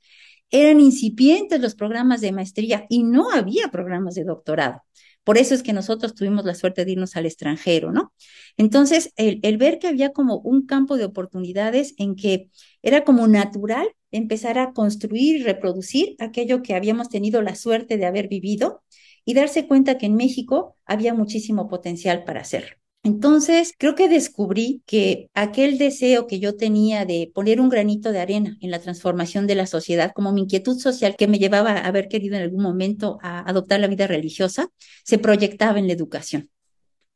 Eran 0.50 0.80
incipientes 0.80 1.60
los 1.60 1.74
programas 1.74 2.20
de 2.20 2.32
maestría 2.32 2.86
y 2.88 3.04
no 3.04 3.30
había 3.30 3.68
programas 3.68 4.14
de 4.14 4.24
doctorado. 4.24 4.82
Por 5.24 5.38
eso 5.38 5.54
es 5.54 5.62
que 5.62 5.72
nosotros 5.72 6.14
tuvimos 6.14 6.44
la 6.44 6.54
suerte 6.54 6.84
de 6.84 6.92
irnos 6.92 7.16
al 7.16 7.26
extranjero, 7.26 7.92
¿no? 7.92 8.12
Entonces, 8.56 9.12
el, 9.16 9.40
el, 9.42 9.56
ver 9.56 9.78
que 9.78 9.88
había 9.88 10.12
como 10.12 10.38
un 10.38 10.66
campo 10.66 10.96
de 10.96 11.04
oportunidades 11.04 11.94
en 11.98 12.16
que 12.16 12.50
era 12.82 13.04
como 13.04 13.28
natural 13.28 13.88
empezar 14.10 14.58
a 14.58 14.72
construir 14.72 15.36
y 15.36 15.42
reproducir 15.44 16.16
aquello 16.18 16.62
que 16.62 16.74
habíamos 16.74 17.08
tenido 17.08 17.40
la 17.42 17.54
suerte 17.54 17.96
de 17.96 18.06
haber 18.06 18.28
vivido 18.28 18.82
y 19.24 19.34
darse 19.34 19.66
cuenta 19.68 19.98
que 19.98 20.06
en 20.06 20.16
México 20.16 20.76
había 20.84 21.14
muchísimo 21.14 21.68
potencial 21.68 22.24
para 22.24 22.40
hacerlo. 22.40 22.81
Entonces, 23.04 23.74
creo 23.76 23.96
que 23.96 24.08
descubrí 24.08 24.82
que 24.86 25.28
aquel 25.34 25.76
deseo 25.76 26.28
que 26.28 26.38
yo 26.38 26.56
tenía 26.56 27.04
de 27.04 27.32
poner 27.34 27.60
un 27.60 27.68
granito 27.68 28.12
de 28.12 28.20
arena 28.20 28.56
en 28.60 28.70
la 28.70 28.78
transformación 28.78 29.48
de 29.48 29.56
la 29.56 29.66
sociedad, 29.66 30.12
como 30.14 30.32
mi 30.32 30.42
inquietud 30.42 30.78
social 30.78 31.16
que 31.16 31.26
me 31.26 31.40
llevaba 31.40 31.72
a 31.72 31.86
haber 31.88 32.06
querido 32.06 32.36
en 32.36 32.42
algún 32.42 32.62
momento 32.62 33.18
adoptar 33.22 33.80
la 33.80 33.88
vida 33.88 34.06
religiosa, 34.06 34.68
se 35.04 35.18
proyectaba 35.18 35.80
en 35.80 35.88
la 35.88 35.94
educación. 35.94 36.50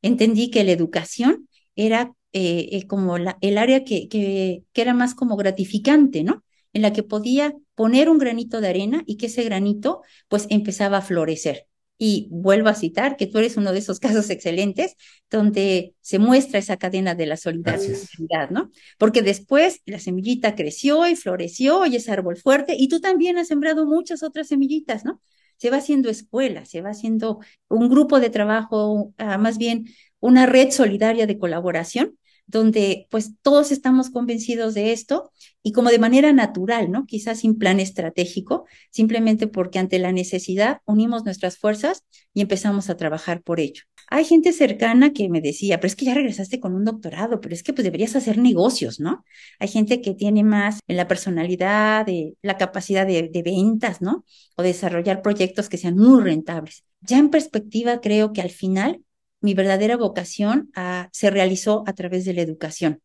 Entendí 0.02 0.50
que 0.50 0.64
la 0.64 0.72
educación 0.72 1.48
era 1.76 2.12
eh, 2.32 2.68
eh, 2.72 2.86
como 2.88 3.16
el 3.16 3.58
área 3.58 3.84
que, 3.84 4.08
que, 4.08 4.64
que 4.72 4.82
era 4.82 4.92
más 4.92 5.14
como 5.14 5.36
gratificante, 5.36 6.24
¿no? 6.24 6.42
En 6.72 6.82
la 6.82 6.92
que 6.92 7.04
podía 7.04 7.54
poner 7.76 8.08
un 8.08 8.18
granito 8.18 8.60
de 8.60 8.68
arena 8.68 9.04
y 9.06 9.18
que 9.18 9.26
ese 9.26 9.44
granito 9.44 10.02
pues 10.28 10.46
empezaba 10.50 10.98
a 10.98 11.02
florecer. 11.02 11.68
Y 11.98 12.28
vuelvo 12.30 12.68
a 12.68 12.74
citar 12.74 13.16
que 13.16 13.26
tú 13.26 13.38
eres 13.38 13.56
uno 13.56 13.72
de 13.72 13.78
esos 13.78 14.00
casos 14.00 14.28
excelentes 14.30 14.96
donde 15.30 15.94
se 16.00 16.18
muestra 16.18 16.58
esa 16.58 16.76
cadena 16.76 17.14
de 17.14 17.26
la 17.26 17.36
solidaridad, 17.36 18.50
¿no? 18.50 18.70
Porque 18.98 19.22
después 19.22 19.80
la 19.86 19.98
semillita 19.98 20.54
creció 20.54 21.06
y 21.06 21.16
floreció 21.16 21.86
y 21.86 21.96
es 21.96 22.08
árbol 22.08 22.36
fuerte 22.36 22.74
y 22.78 22.88
tú 22.88 23.00
también 23.00 23.38
has 23.38 23.48
sembrado 23.48 23.86
muchas 23.86 24.22
otras 24.22 24.48
semillitas, 24.48 25.04
¿no? 25.04 25.20
Se 25.56 25.70
va 25.70 25.78
haciendo 25.78 26.10
escuela, 26.10 26.66
se 26.66 26.82
va 26.82 26.90
haciendo 26.90 27.40
un 27.68 27.88
grupo 27.88 28.20
de 28.20 28.28
trabajo, 28.30 28.92
uh, 28.92 29.38
más 29.38 29.56
bien 29.56 29.86
una 30.20 30.46
red 30.46 30.70
solidaria 30.70 31.26
de 31.26 31.38
colaboración 31.38 32.18
donde 32.46 33.06
pues 33.10 33.32
todos 33.42 33.72
estamos 33.72 34.10
convencidos 34.10 34.74
de 34.74 34.92
esto 34.92 35.32
y 35.62 35.72
como 35.72 35.90
de 35.90 35.98
manera 35.98 36.32
natural, 36.32 36.90
¿no? 36.90 37.06
Quizás 37.06 37.40
sin 37.40 37.58
plan 37.58 37.80
estratégico, 37.80 38.66
simplemente 38.90 39.48
porque 39.48 39.78
ante 39.78 39.98
la 39.98 40.12
necesidad 40.12 40.78
unimos 40.86 41.24
nuestras 41.24 41.58
fuerzas 41.58 42.04
y 42.32 42.40
empezamos 42.40 42.88
a 42.88 42.96
trabajar 42.96 43.42
por 43.42 43.58
ello. 43.58 43.82
Hay 44.08 44.24
gente 44.24 44.52
cercana 44.52 45.12
que 45.12 45.28
me 45.28 45.40
decía, 45.40 45.80
pero 45.80 45.88
es 45.88 45.96
que 45.96 46.04
ya 46.04 46.14
regresaste 46.14 46.60
con 46.60 46.74
un 46.74 46.84
doctorado, 46.84 47.40
pero 47.40 47.54
es 47.54 47.64
que 47.64 47.72
pues 47.72 47.82
deberías 47.82 48.14
hacer 48.14 48.38
negocios, 48.38 49.00
¿no? 49.00 49.24
Hay 49.58 49.66
gente 49.66 50.00
que 50.00 50.14
tiene 50.14 50.44
más 50.44 50.78
en 50.86 50.96
la 50.96 51.08
personalidad, 51.08 52.06
de 52.06 52.34
la 52.42 52.56
capacidad 52.56 53.04
de, 53.04 53.28
de 53.32 53.42
ventas, 53.42 54.00
¿no? 54.00 54.24
O 54.56 54.62
desarrollar 54.62 55.22
proyectos 55.22 55.68
que 55.68 55.78
sean 55.78 55.96
muy 55.96 56.22
rentables. 56.22 56.84
Ya 57.00 57.18
en 57.18 57.30
perspectiva, 57.30 58.00
creo 58.00 58.32
que 58.32 58.42
al 58.42 58.50
final 58.50 59.02
mi 59.46 59.54
verdadera 59.54 59.96
vocación 59.96 60.72
se 61.12 61.30
realizó 61.30 61.84
a 61.86 61.92
través 61.92 62.24
de 62.24 62.34
la 62.34 62.42
educación. 62.42 63.00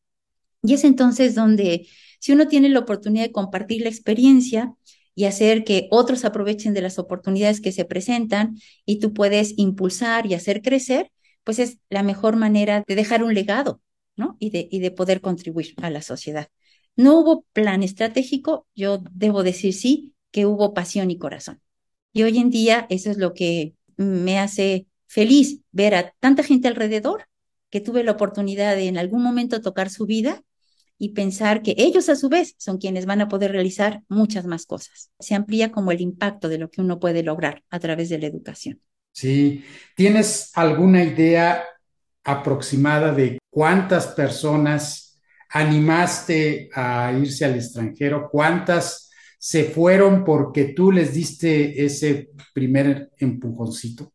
Y 0.64 0.74
es 0.74 0.84
entonces 0.84 1.36
donde, 1.36 1.88
si 2.20 2.32
uno 2.32 2.48
tiene 2.48 2.68
la 2.70 2.80
oportunidad 2.80 3.26
de 3.26 3.32
compartir 3.32 3.84
la 3.84 3.90
experiencia 3.90 4.74
y 5.14 5.26
hacer 5.26 5.64
que 5.64 5.88
otros 5.92 6.26
aprovechen 6.26 6.74
de 6.74 6.82
las 6.82 6.98
oportunidades 6.98 7.62
que 7.62 7.72
se 7.72 7.86
presentan 7.86 8.58
y 8.88 8.98
tú 8.98 9.14
puedes 9.14 9.54
impulsar 9.56 10.26
y 10.26 10.34
hacer 10.34 10.64
crecer, 10.64 11.12
pues 11.44 11.60
es 11.60 11.78
la 11.92 12.02
mejor 12.02 12.38
manera 12.38 12.84
de 12.88 12.96
dejar 12.96 13.24
un 13.24 13.36
legado, 13.36 13.80
¿no? 14.16 14.36
Y 14.40 14.50
de, 14.50 14.68
y 14.72 14.80
de 14.80 14.90
poder 14.90 15.22
contribuir 15.22 15.76
a 15.84 15.92
la 15.92 16.02
sociedad. 16.02 16.48
No 16.96 17.20
hubo 17.20 17.46
plan 17.54 17.84
estratégico, 17.84 18.66
yo 18.74 19.04
debo 19.12 19.44
decir 19.44 19.76
sí, 19.76 20.16
que 20.32 20.48
hubo 20.48 20.74
pasión 20.74 21.12
y 21.12 21.20
corazón. 21.20 21.62
Y 22.14 22.24
hoy 22.24 22.40
en 22.40 22.50
día 22.50 22.88
eso 22.90 23.12
es 23.12 23.18
lo 23.18 23.36
que 23.36 23.76
me 23.96 24.40
hace 24.40 24.88
feliz 25.12 25.60
ver 25.74 25.94
a 25.94 26.14
tanta 26.22 26.42
gente 26.42 26.70
alrededor 26.70 27.28
que 27.70 27.82
tuve 27.82 28.02
la 28.06 28.14
oportunidad 28.14 28.78
de 28.78 28.88
en 28.88 28.98
algún 28.98 29.22
momento 29.22 29.60
tocar 29.60 29.90
su 29.90 30.06
vida 30.06 30.42
y 30.98 31.10
pensar 31.10 31.64
que 31.64 31.76
ellos 31.78 32.08
a 32.08 32.16
su 32.16 32.30
vez 32.30 32.56
son 32.58 32.78
quienes 32.78 33.06
van 33.06 33.20
a 33.20 33.28
poder 33.28 33.52
realizar 33.52 34.04
muchas 34.08 34.46
más 34.46 34.66
cosas. 34.66 35.12
Se 35.20 35.36
amplía 35.36 35.70
como 35.70 35.92
el 35.92 36.00
impacto 36.00 36.48
de 36.48 36.60
lo 36.60 36.70
que 36.70 36.80
uno 36.80 36.98
puede 36.98 37.24
lograr 37.24 37.62
a 37.70 37.80
través 37.80 38.08
de 38.08 38.20
la 38.20 38.28
educación. 38.28 38.80
Sí, 39.12 39.66
¿tienes 39.98 40.52
alguna 40.54 41.04
idea 41.04 41.62
aproximada 42.24 43.14
de 43.14 43.38
cuántas 43.50 44.08
personas 44.08 45.20
animaste 45.50 46.70
a 46.74 47.12
irse 47.12 47.44
al 47.44 47.56
extranjero? 47.56 48.30
¿Cuántas 48.32 49.10
se 49.38 49.66
fueron 49.66 50.24
porque 50.24 50.66
tú 50.74 50.90
les 50.90 51.14
diste 51.14 51.84
ese 51.84 52.30
primer 52.54 53.12
empujoncito? 53.18 54.14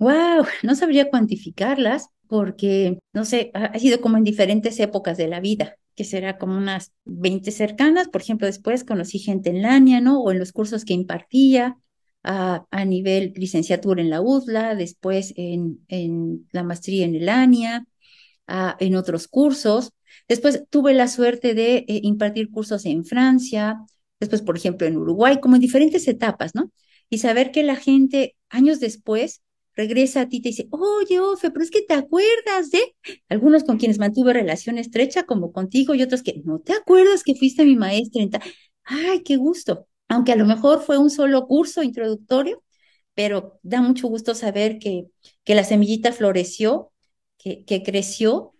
Wow, 0.00 0.46
no 0.62 0.74
sabría 0.74 1.10
cuantificarlas 1.10 2.08
porque, 2.26 2.98
no 3.12 3.24
sé, 3.26 3.50
ha 3.54 3.78
sido 3.78 4.00
como 4.00 4.16
en 4.16 4.24
diferentes 4.24 4.80
épocas 4.80 5.18
de 5.18 5.28
la 5.28 5.40
vida, 5.40 5.76
que 5.94 6.04
será 6.04 6.38
como 6.38 6.56
unas 6.56 6.92
20 7.04 7.50
cercanas. 7.50 8.08
Por 8.08 8.22
ejemplo, 8.22 8.46
después 8.46 8.84
conocí 8.84 9.18
gente 9.18 9.50
en 9.50 9.62
Lania, 9.62 10.00
¿no? 10.00 10.20
O 10.22 10.30
en 10.30 10.38
los 10.38 10.52
cursos 10.52 10.84
que 10.86 10.94
impartía 10.94 11.76
a, 12.22 12.66
a 12.70 12.84
nivel 12.86 13.34
licenciatura 13.36 14.00
en 14.00 14.10
la 14.10 14.22
UDLA, 14.22 14.74
después 14.74 15.34
en, 15.36 15.84
en 15.88 16.48
la 16.52 16.62
maestría 16.64 17.04
en 17.04 17.16
el 17.16 17.28
ANIA, 17.28 17.84
a, 18.46 18.76
en 18.80 18.96
otros 18.96 19.28
cursos. 19.28 19.92
Después 20.28 20.64
tuve 20.70 20.94
la 20.94 21.08
suerte 21.08 21.54
de 21.54 21.78
eh, 21.88 22.00
impartir 22.04 22.50
cursos 22.50 22.86
en 22.86 23.04
Francia, 23.04 23.78
después, 24.20 24.42
por 24.42 24.56
ejemplo, 24.56 24.86
en 24.86 24.96
Uruguay, 24.96 25.40
como 25.40 25.56
en 25.56 25.62
diferentes 25.62 26.08
etapas, 26.08 26.54
¿no? 26.54 26.70
Y 27.10 27.18
saber 27.18 27.50
que 27.52 27.62
la 27.62 27.76
gente, 27.76 28.36
años 28.50 28.80
después, 28.80 29.42
regresa 29.76 30.22
a 30.22 30.28
ti 30.28 30.38
y 30.38 30.42
te 30.42 30.48
dice, 30.50 30.68
oye, 30.70 31.20
Ofe, 31.20 31.50
pero 31.50 31.64
es 31.64 31.70
que 31.70 31.82
te 31.82 31.94
acuerdas 31.94 32.70
de 32.70 32.80
algunos 33.28 33.64
con 33.64 33.78
quienes 33.78 33.98
mantuve 33.98 34.32
relación 34.32 34.78
estrecha, 34.78 35.24
como 35.24 35.52
contigo, 35.52 35.94
y 35.94 36.02
otros 36.02 36.22
que 36.22 36.42
no 36.44 36.60
te 36.60 36.72
acuerdas 36.74 37.22
que 37.24 37.34
fuiste 37.34 37.64
mi 37.64 37.76
maestra. 37.76 38.22
En 38.22 38.30
Ay, 38.84 39.22
qué 39.22 39.36
gusto. 39.36 39.86
Aunque 40.08 40.32
a 40.32 40.36
lo 40.36 40.46
mejor 40.46 40.82
fue 40.82 40.98
un 40.98 41.10
solo 41.10 41.46
curso 41.46 41.82
introductorio, 41.82 42.62
pero 43.14 43.58
da 43.62 43.80
mucho 43.80 44.08
gusto 44.08 44.34
saber 44.34 44.78
que, 44.78 45.06
que 45.44 45.54
la 45.54 45.64
semillita 45.64 46.12
floreció, 46.12 46.92
que, 47.38 47.64
que 47.64 47.82
creció 47.82 48.54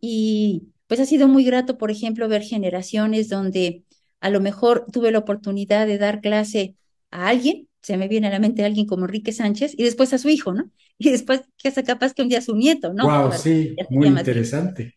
y 0.00 0.68
pues 0.86 1.00
ha 1.00 1.06
sido 1.06 1.28
muy 1.28 1.44
grato, 1.44 1.78
por 1.78 1.90
ejemplo, 1.90 2.28
ver 2.28 2.42
generaciones 2.42 3.28
donde 3.28 3.84
a 4.20 4.30
lo 4.30 4.40
mejor 4.40 4.86
tuve 4.92 5.10
la 5.10 5.18
oportunidad 5.18 5.86
de 5.86 5.98
dar 5.98 6.20
clase 6.20 6.76
a 7.10 7.28
alguien 7.28 7.68
se 7.86 7.96
me 7.96 8.08
viene 8.08 8.26
a 8.26 8.30
la 8.30 8.40
mente 8.40 8.64
alguien 8.64 8.84
como 8.84 9.04
Enrique 9.04 9.30
Sánchez 9.30 9.74
y 9.76 9.84
después 9.84 10.12
a 10.12 10.18
su 10.18 10.28
hijo, 10.28 10.52
¿no? 10.52 10.72
Y 10.98 11.10
después 11.10 11.42
que 11.56 11.68
hace 11.68 11.84
capaz 11.84 12.14
que 12.14 12.22
un 12.22 12.28
día 12.28 12.38
a 12.38 12.42
su 12.42 12.56
nieto, 12.56 12.92
¿no? 12.92 13.04
Wow, 13.04 13.32
sí, 13.32 13.76
muy 13.90 14.08
interesante. 14.08 14.96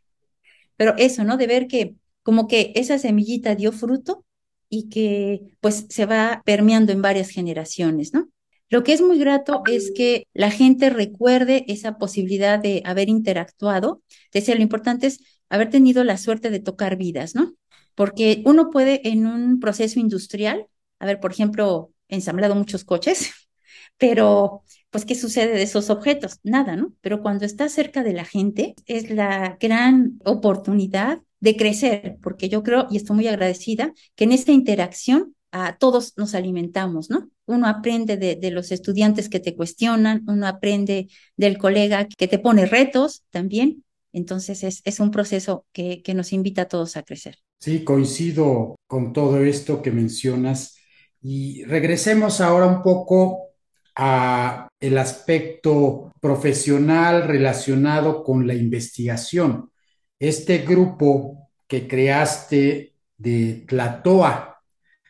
Pero 0.75 0.95
eso, 0.97 1.23
¿no? 1.23 1.37
De 1.37 1.45
ver 1.45 1.67
que 1.67 1.93
como 2.23 2.47
que 2.47 2.71
esa 2.75 2.97
semillita 2.97 3.53
dio 3.53 3.71
fruto 3.73 4.25
y 4.69 4.89
que 4.89 5.41
pues 5.59 5.85
se 5.89 6.07
va 6.07 6.41
permeando 6.45 6.91
en 6.91 7.03
varias 7.03 7.29
generaciones, 7.29 8.11
¿no? 8.11 8.29
Lo 8.69 8.83
que 8.83 8.93
es 8.93 9.01
muy 9.01 9.19
grato 9.19 9.61
es 9.69 9.91
que 9.95 10.25
la 10.33 10.49
gente 10.49 10.89
recuerde 10.89 11.65
esa 11.67 11.99
posibilidad 11.99 12.57
de 12.57 12.81
haber 12.85 13.07
interactuado. 13.07 14.01
Decía, 14.33 14.55
lo 14.55 14.63
importante 14.63 15.05
es 15.05 15.19
haber 15.49 15.69
tenido 15.69 16.03
la 16.03 16.17
suerte 16.17 16.49
de 16.49 16.59
tocar 16.59 16.95
vidas, 16.95 17.35
¿no? 17.35 17.53
Porque 17.93 18.41
uno 18.45 18.71
puede 18.71 19.07
en 19.07 19.27
un 19.27 19.59
proceso 19.59 19.99
industrial, 19.99 20.65
a 20.97 21.05
ver, 21.05 21.19
por 21.19 21.31
ejemplo, 21.31 21.91
ensamblado 22.09 22.55
muchos 22.55 22.83
coches, 22.83 23.31
pero 23.97 24.63
pues, 24.89 25.05
¿qué 25.05 25.15
sucede 25.15 25.53
de 25.53 25.63
esos 25.63 25.89
objetos? 25.89 26.39
Nada, 26.43 26.75
¿no? 26.75 26.93
Pero 27.01 27.21
cuando 27.21 27.45
está 27.45 27.69
cerca 27.69 28.03
de 28.03 28.13
la 28.13 28.25
gente, 28.25 28.75
es 28.85 29.09
la 29.09 29.57
gran 29.59 30.19
oportunidad 30.25 31.21
de 31.39 31.55
crecer, 31.55 32.17
porque 32.21 32.49
yo 32.49 32.63
creo, 32.63 32.87
y 32.89 32.97
estoy 32.97 33.15
muy 33.15 33.27
agradecida, 33.27 33.93
que 34.15 34.25
en 34.25 34.31
esta 34.31 34.51
interacción 34.51 35.35
a 35.51 35.77
todos 35.77 36.13
nos 36.17 36.35
alimentamos, 36.35 37.09
¿no? 37.09 37.29
Uno 37.45 37.67
aprende 37.67 38.17
de, 38.17 38.51
los 38.51 38.71
estudiantes 38.71 39.29
que 39.29 39.39
te 39.39 39.55
cuestionan, 39.55 40.23
uno 40.27 40.47
aprende 40.47 41.07
del 41.37 41.57
colega 41.57 42.07
que 42.07 42.27
te 42.27 42.37
pone 42.37 42.65
retos 42.65 43.23
también. 43.31 43.83
Entonces 44.11 44.63
es, 44.63 44.81
es 44.85 44.99
un 44.99 45.11
proceso 45.11 45.65
que, 45.71 46.01
que 46.03 46.13
nos 46.13 46.33
invita 46.33 46.63
a 46.63 46.67
todos 46.67 46.97
a 46.97 47.03
crecer. 47.03 47.37
Sí, 47.59 47.83
coincido 47.83 48.75
con 48.87 49.13
todo 49.13 49.43
esto 49.43 49.81
que 49.81 49.91
mencionas. 49.91 50.78
Y 51.21 51.63
regresemos 51.65 52.41
ahora 52.41 52.67
un 52.67 52.81
poco 52.81 53.49
a 53.95 54.69
el 54.79 54.97
aspecto 54.97 56.11
profesional 56.21 57.27
relacionado 57.27 58.23
con 58.23 58.47
la 58.47 58.53
investigación. 58.53 59.71
Este 60.17 60.59
grupo 60.59 61.49
que 61.67 61.87
creaste 61.87 62.95
de 63.17 63.65
Tlatoa, 63.67 64.61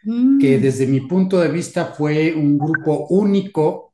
que 0.03 0.57
mm. 0.57 0.61
desde 0.61 0.87
mi 0.87 1.01
punto 1.01 1.39
de 1.39 1.49
vista 1.49 1.85
fue 1.85 2.33
un 2.33 2.57
grupo 2.57 3.07
único 3.09 3.93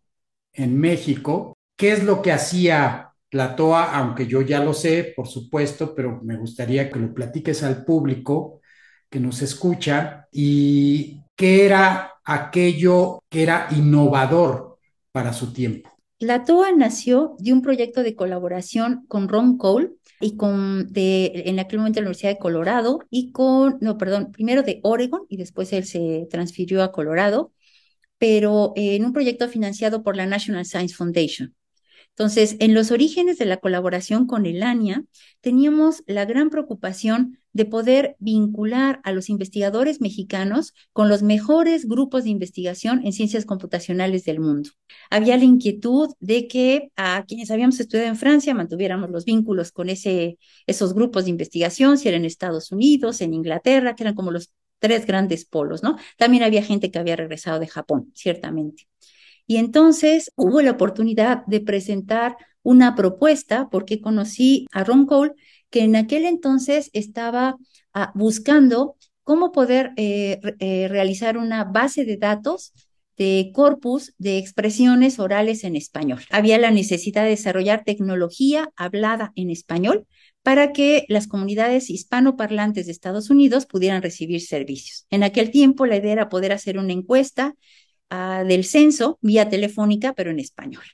en 0.53 0.79
México, 0.79 1.57
¿qué 1.75 1.91
es 1.91 2.03
lo 2.03 2.21
que 2.21 2.31
hacía 2.31 3.11
Tlatoa? 3.29 3.95
Aunque 3.95 4.27
yo 4.27 4.41
ya 4.41 4.63
lo 4.63 4.73
sé, 4.73 5.13
por 5.15 5.27
supuesto, 5.27 5.93
pero 5.93 6.21
me 6.23 6.37
gustaría 6.37 6.89
que 6.89 6.99
lo 6.99 7.13
platiques 7.13 7.63
al 7.63 7.83
público 7.83 8.61
que 9.15 9.21
nos 9.21 9.41
escucha 9.41 10.27
y 10.29 11.21
qué 11.37 11.65
era 11.65 12.15
aquello 12.25 13.23
que 13.29 13.43
era 13.43 13.69
innovador 13.71 14.77
para 15.13 15.31
su 15.31 15.53
tiempo. 15.53 15.89
La 16.19 16.43
TOA 16.43 16.73
nació 16.73 17.37
de 17.39 17.53
un 17.53 17.61
proyecto 17.61 18.03
de 18.03 18.13
colaboración 18.13 19.05
con 19.07 19.29
Ron 19.29 19.57
Cole 19.57 19.91
y 20.19 20.35
con 20.35 20.91
de, 20.91 21.43
en 21.45 21.59
aquel 21.59 21.79
momento 21.79 22.01
la 22.01 22.07
Universidad 22.07 22.33
de 22.33 22.39
Colorado 22.39 22.99
y 23.09 23.31
con, 23.31 23.77
no, 23.79 23.97
perdón, 23.97 24.33
primero 24.33 24.63
de 24.63 24.81
Oregon 24.83 25.21
y 25.29 25.37
después 25.37 25.71
él 25.71 25.85
se 25.85 26.27
transfirió 26.29 26.83
a 26.83 26.91
Colorado, 26.91 27.53
pero 28.17 28.73
en 28.75 29.05
un 29.05 29.13
proyecto 29.13 29.47
financiado 29.47 30.03
por 30.03 30.17
la 30.17 30.25
National 30.25 30.65
Science 30.65 30.93
Foundation. 30.93 31.55
Entonces, 32.09 32.57
en 32.59 32.73
los 32.73 32.91
orígenes 32.91 33.37
de 33.37 33.45
la 33.45 33.61
colaboración 33.61 34.27
con 34.27 34.45
el 34.45 34.61
ANIA, 34.61 35.05
teníamos 35.39 36.03
la 36.05 36.25
gran 36.25 36.49
preocupación 36.49 37.39
de 37.55 37.63
poder 37.63 38.17
vincular 38.19 38.99
a 39.05 39.13
los 39.13 39.29
investigadores 39.29 40.01
mexicanos 40.01 40.73
con 40.91 41.07
los 41.07 41.23
mejores 41.23 41.87
grupos 41.87 42.25
de 42.25 42.31
investigación 42.31 43.05
en 43.05 43.13
ciencias 43.13 43.45
computacionales 43.45 44.25
del 44.25 44.41
mundo. 44.41 44.71
Había 45.09 45.37
la 45.37 45.45
inquietud 45.45 46.09
de 46.19 46.49
que 46.49 46.91
a 46.97 47.23
quienes 47.25 47.51
habíamos 47.51 47.79
estudiado 47.79 48.09
en 48.09 48.17
Francia 48.17 48.53
mantuviéramos 48.53 49.09
los 49.09 49.23
vínculos 49.23 49.71
con 49.71 49.87
ese, 49.87 50.37
esos 50.67 50.93
grupos 50.93 51.23
de 51.23 51.29
investigación, 51.29 51.97
si 51.97 52.09
era 52.09 52.17
en 52.17 52.25
Estados 52.25 52.73
Unidos, 52.73 53.21
en 53.21 53.33
Inglaterra, 53.33 53.95
que 53.95 54.03
eran 54.03 54.15
como 54.15 54.31
los 54.31 54.51
tres 54.79 55.05
grandes 55.05 55.45
polos, 55.45 55.81
¿no? 55.81 55.95
También 56.17 56.43
había 56.43 56.61
gente 56.61 56.91
que 56.91 56.99
había 56.99 57.15
regresado 57.15 57.61
de 57.61 57.67
Japón, 57.67 58.11
ciertamente. 58.13 58.89
Y 59.47 59.55
entonces 59.57 60.29
hubo 60.35 60.61
la 60.61 60.71
oportunidad 60.71 61.45
de 61.45 61.61
presentar 61.61 62.35
una 62.63 62.95
propuesta 62.95 63.69
porque 63.69 64.01
conocí 64.01 64.65
a 64.71 64.83
Ron 64.83 65.05
Cole, 65.05 65.33
que 65.75 65.83
en 65.83 65.97
aquel 65.97 66.23
entonces 66.23 66.89
estaba 66.93 67.57
ah, 67.93 68.13
buscando 68.15 68.95
cómo 69.23 69.51
poder 69.51 69.91
eh, 69.97 70.39
eh, 70.59 70.87
realizar 70.87 71.37
una 71.37 71.65
base 71.65 72.05
de 72.05 72.15
datos 72.15 72.71
de 73.17 73.51
corpus 73.53 74.13
de 74.17 74.37
expresiones 74.37 75.19
orales 75.19 75.65
en 75.65 75.75
español. 75.75 76.21
Había 76.29 76.57
la 76.59 76.71
necesidad 76.71 77.23
de 77.23 77.31
desarrollar 77.31 77.83
tecnología 77.83 78.71
hablada 78.77 79.33
en 79.35 79.49
español 79.49 80.07
para 80.43 80.71
que 80.71 81.03
las 81.09 81.27
comunidades 81.27 81.89
hispanoparlantes 81.89 82.85
de 82.85 82.93
Estados 82.93 83.29
Unidos 83.29 83.65
pudieran 83.65 84.01
recibir 84.01 84.39
servicios. 84.39 85.07
En 85.09 85.23
aquel 85.23 85.51
tiempo 85.51 85.85
la 85.85 85.97
idea 85.97 86.13
era 86.13 86.29
poder 86.29 86.53
hacer 86.53 86.77
una 86.77 86.93
encuesta 86.93 87.53
del 88.09 88.63
censo 88.63 89.19
vía 89.21 89.49
telefónica, 89.49 90.13
pero 90.13 90.31
en 90.31 90.39
español. 90.39 90.85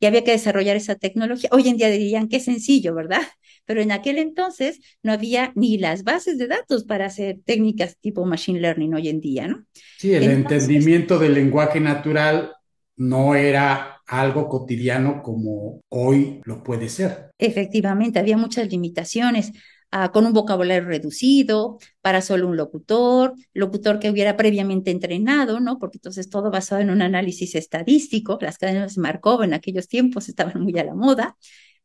Y 0.00 0.04
había 0.04 0.22
que 0.22 0.32
desarrollar 0.32 0.76
esa 0.76 0.96
tecnología. 0.96 1.48
Hoy 1.50 1.66
en 1.66 1.78
día 1.78 1.88
dirían 1.88 2.28
que 2.28 2.40
sencillo, 2.40 2.94
¿verdad? 2.94 3.22
Pero 3.68 3.82
en 3.82 3.92
aquel 3.92 4.16
entonces 4.16 4.80
no 5.02 5.12
había 5.12 5.52
ni 5.54 5.76
las 5.76 6.02
bases 6.02 6.38
de 6.38 6.46
datos 6.46 6.84
para 6.84 7.04
hacer 7.04 7.40
técnicas 7.44 7.98
tipo 8.00 8.24
machine 8.24 8.60
learning 8.60 8.94
hoy 8.94 9.08
en 9.10 9.20
día, 9.20 9.46
¿no? 9.46 9.66
Sí, 9.98 10.14
el 10.14 10.24
entendimiento 10.24 11.18
del 11.18 11.34
lenguaje 11.34 11.78
natural 11.78 12.52
no 12.96 13.34
era 13.34 14.00
algo 14.06 14.48
cotidiano 14.48 15.22
como 15.22 15.82
hoy 15.90 16.40
lo 16.44 16.62
puede 16.62 16.88
ser. 16.88 17.30
Efectivamente, 17.36 18.18
había 18.18 18.38
muchas 18.38 18.70
limitaciones. 18.70 19.52
Ah, 19.90 20.12
con 20.12 20.26
un 20.26 20.34
vocabulario 20.34 20.86
reducido, 20.86 21.78
para 22.02 22.20
solo 22.20 22.46
un 22.46 22.58
locutor, 22.58 23.32
locutor 23.54 23.98
que 23.98 24.10
hubiera 24.10 24.36
previamente 24.36 24.90
entrenado, 24.90 25.60
¿no? 25.60 25.78
Porque 25.78 25.96
entonces 25.96 26.28
todo 26.28 26.50
basado 26.50 26.82
en 26.82 26.90
un 26.90 27.00
análisis 27.00 27.54
estadístico, 27.54 28.38
las 28.42 28.58
cadenas 28.58 28.98
Markov 28.98 29.44
en 29.44 29.54
aquellos 29.54 29.88
tiempos 29.88 30.28
estaban 30.28 30.60
muy 30.62 30.78
a 30.78 30.84
la 30.84 30.94
moda, 30.94 31.38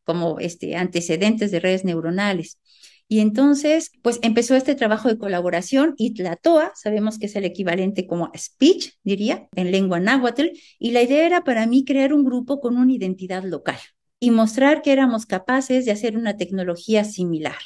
como 0.03 0.39
este, 0.39 0.75
antecedentes 0.75 1.51
de 1.51 1.59
redes 1.59 1.85
neuronales. 1.85 2.59
Y 3.07 3.19
entonces, 3.19 3.91
pues 4.01 4.19
empezó 4.23 4.55
este 4.55 4.75
trabajo 4.75 5.09
de 5.09 5.17
colaboración 5.17 5.93
y 5.97 6.13
TOA, 6.13 6.71
sabemos 6.75 7.19
que 7.19 7.27
es 7.27 7.35
el 7.35 7.45
equivalente 7.45 8.07
como 8.07 8.31
speech, 8.35 8.93
diría, 9.03 9.47
en 9.55 9.71
lengua 9.71 9.99
náhuatl, 9.99 10.47
y 10.79 10.91
la 10.91 11.01
idea 11.01 11.25
era 11.25 11.43
para 11.43 11.67
mí 11.67 11.85
crear 11.85 12.13
un 12.13 12.23
grupo 12.23 12.59
con 12.59 12.77
una 12.77 12.93
identidad 12.93 13.43
local 13.43 13.77
y 14.19 14.31
mostrar 14.31 14.81
que 14.81 14.93
éramos 14.93 15.25
capaces 15.25 15.85
de 15.85 15.91
hacer 15.91 16.17
una 16.17 16.37
tecnología 16.37 17.03
similar. 17.03 17.59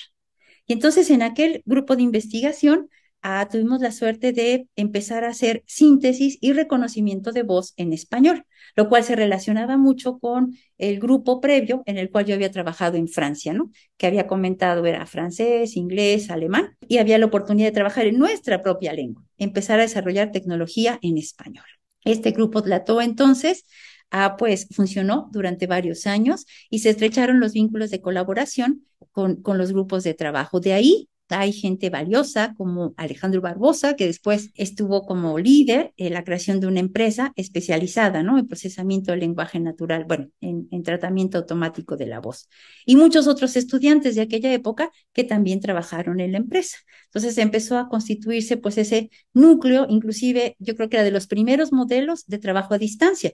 Y 0.65 0.73
entonces 0.73 1.09
en 1.11 1.21
aquel 1.21 1.61
grupo 1.65 1.95
de 1.95 2.03
investigación 2.03 2.89
ah, 3.21 3.47
tuvimos 3.51 3.81
la 3.81 3.91
suerte 3.91 4.31
de 4.31 4.67
empezar 4.75 5.23
a 5.23 5.29
hacer 5.29 5.63
síntesis 5.65 6.37
y 6.41 6.53
reconocimiento 6.53 7.31
de 7.31 7.43
voz 7.43 7.73
en 7.77 7.93
español, 7.93 8.45
lo 8.75 8.89
cual 8.89 9.03
se 9.03 9.15
relacionaba 9.15 9.77
mucho 9.77 10.19
con 10.19 10.55
el 10.77 10.99
grupo 10.99 11.41
previo 11.41 11.83
en 11.85 11.97
el 11.97 12.09
cual 12.09 12.25
yo 12.25 12.35
había 12.35 12.51
trabajado 12.51 12.97
en 12.97 13.07
Francia, 13.07 13.53
¿no? 13.53 13.71
Que 13.97 14.07
había 14.07 14.27
comentado 14.27 14.85
era 14.85 15.05
francés, 15.05 15.75
inglés, 15.75 16.29
alemán, 16.29 16.77
y 16.87 16.97
había 16.97 17.17
la 17.17 17.25
oportunidad 17.25 17.67
de 17.67 17.73
trabajar 17.73 18.05
en 18.05 18.19
nuestra 18.19 18.61
propia 18.61 18.93
lengua, 18.93 19.23
empezar 19.37 19.79
a 19.79 19.83
desarrollar 19.83 20.31
tecnología 20.31 20.99
en 21.01 21.17
español. 21.17 21.65
Este 22.03 22.31
grupo 22.31 22.61
trató 22.63 23.01
entonces 23.01 23.65
Ah, 24.09 24.37
pues 24.37 24.67
funcionó 24.71 25.29
durante 25.33 25.67
varios 25.67 26.07
años 26.07 26.45
y 26.69 26.79
se 26.79 26.91
estrecharon 26.91 27.39
los 27.41 27.51
vínculos 27.53 27.91
de 27.91 27.99
colaboración 28.01 28.85
con, 29.11 29.41
con 29.41 29.57
los 29.57 29.73
grupos 29.73 30.03
de 30.03 30.13
trabajo. 30.13 30.61
De 30.61 30.73
ahí 30.73 31.09
hay 31.29 31.51
gente 31.51 31.89
valiosa 31.89 32.53
como 32.55 32.93
Alejandro 32.97 33.41
Barbosa, 33.41 33.95
que 33.95 34.05
después 34.05 34.51
estuvo 34.55 35.05
como 35.05 35.37
líder 35.39 35.93
en 35.97 36.13
la 36.13 36.23
creación 36.23 36.59
de 36.59 36.67
una 36.67 36.79
empresa 36.79 37.33
especializada 37.35 38.23
¿no? 38.23 38.37
en 38.37 38.47
procesamiento 38.47 39.11
del 39.11 39.21
lenguaje 39.21 39.59
natural, 39.59 40.05
bueno, 40.05 40.29
en, 40.41 40.67
en, 40.71 40.83
tratamiento 40.83 41.37
automático 41.37 41.97
de 41.97 42.07
la 42.07 42.19
voz. 42.19 42.49
Y 42.85 42.95
muchos 42.95 43.27
otros 43.27 43.55
estudiantes 43.55 44.15
de 44.15 44.21
aquella 44.21 44.53
época 44.53 44.91
que 45.13 45.23
también 45.23 45.59
trabajaron 45.59 46.19
en 46.19 46.31
la 46.31 46.37
empresa. 46.37 46.77
Entonces 47.05 47.37
empezó 47.37 47.77
a 47.77 47.89
constituirse 47.89 48.57
pues 48.57 48.77
ese 48.77 49.09
núcleo, 49.33 49.85
inclusive 49.89 50.55
yo 50.59 50.75
creo 50.75 50.89
que 50.89 50.97
era 50.97 51.03
de 51.03 51.11
los 51.11 51.27
primeros 51.27 51.73
modelos 51.73 52.25
de 52.27 52.37
trabajo 52.37 52.73
a 52.73 52.77
distancia 52.77 53.33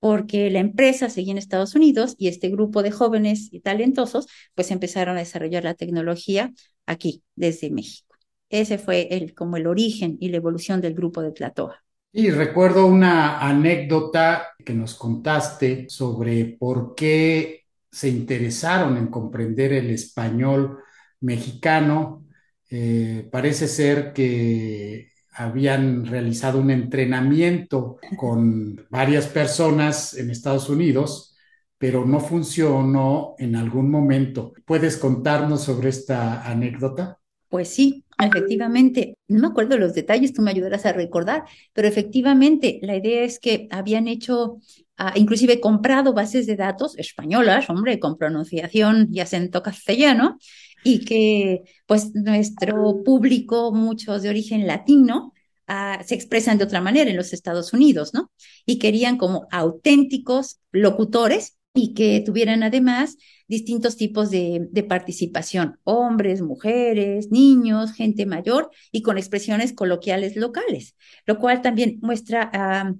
porque 0.00 0.50
la 0.50 0.60
empresa 0.60 1.08
seguía 1.08 1.32
en 1.32 1.38
Estados 1.38 1.74
Unidos 1.74 2.14
y 2.18 2.28
este 2.28 2.48
grupo 2.48 2.82
de 2.82 2.90
jóvenes 2.90 3.48
y 3.52 3.60
talentosos 3.60 4.26
pues 4.54 4.70
empezaron 4.70 5.16
a 5.16 5.20
desarrollar 5.20 5.64
la 5.64 5.74
tecnología 5.74 6.52
aquí, 6.86 7.22
desde 7.34 7.70
México. 7.70 8.14
Ese 8.48 8.78
fue 8.78 9.08
el, 9.10 9.34
como 9.34 9.56
el 9.56 9.66
origen 9.66 10.16
y 10.20 10.28
la 10.28 10.36
evolución 10.36 10.80
del 10.80 10.94
grupo 10.94 11.22
de 11.22 11.32
Platoa. 11.32 11.82
Y 12.12 12.30
recuerdo 12.30 12.86
una 12.86 13.40
anécdota 13.40 14.48
que 14.64 14.72
nos 14.72 14.94
contaste 14.94 15.86
sobre 15.88 16.56
por 16.58 16.94
qué 16.94 17.64
se 17.90 18.08
interesaron 18.08 18.96
en 18.96 19.08
comprender 19.08 19.72
el 19.72 19.90
español 19.90 20.78
mexicano. 21.20 22.24
Eh, 22.70 23.28
parece 23.30 23.68
ser 23.68 24.12
que 24.12 25.10
habían 25.36 26.06
realizado 26.06 26.58
un 26.60 26.70
entrenamiento 26.70 27.98
con 28.16 28.86
varias 28.90 29.26
personas 29.26 30.14
en 30.14 30.30
Estados 30.30 30.68
Unidos, 30.68 31.34
pero 31.78 32.06
no 32.06 32.20
funcionó 32.20 33.34
en 33.38 33.54
algún 33.54 33.90
momento. 33.90 34.54
¿Puedes 34.64 34.96
contarnos 34.96 35.62
sobre 35.64 35.90
esta 35.90 36.42
anécdota? 36.48 37.18
Pues 37.48 37.68
sí, 37.68 38.04
efectivamente, 38.18 39.18
no 39.28 39.40
me 39.40 39.46
acuerdo 39.48 39.78
los 39.78 39.94
detalles, 39.94 40.32
tú 40.32 40.42
me 40.42 40.50
ayudarás 40.50 40.86
a 40.86 40.92
recordar, 40.92 41.44
pero 41.72 41.86
efectivamente 41.86 42.80
la 42.82 42.96
idea 42.96 43.22
es 43.22 43.38
que 43.38 43.68
habían 43.70 44.08
hecho, 44.08 44.58
ah, 44.96 45.12
inclusive 45.16 45.60
comprado 45.60 46.12
bases 46.12 46.46
de 46.46 46.56
datos 46.56 46.98
españolas, 46.98 47.70
hombre, 47.70 48.00
con 48.00 48.18
pronunciación 48.18 49.08
y 49.12 49.20
acento 49.20 49.62
castellano, 49.62 50.38
y 50.86 51.04
que 51.04 51.64
pues 51.86 52.14
nuestro 52.14 53.02
público, 53.04 53.72
muchos 53.72 54.22
de 54.22 54.28
origen 54.28 54.68
latino, 54.68 55.32
ah, 55.66 56.00
se 56.06 56.14
expresan 56.14 56.58
de 56.58 56.64
otra 56.64 56.80
manera 56.80 57.10
en 57.10 57.16
los 57.16 57.32
Estados 57.32 57.72
Unidos, 57.72 58.14
¿no? 58.14 58.30
Y 58.66 58.78
querían 58.78 59.18
como 59.18 59.48
auténticos 59.50 60.60
locutores 60.70 61.58
y 61.74 61.92
que 61.94 62.22
tuvieran 62.24 62.62
además 62.62 63.16
distintos 63.48 63.96
tipos 63.96 64.30
de, 64.30 64.68
participación, 64.88 65.80
hombres, 65.82 66.40
mujeres, 66.40 67.32
niños, 67.32 67.92
gente 67.92 68.24
mayor 68.24 68.70
y 68.92 69.02
con 69.02 69.18
expresiones 69.18 69.72
coloquiales 69.72 70.36
locales, 70.36 70.94
lo 71.26 71.38
cual 71.38 71.62
también 71.62 71.98
muestra 72.00 72.48
ah, 72.54 72.94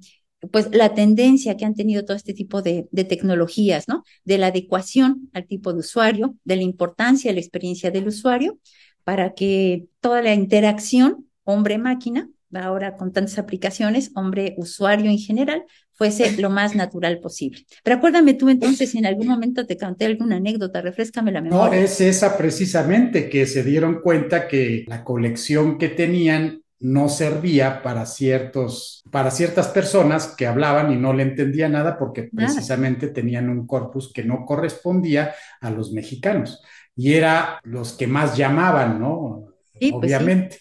pues 0.51 0.68
la 0.72 0.94
tendencia 0.94 1.57
que 1.57 1.64
han 1.64 1.74
tenido 1.74 2.05
todo 2.05 2.16
este 2.16 2.34
tipo 2.34 2.62
de, 2.62 2.88
de, 2.90 3.05
tecnologías, 3.05 3.88
¿no? 3.88 4.05
De 4.24 4.38
la 4.38 4.49
adecuación 4.49 5.30
al 5.32 5.47
tipo 5.47 5.72
de 5.72 5.80
usuario, 5.80 6.36
de 6.44 6.57
la 6.57 6.62
importancia 6.62 7.30
de 7.30 7.34
la 7.34 7.40
experiencia 7.40 7.90
del 7.90 8.09
usuario, 8.09 8.59
para 9.05 9.34
que 9.34 9.86
toda 10.01 10.22
la 10.22 10.34
interacción 10.34 11.26
hombre-máquina, 11.44 12.28
ahora 12.53 12.97
con 12.97 13.12
tantas 13.12 13.38
aplicaciones, 13.38 14.11
hombre-usuario 14.14 15.11
en 15.11 15.18
general, 15.18 15.64
fuese 15.92 16.36
lo 16.40 16.51
más 16.51 16.74
natural 16.74 17.20
posible. 17.20 17.66
Pero 17.82 17.97
acuérdame 17.97 18.34
tú 18.34 18.49
entonces, 18.49 18.90
si 18.90 18.99
en 18.99 19.07
algún 19.07 19.28
momento 19.28 19.66
te 19.66 19.76
conté 19.76 20.07
alguna 20.07 20.36
anécdota, 20.36 20.80
refrescame 20.80 21.32
la 21.32 21.40
memoria. 21.40 21.78
No, 21.78 21.84
es 21.84 22.01
esa 22.01 22.36
precisamente, 22.36 23.28
que 23.28 23.47
se 23.47 23.62
dieron 23.62 24.01
cuenta 24.01 24.49
que 24.49 24.84
la 24.86 25.05
colección 25.05 25.78
que 25.78 25.88
tenían 25.88 26.62
no 26.80 27.08
servía 27.08 27.82
para 27.82 28.04
ciertos, 28.04 29.02
para 29.10 29.30
ciertas 29.30 29.68
personas 29.68 30.34
que 30.36 30.46
hablaban 30.46 30.92
y 30.92 30.96
no 30.96 31.12
le 31.12 31.22
entendía 31.22 31.68
nada 31.68 31.98
porque 31.98 32.24
precisamente 32.24 33.08
tenían 33.08 33.48
un 33.48 33.66
corpus 33.66 34.12
que 34.12 34.24
no 34.24 34.44
correspondía 34.44 35.34
a 35.60 35.70
los 35.70 35.92
mexicanos. 35.92 36.62
Y 36.94 37.14
era 37.14 37.60
los 37.64 37.92
que 37.92 38.06
más 38.06 38.36
llamaban, 38.36 39.00
¿no? 39.00 39.54
Pues 39.78 39.92
Obviamente. 39.92 40.58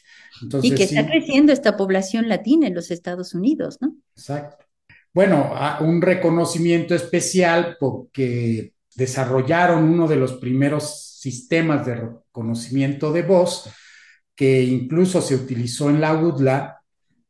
y 0.62 0.76
que 0.76 0.84
está 0.84 1.06
creciendo 1.06 1.52
esta 1.54 1.78
población 1.78 2.28
latina 2.30 2.68
en 2.68 2.76
los 2.76 2.92
Estados 2.92 3.34
Unidos, 3.34 3.78
¿no? 3.82 3.96
Exacto. 4.16 4.66
Bueno, 5.14 5.54
un 5.80 6.02
reconocimiento 6.02 6.94
especial 6.94 7.78
porque 7.80 8.74
desarrollaron 8.96 9.84
uno 9.84 10.08
de 10.08 10.18
los 10.18 10.34
primeros 10.34 11.18
sistemas 11.20 11.86
de 11.86 11.96
reconocimiento 11.96 13.14
de 13.14 13.22
voz 13.22 13.70
que 14.36 14.64
incluso 14.64 15.22
se 15.22 15.36
utilizó 15.36 15.90
en 15.90 16.02
la 16.02 16.14
UDLA 16.14 16.82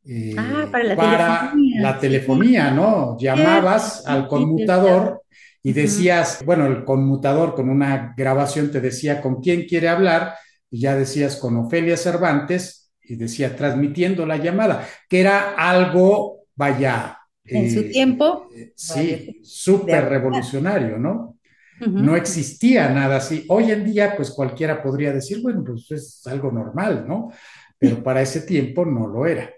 eh, 0.08 0.36
ah, 0.38 0.68
para, 0.72 1.54
la, 1.80 2.00
telefonía. 2.00 2.72
¿no? 2.72 3.18
Llamabas 3.20 4.06
al 4.06 4.28
conmutador 4.28 5.22
y 5.64 5.74
decías, 5.74 6.44
bueno, 6.46 6.68
el 6.68 6.84
conmutador 6.84 7.56
con 7.56 7.70
una 7.70 8.14
grabación 8.16 8.72
te 8.72 8.82
decía 8.82 9.22
con 9.22 9.42
quién 9.42 9.66
quiere 9.66 9.88
hablar 9.88 10.36
y 10.70 10.82
ya 10.82 10.96
decías 10.96 11.38
con 11.38 11.58
Ofelia 11.58 11.98
Cervantes 11.98 12.92
y 13.02 13.16
decía 13.16 13.56
transmitiendo 13.56 14.26
la 14.26 14.38
llamada, 14.38 14.88
que 15.08 15.22
era 15.22 15.54
algo, 15.56 16.46
vaya, 16.56 17.18
en 17.44 17.72
su 17.72 17.80
eh, 17.82 17.84
tiempo. 17.84 18.48
Eh, 18.56 18.74
sí, 18.76 19.42
súper 19.44 20.10
revolucionario, 20.10 20.98
¿no? 20.98 21.35
No 21.80 22.16
existía 22.16 22.90
nada 22.90 23.18
así. 23.18 23.46
Hoy 23.50 23.72
en 23.72 23.84
día, 23.84 24.16
pues 24.16 24.32
cualquiera 24.32 24.82
podría 24.82 25.12
decir, 25.12 25.42
bueno, 25.42 25.64
pues 25.66 25.92
es 25.92 26.28
algo 26.28 26.52
normal, 26.52 27.06
¿no? 27.08 27.32
Pero 27.78 28.02
para 28.02 28.22
ese 28.22 28.42
tiempo 28.42 28.86
no 28.86 29.08
lo 29.08 29.26
era. 29.26 29.50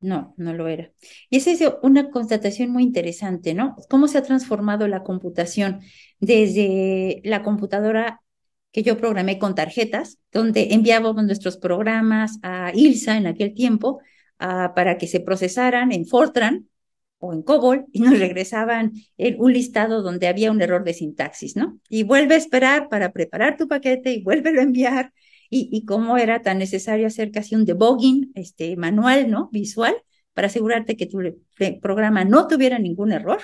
No, 0.00 0.34
no 0.38 0.54
lo 0.54 0.66
era. 0.66 0.90
Y 1.28 1.36
esa 1.36 1.50
es 1.50 1.62
una 1.82 2.10
constatación 2.10 2.70
muy 2.70 2.82
interesante, 2.82 3.52
¿no? 3.52 3.76
Cómo 3.90 4.08
se 4.08 4.18
ha 4.18 4.22
transformado 4.22 4.88
la 4.88 5.02
computación 5.02 5.80
desde 6.18 7.20
la 7.24 7.42
computadora 7.42 8.22
que 8.72 8.82
yo 8.82 8.96
programé 8.96 9.38
con 9.38 9.54
tarjetas, 9.54 10.18
donde 10.32 10.72
enviábamos 10.72 11.22
nuestros 11.24 11.58
programas 11.58 12.38
a 12.42 12.72
ILSA 12.74 13.18
en 13.18 13.26
aquel 13.26 13.52
tiempo 13.52 14.00
para 14.38 14.96
que 14.96 15.06
se 15.06 15.20
procesaran 15.20 15.92
en 15.92 16.06
Fortran 16.06 16.69
o 17.20 17.32
en 17.32 17.42
COBOL 17.42 17.86
y 17.92 18.00
nos 18.00 18.18
regresaban 18.18 18.92
un 19.38 19.52
listado 19.52 20.02
donde 20.02 20.26
había 20.26 20.50
un 20.50 20.60
error 20.60 20.82
de 20.84 20.94
sintaxis, 20.94 21.54
¿no? 21.54 21.78
Y 21.88 22.02
vuelve 22.02 22.34
a 22.34 22.38
esperar 22.38 22.88
para 22.88 23.12
preparar 23.12 23.56
tu 23.56 23.68
paquete 23.68 24.12
y 24.12 24.22
vuelve 24.22 24.58
a 24.58 24.62
enviar. 24.62 25.12
Y, 25.52 25.68
y 25.72 25.84
cómo 25.84 26.16
era 26.16 26.42
tan 26.42 26.58
necesario 26.58 27.08
hacer 27.08 27.32
casi 27.32 27.56
un 27.56 27.64
debugging 27.64 28.30
este, 28.36 28.76
manual, 28.76 29.30
¿no? 29.30 29.48
Visual, 29.52 29.94
para 30.32 30.46
asegurarte 30.46 30.96
que 30.96 31.06
tu 31.06 31.18
programa 31.82 32.24
no 32.24 32.46
tuviera 32.46 32.78
ningún 32.78 33.12
error 33.12 33.40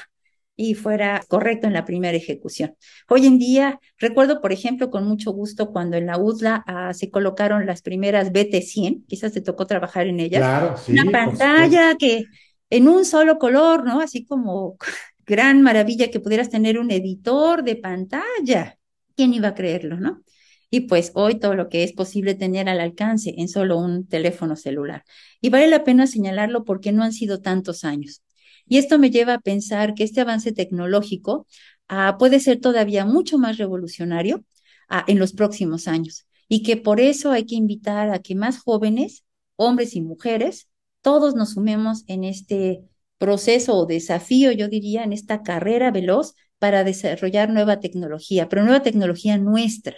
y 0.57 0.75
fuera 0.75 1.23
correcto 1.29 1.67
en 1.67 1.75
la 1.75 1.85
primera 1.85 2.17
ejecución. 2.17 2.75
Hoy 3.09 3.27
en 3.27 3.39
día, 3.39 3.79
recuerdo, 3.99 4.41
por 4.41 4.53
ejemplo, 4.53 4.91
con 4.91 5.07
mucho 5.07 5.33
gusto 5.33 5.71
cuando 5.71 5.97
en 5.97 6.07
la 6.07 6.19
UDLA 6.19 6.65
ah, 6.67 6.95
se 6.95 7.11
colocaron 7.11 7.67
las 7.67 7.83
primeras 7.83 8.33
BT100, 8.33 9.05
quizás 9.07 9.33
te 9.33 9.43
tocó 9.43 9.67
trabajar 9.67 10.07
en 10.07 10.21
ellas. 10.21 10.41
Claro, 10.41 10.77
sí, 10.79 10.93
Una 10.93 11.11
pantalla 11.11 11.95
que 11.99 12.25
en 12.71 12.89
un 12.89 13.05
solo 13.05 13.39
color, 13.39 13.85
¿no? 13.85 14.01
Así 14.01 14.25
como 14.25 14.77
gran 15.27 15.63
maravilla 15.63 16.11
que 16.11 16.21
pudieras 16.21 16.51
tener 16.51 16.79
un 16.79 16.91
editor 16.91 17.63
de 17.65 17.77
pantalla. 17.77 18.79
¿Quién 19.17 19.35
iba 19.35 19.49
a 19.49 19.55
creerlo, 19.55 19.99
no? 19.99 20.23
Y 20.71 20.83
pues 20.83 21.13
hoy 21.15 21.39
todo 21.39 21.55
lo 21.55 21.69
que 21.69 21.85
es 21.85 21.93
posible 21.93 22.35
tener 22.35 22.69
al 22.69 22.81
alcance 22.81 23.35
en 23.39 23.49
solo 23.49 23.79
un 23.79 24.07
teléfono 24.07 24.57
celular. 24.57 25.05
Y 25.41 25.51
vale 25.51 25.69
la 25.69 25.85
pena 25.85 26.07
señalarlo 26.07 26.65
porque 26.65 26.93
no 26.93 27.05
han 27.05 27.13
sido 27.13 27.41
tantos 27.41 27.85
años. 27.85 28.23
Y 28.67 28.79
esto 28.79 28.99
me 28.99 29.11
lleva 29.11 29.35
a 29.35 29.41
pensar 29.41 29.95
que 29.95 30.05
este 30.05 30.21
avance 30.21 30.53
tecnológico 30.53 31.47
ah, 31.89 32.17
puede 32.19 32.41
ser 32.41 32.61
todavía 32.61 33.05
mucho 33.05 33.39
más 33.39 33.59
revolucionario 33.59 34.45
ah, 34.89 35.05
en 35.07 35.19
los 35.19 35.33
próximos 35.33 35.87
años. 35.89 36.27
Y 36.49 36.63
que 36.63 36.77
por 36.77 37.01
eso 37.01 37.31
hay 37.33 37.47
que 37.47 37.55
invitar 37.55 38.11
a 38.11 38.19
que 38.21 38.35
más 38.35 38.59
jóvenes, 38.59 39.25
hombres 39.57 39.95
y 39.95 40.01
mujeres, 40.03 40.69
todos 41.03 41.35
nos 41.35 41.53
sumemos 41.55 42.05
en 42.07 42.25
este 42.25 42.83
proceso 43.19 43.75
o 43.77 43.87
desafío, 43.87 44.53
yo 44.53 44.69
diría, 44.69 45.05
en 45.05 45.13
esta 45.13 45.43
carrera 45.43 45.91
veloz 45.91 46.35
para 46.59 46.85
desarrollar 46.85 47.51
nueva 47.51 47.81
tecnología, 47.81 48.49
pero 48.49 48.65
nueva 48.65 48.83
tecnología 48.83 49.39
nuestra, 49.39 49.97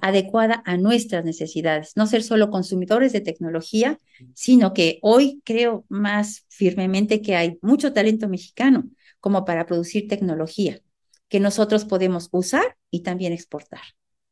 adecuada 0.00 0.62
a 0.66 0.76
nuestras 0.76 1.24
necesidades, 1.24 1.92
no 1.96 2.06
ser 2.06 2.22
solo 2.22 2.50
consumidores 2.50 3.12
de 3.12 3.20
tecnología, 3.20 3.98
sino 4.34 4.74
que 4.74 4.98
hoy 5.02 5.40
creo 5.44 5.84
más 5.88 6.44
firmemente 6.48 7.22
que 7.22 7.36
hay 7.36 7.58
mucho 7.62 7.92
talento 7.92 8.28
mexicano 8.28 8.84
como 9.20 9.44
para 9.44 9.66
producir 9.66 10.08
tecnología 10.08 10.80
que 11.28 11.40
nosotros 11.40 11.84
podemos 11.84 12.28
usar 12.32 12.76
y 12.90 13.02
también 13.02 13.32
exportar. 13.32 13.80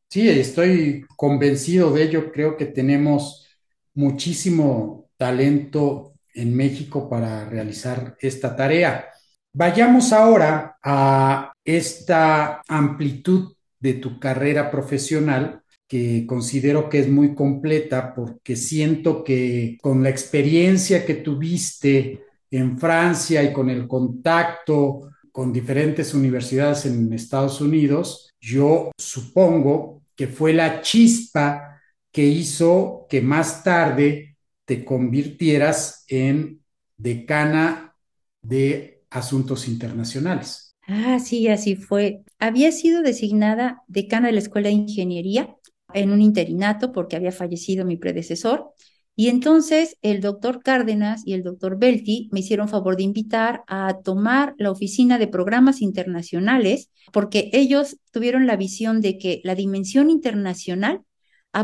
Sí, 0.09 0.29
estoy 0.29 1.05
convencido 1.17 1.91
de 1.91 2.03
ello, 2.03 2.31
creo 2.31 2.55
que 2.55 2.67
tenemos 2.67 3.47
muchísimo 3.95 5.09
talento 5.23 6.15
en 6.33 6.53
México 6.53 7.09
para 7.09 7.45
realizar 7.45 8.17
esta 8.19 8.57
tarea. 8.57 9.05
Vayamos 9.53 10.11
ahora 10.11 10.75
a 10.83 11.53
esta 11.63 12.61
amplitud 12.67 13.53
de 13.79 13.93
tu 13.93 14.19
carrera 14.19 14.69
profesional 14.69 15.61
que 15.87 16.25
considero 16.27 16.89
que 16.89 16.99
es 16.99 17.07
muy 17.07 17.33
completa 17.33 18.13
porque 18.13 18.57
siento 18.57 19.23
que 19.23 19.77
con 19.81 20.03
la 20.03 20.09
experiencia 20.09 21.05
que 21.05 21.15
tuviste 21.15 22.25
en 22.51 22.77
Francia 22.77 23.41
y 23.43 23.53
con 23.53 23.69
el 23.69 23.87
contacto 23.87 25.09
con 25.31 25.53
diferentes 25.53 26.13
universidades 26.13 26.85
en 26.85 27.13
Estados 27.13 27.61
Unidos, 27.61 28.29
yo 28.41 28.91
supongo 28.97 30.01
que 30.17 30.27
fue 30.27 30.51
la 30.51 30.81
chispa 30.81 31.79
que 32.11 32.25
hizo 32.25 33.07
que 33.09 33.21
más 33.21 33.63
tarde 33.63 34.32
te 34.65 34.85
convirtieras 34.85 36.05
en 36.07 36.63
decana 36.97 37.95
de 38.41 39.03
asuntos 39.09 39.67
internacionales. 39.67 40.75
Ah, 40.87 41.19
sí, 41.19 41.47
así 41.47 41.75
fue. 41.75 42.23
Había 42.39 42.71
sido 42.71 43.01
designada 43.01 43.83
decana 43.87 44.27
de 44.27 44.33
la 44.33 44.39
Escuela 44.39 44.67
de 44.67 44.75
Ingeniería 44.75 45.55
en 45.93 46.11
un 46.11 46.21
interinato 46.21 46.91
porque 46.91 47.15
había 47.15 47.31
fallecido 47.31 47.85
mi 47.85 47.97
predecesor. 47.97 48.71
Y 49.15 49.27
entonces 49.29 49.97
el 50.01 50.21
doctor 50.21 50.61
Cárdenas 50.63 51.21
y 51.25 51.33
el 51.33 51.43
doctor 51.43 51.77
Belti 51.77 52.29
me 52.31 52.39
hicieron 52.39 52.67
favor 52.67 52.97
de 52.97 53.03
invitar 53.03 53.63
a 53.67 53.99
tomar 54.03 54.55
la 54.57 54.71
oficina 54.71 55.19
de 55.19 55.27
programas 55.27 55.81
internacionales 55.81 56.89
porque 57.11 57.49
ellos 57.53 57.97
tuvieron 58.11 58.47
la 58.47 58.55
visión 58.57 59.01
de 59.01 59.17
que 59.19 59.39
la 59.43 59.53
dimensión 59.55 60.09
internacional 60.09 61.01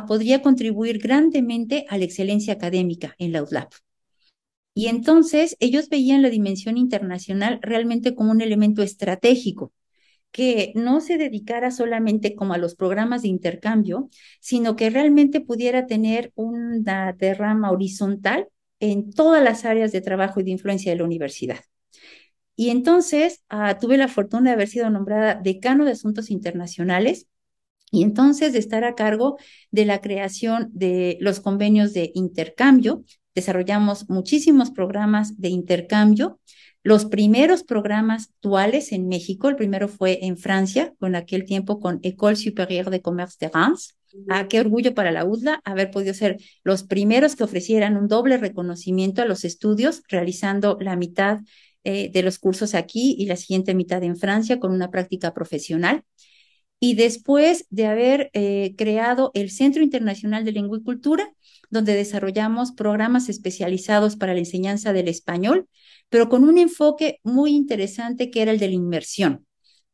podría 0.07 0.41
contribuir 0.41 0.99
grandemente 0.99 1.85
a 1.89 1.97
la 1.97 2.05
excelencia 2.05 2.53
académica 2.53 3.15
en 3.17 3.31
la 3.31 3.43
UDLAP. 3.43 3.73
Y 4.73 4.87
entonces 4.87 5.57
ellos 5.59 5.89
veían 5.89 6.21
la 6.21 6.29
dimensión 6.29 6.77
internacional 6.77 7.59
realmente 7.61 8.15
como 8.15 8.31
un 8.31 8.41
elemento 8.41 8.81
estratégico, 8.81 9.73
que 10.31 10.71
no 10.75 11.01
se 11.01 11.17
dedicara 11.17 11.71
solamente 11.71 12.35
como 12.35 12.53
a 12.53 12.57
los 12.57 12.75
programas 12.75 13.23
de 13.23 13.29
intercambio, 13.29 14.09
sino 14.39 14.75
que 14.75 14.89
realmente 14.89 15.41
pudiera 15.41 15.87
tener 15.87 16.31
una 16.35 17.13
derrama 17.13 17.71
horizontal 17.71 18.47
en 18.79 19.11
todas 19.11 19.43
las 19.43 19.65
áreas 19.65 19.91
de 19.91 20.01
trabajo 20.01 20.39
y 20.39 20.43
de 20.43 20.51
influencia 20.51 20.91
de 20.91 20.99
la 20.99 21.03
universidad. 21.03 21.59
Y 22.55 22.69
entonces 22.69 23.43
ah, 23.49 23.77
tuve 23.79 23.97
la 23.97 24.07
fortuna 24.07 24.51
de 24.51 24.55
haber 24.55 24.67
sido 24.67 24.89
nombrada 24.89 25.35
decano 25.35 25.85
de 25.85 25.91
asuntos 25.91 26.29
internacionales 26.29 27.27
y 27.91 28.03
entonces 28.03 28.53
de 28.53 28.59
estar 28.59 28.83
a 28.83 28.95
cargo 28.95 29.37
de 29.71 29.85
la 29.85 30.01
creación 30.01 30.69
de 30.73 31.17
los 31.19 31.39
convenios 31.39 31.93
de 31.93 32.11
intercambio, 32.13 33.03
desarrollamos 33.35 34.09
muchísimos 34.09 34.71
programas 34.71 35.39
de 35.39 35.49
intercambio. 35.49 36.39
Los 36.83 37.05
primeros 37.05 37.63
programas 37.63 38.31
duales 38.41 38.91
en 38.91 39.07
México, 39.07 39.49
el 39.49 39.55
primero 39.55 39.87
fue 39.87 40.25
en 40.25 40.37
Francia, 40.37 40.93
con 40.99 41.15
aquel 41.15 41.45
tiempo 41.45 41.79
con 41.79 41.99
École 42.03 42.35
Supérieure 42.35 42.89
de 42.89 43.01
Commerce 43.01 43.37
de 43.39 43.51
Reims. 43.53 43.95
Ah, 44.27 44.47
qué 44.47 44.59
orgullo 44.59 44.95
para 44.95 45.11
la 45.11 45.23
UDLA 45.25 45.61
haber 45.63 45.91
podido 45.91 46.13
ser 46.13 46.37
los 46.63 46.83
primeros 46.83 47.35
que 47.35 47.43
ofrecieran 47.43 47.95
un 47.95 48.07
doble 48.07 48.37
reconocimiento 48.37 49.21
a 49.21 49.25
los 49.25 49.43
estudios, 49.43 50.01
realizando 50.09 50.77
la 50.79 50.95
mitad 50.95 51.41
eh, 51.83 52.09
de 52.11 52.23
los 52.23 52.39
cursos 52.39 52.75
aquí 52.75 53.15
y 53.17 53.25
la 53.25 53.35
siguiente 53.35 53.73
mitad 53.73 54.03
en 54.03 54.17
Francia 54.17 54.59
con 54.59 54.71
una 54.71 54.89
práctica 54.89 55.33
profesional. 55.33 56.03
Y 56.79 56.95
después 56.95 57.65
de 57.69 57.87
haber 57.87 58.29
eh, 58.33 58.73
creado 58.77 59.31
el 59.33 59.51
Centro 59.51 59.83
Internacional 59.83 60.45
de 60.45 60.53
Lengua 60.53 60.77
y 60.77 60.83
Cultura, 60.83 61.31
donde 61.69 61.93
desarrollamos 61.93 62.71
programas 62.71 63.29
especializados 63.29 64.15
para 64.15 64.33
la 64.33 64.39
enseñanza 64.39 64.93
del 64.93 65.07
español, 65.07 65.67
pero 66.09 66.29
con 66.29 66.43
un 66.43 66.57
enfoque 66.57 67.19
muy 67.23 67.51
interesante 67.51 68.31
que 68.31 68.41
era 68.41 68.51
el 68.51 68.59
de 68.59 68.69
la 68.69 68.75
inmersión 68.75 69.45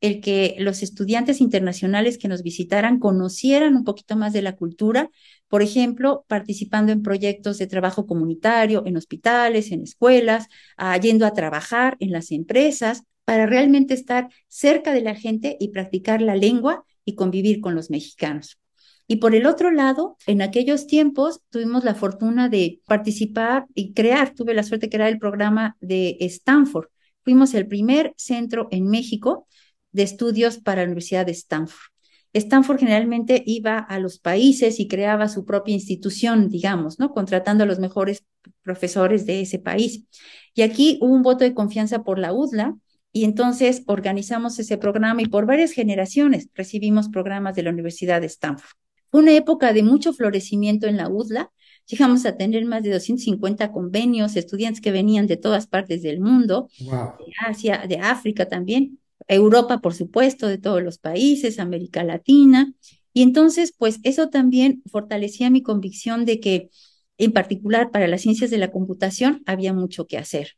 el 0.02 0.22
que 0.22 0.56
los 0.60 0.84
estudiantes 0.84 1.42
internacionales 1.42 2.18
que 2.18 2.28
nos 2.28 2.44
visitaran 2.44 3.00
conocieran 3.00 3.76
un 3.76 3.84
poquito 3.84 4.16
más 4.16 4.34
de 4.34 4.42
la 4.42 4.56
cultura, 4.56 5.10
por 5.48 5.62
ejemplo, 5.62 6.26
participando 6.28 6.92
en 6.92 7.02
proyectos 7.02 7.58
de 7.58 7.68
trabajo 7.68 8.06
comunitario, 8.06 8.84
en 8.86 8.98
hospitales, 8.98 9.72
en 9.72 9.84
escuelas, 9.84 10.48
ah, 10.78 10.98
yendo 10.98 11.26
a 11.26 11.34
trabajar 11.34 11.98
en 12.00 12.12
las 12.12 12.32
empresas, 12.32 13.04
para 13.26 13.48
realmente 13.48 13.94
estar 13.94 14.30
cerca 14.48 14.94
de 14.94 15.02
la 15.02 15.16
gente 15.16 15.58
y 15.60 15.70
practicar 15.70 16.22
la 16.22 16.36
lengua 16.36 16.86
y 17.04 17.16
convivir 17.16 17.60
con 17.60 17.76
los 17.76 17.90
mexicanos. 17.90 18.60
Y 19.08 19.18
por 19.18 19.36
el 19.36 19.46
otro 19.46 19.72
lado, 19.72 20.18
en 20.26 20.42
aquellos 20.42 20.88
tiempos 20.88 21.42
tuvimos 21.50 21.84
la 21.84 21.94
fortuna 21.94 22.50
de 22.50 22.82
participar 22.88 23.66
y 23.76 23.94
crear, 23.94 24.34
tuve 24.34 24.54
la 24.54 24.64
suerte 24.64 24.88
de 24.88 24.92
crear 24.92 25.10
el 25.10 25.20
programa 25.20 25.78
de 25.80 26.18
Stanford. 26.22 26.88
Fuimos 27.24 27.54
el 27.54 27.68
primer 27.68 28.14
centro 28.18 28.68
en 28.72 28.88
México 28.88 29.48
de 29.92 30.04
estudios 30.04 30.58
para 30.58 30.82
la 30.82 30.86
Universidad 30.86 31.26
de 31.26 31.34
Stanford. 31.34 31.92
Stanford 32.34 32.80
generalmente 32.80 33.44
iba 33.46 33.78
a 33.78 33.98
los 34.00 34.20
países 34.20 34.80
y 34.80 34.88
creaba 34.88 35.30
su 35.30 35.46
propia 35.46 35.74
institución, 35.74 36.50
digamos, 36.50 37.00
¿no? 37.00 37.12
Contratando 37.14 37.64
a 37.64 37.68
los 37.68 37.80
mejores 37.80 38.26
profesores 38.62 39.26
de 39.26 39.42
ese 39.42 39.58
país. 39.58 40.06
Y 40.54 40.64
aquí 40.64 40.98
hubo 41.02 41.14
un 41.14 41.22
voto 41.22 41.46
de 41.46 41.54
confianza 41.54 42.04
por 42.04 42.20
la 42.20 42.34
UDLA 42.34 42.76
y 43.16 43.24
entonces 43.24 43.84
organizamos 43.86 44.60
ese 44.60 44.78
programa 44.78 45.22
y 45.22 45.28
por 45.28 45.46
varias 45.46 45.72
generaciones 45.72 46.50
recibimos 46.54 47.08
programas 47.08 47.56
de 47.56 47.64
la 47.64 47.70
Universidad 47.70 48.20
de 48.20 48.28
Stanford. 48.28 48.76
Fue 49.10 49.22
una 49.22 49.32
época 49.32 49.72
de 49.72 49.84
mucho 49.84 50.12
florecimiento 50.12 50.86
en 50.86 50.98
la 50.98 51.08
UDLA. 51.08 51.50
Llegamos 51.86 52.26
a 52.26 52.36
tener 52.36 52.66
más 52.66 52.84
de 52.84 52.92
250 52.92 53.72
convenios, 53.72 54.36
estudiantes 54.36 54.82
que 54.82 54.92
venían 54.92 55.28
de 55.28 55.38
todas 55.38 55.66
partes 55.66 56.02
del 56.02 56.20
mundo, 56.20 56.68
de 56.78 57.34
Asia, 57.48 57.86
de 57.88 58.00
África 58.00 58.50
también. 58.50 59.00
Europa, 59.30 59.80
por 59.80 59.94
supuesto, 59.94 60.50
de 60.50 60.58
todos 60.58 60.84
los 60.84 60.98
países, 60.98 61.58
América 61.58 62.04
Latina. 62.04 62.74
Y 63.14 63.22
entonces, 63.22 63.74
pues 63.78 64.02
eso 64.04 64.28
también 64.28 64.84
fortalecía 64.92 65.50
mi 65.50 65.64
convicción 65.64 66.26
de 66.26 66.42
que, 66.42 66.70
en 67.18 67.32
particular 67.32 67.92
para 67.92 68.10
las 68.10 68.24
ciencias 68.24 68.52
de 68.52 68.58
la 68.58 68.72
computación, 68.72 69.42
había 69.46 69.72
mucho 69.72 70.06
que 70.06 70.18
hacer. 70.18 70.58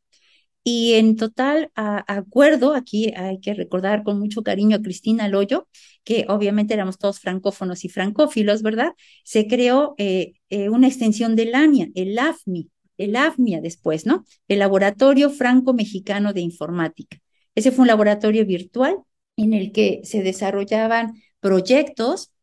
Y 0.70 0.96
en 0.96 1.16
total 1.16 1.72
acuerdo, 1.76 2.74
aquí 2.74 3.14
hay 3.16 3.40
que 3.40 3.54
recordar 3.54 4.04
con 4.04 4.20
mucho 4.20 4.44
cariño 4.44 4.76
a 4.76 4.82
Cristina 4.82 5.30
Loyo, 5.30 5.70
que 6.04 6.26
obviamente 6.28 6.74
éramos 6.74 6.98
todos 6.98 7.22
francófonos 7.22 7.86
y 7.86 7.90
francófilos, 7.90 8.64
¿verdad? 8.64 8.92
Se 9.24 9.48
creó 9.48 9.96
eh, 9.98 10.34
eh, 10.50 10.68
una 10.68 10.88
extensión 10.88 11.38
del 11.38 11.56
ANIA, 11.56 11.88
el 11.96 12.20
AFMI, 12.20 12.70
el 12.98 13.16
AFMIA 13.16 13.62
después, 13.62 14.06
¿no? 14.06 14.26
El 14.50 14.60
Laboratorio 14.60 15.30
Franco-Mexicano 15.30 16.34
de 16.34 16.42
Informática. 16.42 17.18
Ese 17.56 17.72
fue 17.72 17.84
un 17.84 17.88
laboratorio 17.88 18.46
virtual 18.46 18.98
en 19.38 19.54
el 19.54 19.72
que 19.72 20.02
se 20.04 20.22
desarrollaban 20.22 21.14
proyectos. 21.40 22.34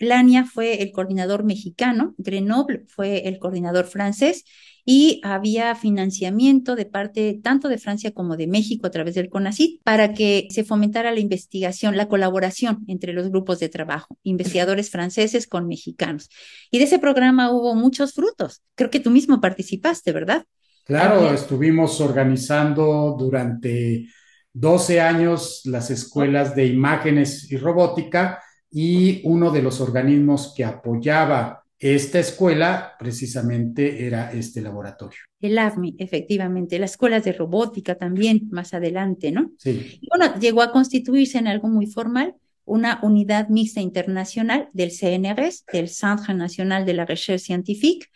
Lania 0.00 0.46
fue 0.46 0.82
el 0.82 0.90
coordinador 0.90 1.44
mexicano, 1.44 2.16
Grenoble 2.18 2.86
fue 2.88 3.28
el 3.28 3.38
coordinador 3.38 3.86
francés 3.86 4.44
y 4.84 5.20
había 5.22 5.74
financiamiento 5.74 6.74
de 6.74 6.86
parte 6.86 7.40
tanto 7.42 7.68
de 7.68 7.78
Francia 7.78 8.10
como 8.12 8.36
de 8.36 8.46
México 8.46 8.86
a 8.86 8.90
través 8.90 9.14
del 9.14 9.28
CONACYT 9.28 9.80
para 9.82 10.12
que 10.14 10.48
se 10.50 10.64
fomentara 10.64 11.12
la 11.12 11.20
investigación, 11.20 11.96
la 11.96 12.08
colaboración 12.08 12.84
entre 12.88 13.12
los 13.12 13.28
grupos 13.30 13.60
de 13.60 13.68
trabajo, 13.68 14.18
investigadores 14.22 14.90
franceses 14.90 15.46
con 15.46 15.68
mexicanos. 15.68 16.28
Y 16.70 16.78
de 16.78 16.84
ese 16.84 16.98
programa 16.98 17.50
hubo 17.50 17.74
muchos 17.74 18.12
frutos. 18.12 18.62
Creo 18.74 18.90
que 18.90 19.00
tú 19.00 19.10
mismo 19.10 19.40
participaste, 19.40 20.12
¿verdad? 20.12 20.44
Claro, 20.84 21.32
estuvimos 21.32 22.00
organizando 22.00 23.14
durante 23.16 24.08
12 24.52 25.00
años 25.00 25.62
las 25.64 25.90
escuelas 25.90 26.56
de 26.56 26.66
imágenes 26.66 27.50
y 27.50 27.56
robótica 27.56 28.42
y 28.70 29.20
uno 29.24 29.50
de 29.50 29.62
los 29.62 29.80
organismos 29.80 30.52
que 30.56 30.64
apoyaba 30.64 31.61
esta 31.82 32.20
escuela 32.20 32.94
precisamente 32.96 34.06
era 34.06 34.32
este 34.32 34.60
laboratorio. 34.60 35.18
El 35.40 35.58
AFMI, 35.58 35.96
efectivamente, 35.98 36.78
las 36.78 36.92
escuelas 36.92 37.24
de 37.24 37.32
robótica 37.32 37.96
también 37.96 38.48
más 38.52 38.72
adelante, 38.72 39.32
¿no? 39.32 39.50
Sí. 39.58 39.98
Y 40.00 40.08
bueno, 40.08 40.38
llegó 40.38 40.62
a 40.62 40.70
constituirse 40.70 41.38
en 41.38 41.48
algo 41.48 41.68
muy 41.68 41.86
formal 41.86 42.36
una 42.64 43.00
unidad 43.02 43.48
mixta 43.48 43.80
internacional 43.80 44.68
del 44.72 44.92
CNRS, 44.92 45.64
del 45.72 45.88
Centre 45.88 46.34
National 46.34 46.86
de 46.86 46.94
la 46.94 47.04
Recherche 47.04 47.40
Scientifique, 47.40 48.06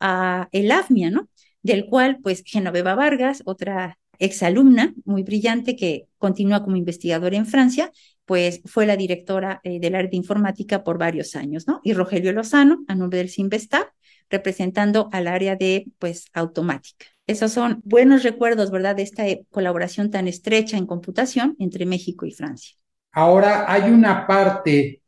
a 0.00 0.48
el 0.50 0.72
AFMIA, 0.72 1.10
¿no? 1.10 1.28
Del 1.62 1.86
cual, 1.86 2.18
pues, 2.24 2.42
Genoveva 2.44 2.96
Vargas, 2.96 3.42
otra 3.44 4.00
exalumna 4.24 4.94
muy 5.04 5.24
brillante 5.24 5.74
que 5.74 6.06
continúa 6.18 6.62
como 6.62 6.76
investigadora 6.76 7.36
en 7.36 7.46
Francia, 7.46 7.90
pues 8.24 8.62
fue 8.64 8.86
la 8.86 8.96
directora 8.96 9.60
eh, 9.64 9.80
del 9.80 9.96
área 9.96 10.10
de 10.10 10.16
informática 10.16 10.84
por 10.84 10.96
varios 10.96 11.34
años, 11.34 11.66
¿no? 11.66 11.80
Y 11.82 11.92
Rogelio 11.92 12.32
Lozano, 12.32 12.84
a 12.86 12.94
nombre 12.94 13.18
del 13.18 13.30
CIMBESTAB, 13.30 13.86
representando 14.30 15.08
al 15.12 15.26
área 15.26 15.56
de, 15.56 15.88
pues, 15.98 16.26
automática. 16.32 17.06
Esos 17.26 17.52
son 17.52 17.80
buenos 17.84 18.22
recuerdos, 18.22 18.70
¿verdad?, 18.70 18.94
de 18.94 19.02
esta 19.02 19.26
eh, 19.26 19.44
colaboración 19.50 20.10
tan 20.10 20.28
estrecha 20.28 20.76
en 20.76 20.86
computación 20.86 21.56
entre 21.58 21.84
México 21.84 22.24
y 22.24 22.30
Francia. 22.30 22.76
Ahora, 23.10 23.70
hay 23.70 23.90
una 23.90 24.26
parte 24.26 25.02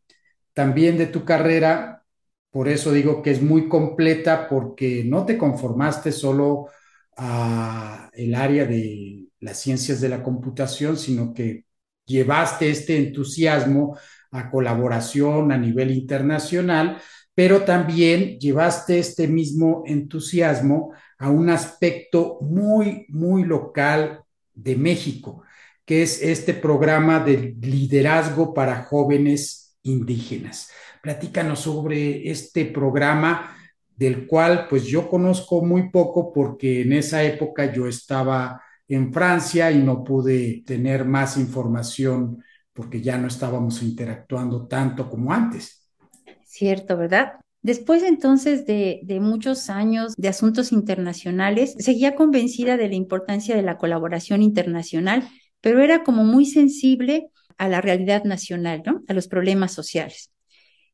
también 0.52 0.98
de 0.98 1.06
tu 1.06 1.24
carrera, 1.24 2.02
por 2.50 2.68
eso 2.68 2.92
digo 2.92 3.22
que 3.22 3.30
es 3.30 3.40
muy 3.40 3.68
completa, 3.68 4.48
porque 4.48 5.04
no 5.04 5.24
te 5.24 5.38
conformaste 5.38 6.10
solo 6.10 6.66
a 7.16 8.10
el 8.14 8.34
área 8.34 8.66
de 8.66 9.26
las 9.40 9.60
ciencias 9.60 10.00
de 10.00 10.08
la 10.08 10.22
computación, 10.22 10.96
sino 10.96 11.34
que 11.34 11.64
llevaste 12.06 12.70
este 12.70 12.96
entusiasmo 12.96 13.96
a 14.30 14.50
colaboración 14.50 15.52
a 15.52 15.58
nivel 15.58 15.90
internacional, 15.90 17.00
pero 17.34 17.62
también 17.62 18.38
llevaste 18.38 18.98
este 18.98 19.28
mismo 19.28 19.82
entusiasmo 19.86 20.92
a 21.18 21.30
un 21.30 21.50
aspecto 21.50 22.38
muy, 22.40 23.06
muy 23.08 23.44
local 23.44 24.22
de 24.52 24.76
México, 24.76 25.42
que 25.84 26.02
es 26.02 26.22
este 26.22 26.54
programa 26.54 27.20
de 27.20 27.54
liderazgo 27.60 28.54
para 28.54 28.84
jóvenes 28.84 29.76
indígenas. 29.82 30.70
Platícanos 31.02 31.60
sobre 31.60 32.30
este 32.30 32.64
programa 32.64 33.56
del 33.96 34.26
cual 34.26 34.66
pues 34.68 34.84
yo 34.84 35.08
conozco 35.08 35.64
muy 35.64 35.90
poco 35.90 36.32
porque 36.32 36.82
en 36.82 36.92
esa 36.92 37.22
época 37.22 37.72
yo 37.72 37.86
estaba 37.86 38.62
en 38.88 39.12
Francia 39.12 39.70
y 39.70 39.78
no 39.78 40.04
pude 40.04 40.62
tener 40.66 41.04
más 41.04 41.36
información 41.36 42.42
porque 42.72 43.00
ya 43.00 43.16
no 43.16 43.28
estábamos 43.28 43.82
interactuando 43.82 44.66
tanto 44.66 45.08
como 45.08 45.32
antes. 45.32 45.88
Cierto, 46.44 46.96
¿verdad? 46.96 47.34
Después 47.62 48.02
entonces 48.02 48.66
de, 48.66 49.00
de, 49.04 49.20
muchos 49.20 49.70
años 49.70 50.14
de 50.16 50.28
asuntos 50.28 50.70
internacionales, 50.70 51.74
seguía 51.78 52.14
convencida 52.14 52.76
de 52.76 52.88
la 52.88 52.94
importancia 52.94 53.56
de 53.56 53.62
la 53.62 53.78
colaboración 53.78 54.42
internacional, 54.42 55.26
pero 55.62 55.82
era 55.82 56.04
como 56.04 56.24
muy 56.24 56.44
sensible 56.44 57.30
a 57.56 57.68
la 57.68 57.80
realidad 57.80 58.24
nacional, 58.24 58.82
¿no? 58.84 59.02
A 59.08 59.14
los 59.14 59.28
problemas 59.28 59.72
sociales. 59.72 60.33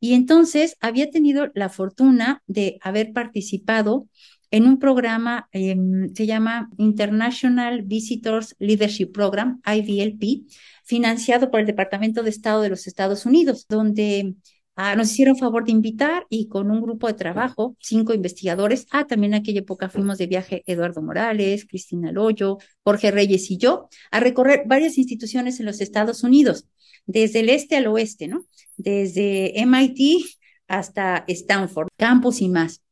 Y 0.00 0.14
entonces 0.14 0.76
había 0.80 1.10
tenido 1.10 1.50
la 1.54 1.68
fortuna 1.68 2.42
de 2.46 2.78
haber 2.82 3.12
participado 3.12 4.08
en 4.50 4.66
un 4.66 4.78
programa, 4.78 5.48
eh, 5.52 5.76
se 6.14 6.26
llama 6.26 6.70
International 6.76 7.82
Visitors 7.82 8.56
Leadership 8.58 9.12
Program, 9.12 9.60
IVLP, 9.64 10.44
financiado 10.84 11.50
por 11.50 11.60
el 11.60 11.66
Departamento 11.66 12.22
de 12.22 12.30
Estado 12.30 12.62
de 12.62 12.70
los 12.70 12.86
Estados 12.86 13.26
Unidos, 13.26 13.66
donde 13.68 14.34
ah, 14.74 14.96
nos 14.96 15.12
hicieron 15.12 15.36
favor 15.36 15.64
de 15.64 15.72
invitar 15.72 16.26
y 16.28 16.48
con 16.48 16.70
un 16.70 16.80
grupo 16.80 17.06
de 17.06 17.14
trabajo, 17.14 17.76
cinco 17.78 18.12
investigadores, 18.12 18.86
ah, 18.90 19.06
también 19.06 19.34
en 19.34 19.40
aquella 19.40 19.60
época 19.60 19.88
fuimos 19.88 20.18
de 20.18 20.26
viaje 20.26 20.64
Eduardo 20.66 21.00
Morales, 21.00 21.66
Cristina 21.66 22.10
Loyo, 22.10 22.58
Jorge 22.82 23.12
Reyes 23.12 23.50
y 23.52 23.58
yo, 23.58 23.88
a 24.10 24.18
recorrer 24.18 24.64
varias 24.66 24.98
instituciones 24.98 25.60
en 25.60 25.66
los 25.66 25.80
Estados 25.80 26.24
Unidos 26.24 26.66
desde 27.10 27.40
el 27.40 27.50
este 27.50 27.76
al 27.76 27.86
oeste, 27.86 28.28
¿no? 28.28 28.44
Desde 28.76 29.60
MIT 29.60 30.24
hasta 30.68 31.24
Stanford, 31.26 31.88
campus 31.96 32.40
y 32.40 32.48
más. 32.48 32.82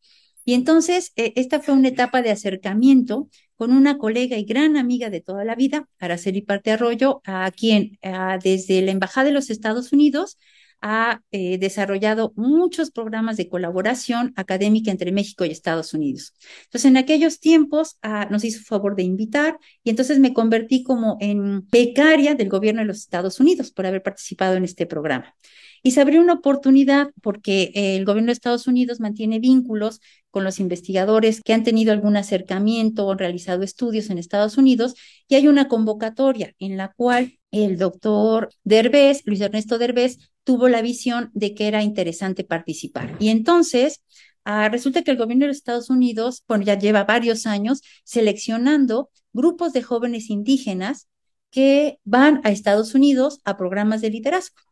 Y 0.44 0.54
entonces, 0.54 1.12
eh, 1.16 1.32
esta 1.36 1.60
fue 1.60 1.74
una 1.74 1.88
etapa 1.88 2.22
de 2.22 2.30
acercamiento 2.30 3.28
con 3.56 3.72
una 3.72 3.98
colega 3.98 4.36
y 4.36 4.44
gran 4.44 4.76
amiga 4.76 5.10
de 5.10 5.20
toda 5.20 5.44
la 5.44 5.54
vida, 5.54 5.88
Araceli 5.98 6.42
Parte 6.42 6.70
Arroyo, 6.70 7.20
a 7.24 7.50
quien 7.50 7.98
desde 8.42 8.82
la 8.82 8.92
Embajada 8.92 9.26
de 9.26 9.32
los 9.32 9.50
Estados 9.50 9.92
Unidos 9.92 10.38
ha 10.80 11.22
eh, 11.30 11.58
desarrollado 11.58 12.32
muchos 12.36 12.90
programas 12.90 13.36
de 13.36 13.48
colaboración 13.48 14.32
académica 14.36 14.90
entre 14.90 15.12
México 15.12 15.44
y 15.44 15.50
Estados 15.50 15.94
Unidos. 15.94 16.34
Entonces, 16.64 16.90
en 16.90 16.96
aquellos 16.96 17.40
tiempos 17.40 17.98
ah, 18.02 18.28
nos 18.30 18.44
hizo 18.44 18.62
favor 18.62 18.96
de 18.96 19.02
invitar 19.02 19.58
y 19.82 19.90
entonces 19.90 20.18
me 20.18 20.32
convertí 20.32 20.82
como 20.82 21.16
en 21.20 21.66
becaria 21.68 22.34
del 22.34 22.48
gobierno 22.48 22.80
de 22.80 22.86
los 22.86 22.98
Estados 22.98 23.40
Unidos 23.40 23.70
por 23.70 23.86
haber 23.86 24.02
participado 24.02 24.56
en 24.56 24.64
este 24.64 24.86
programa. 24.86 25.34
Y 25.82 25.92
se 25.92 26.00
abrió 26.00 26.20
una 26.20 26.34
oportunidad 26.34 27.10
porque 27.22 27.70
el 27.74 28.04
gobierno 28.04 28.28
de 28.28 28.32
Estados 28.32 28.66
Unidos 28.66 28.98
mantiene 29.00 29.38
vínculos 29.38 30.00
con 30.38 30.44
los 30.44 30.60
investigadores 30.60 31.40
que 31.42 31.52
han 31.52 31.64
tenido 31.64 31.92
algún 31.92 32.16
acercamiento 32.16 33.04
o 33.04 33.10
han 33.10 33.18
realizado 33.18 33.64
estudios 33.64 34.08
en 34.08 34.18
Estados 34.18 34.56
Unidos 34.56 34.94
y 35.26 35.34
hay 35.34 35.48
una 35.48 35.66
convocatoria 35.66 36.54
en 36.60 36.76
la 36.76 36.92
cual 36.92 37.40
el 37.50 37.76
doctor 37.76 38.50
Derbez, 38.62 39.22
Luis 39.24 39.40
Ernesto 39.40 39.78
Derbez, 39.78 40.30
tuvo 40.44 40.68
la 40.68 40.80
visión 40.80 41.32
de 41.34 41.56
que 41.56 41.66
era 41.66 41.82
interesante 41.82 42.44
participar. 42.44 43.16
Y 43.18 43.30
entonces 43.30 44.04
ah, 44.44 44.68
resulta 44.68 45.02
que 45.02 45.10
el 45.10 45.16
gobierno 45.16 45.46
de 45.46 45.48
los 45.48 45.56
Estados 45.56 45.90
Unidos, 45.90 46.44
bueno, 46.46 46.62
ya 46.62 46.78
lleva 46.78 47.02
varios 47.02 47.44
años 47.44 47.82
seleccionando 48.04 49.10
grupos 49.32 49.72
de 49.72 49.82
jóvenes 49.82 50.30
indígenas 50.30 51.08
que 51.50 51.98
van 52.04 52.42
a 52.44 52.52
Estados 52.52 52.94
Unidos 52.94 53.40
a 53.44 53.56
programas 53.56 54.02
de 54.02 54.10
liderazgo 54.10 54.67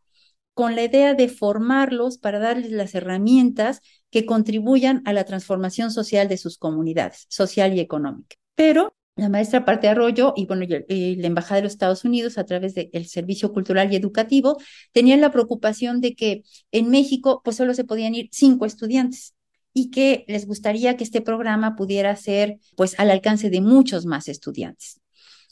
con 0.57 0.75
la 0.75 0.85
idea 0.85 1.13
de 1.13 1.29
formarlos 1.29 2.17
para 2.17 2.39
darles 2.39 2.71
las 2.71 2.95
herramientas 2.95 3.79
que 4.09 4.25
contribuyan 4.25 5.03
a 5.05 5.13
la 5.13 5.23
transformación 5.23 5.91
social 5.91 6.27
de 6.27 6.37
sus 6.37 6.57
comunidades, 6.57 7.27
social 7.29 7.75
y 7.75 7.79
económica. 7.79 8.37
Pero 8.55 8.95
la 9.15 9.29
maestra 9.29 9.65
Parte 9.65 9.87
Arroyo 9.87 10.33
y 10.35 10.47
bueno, 10.47 10.65
la 10.67 11.27
Embajada 11.27 11.57
de 11.57 11.61
los 11.61 11.73
Estados 11.73 12.05
Unidos 12.05 12.39
a 12.39 12.45
través 12.45 12.73
del 12.73 13.05
Servicio 13.05 13.53
Cultural 13.53 13.93
y 13.93 13.97
Educativo 13.97 14.57
tenían 14.93 15.21
la 15.21 15.31
preocupación 15.31 16.01
de 16.01 16.15
que 16.15 16.41
en 16.71 16.89
México 16.89 17.43
pues 17.43 17.55
solo 17.55 17.75
se 17.75 17.83
podían 17.83 18.15
ir 18.15 18.29
cinco 18.31 18.65
estudiantes 18.65 19.35
y 19.73 19.91
que 19.91 20.25
les 20.27 20.47
gustaría 20.47 20.97
que 20.97 21.03
este 21.03 21.21
programa 21.21 21.75
pudiera 21.75 22.15
ser 22.15 22.57
pues 22.75 22.99
al 22.99 23.11
alcance 23.11 23.51
de 23.51 23.61
muchos 23.61 24.07
más 24.07 24.27
estudiantes. 24.27 24.99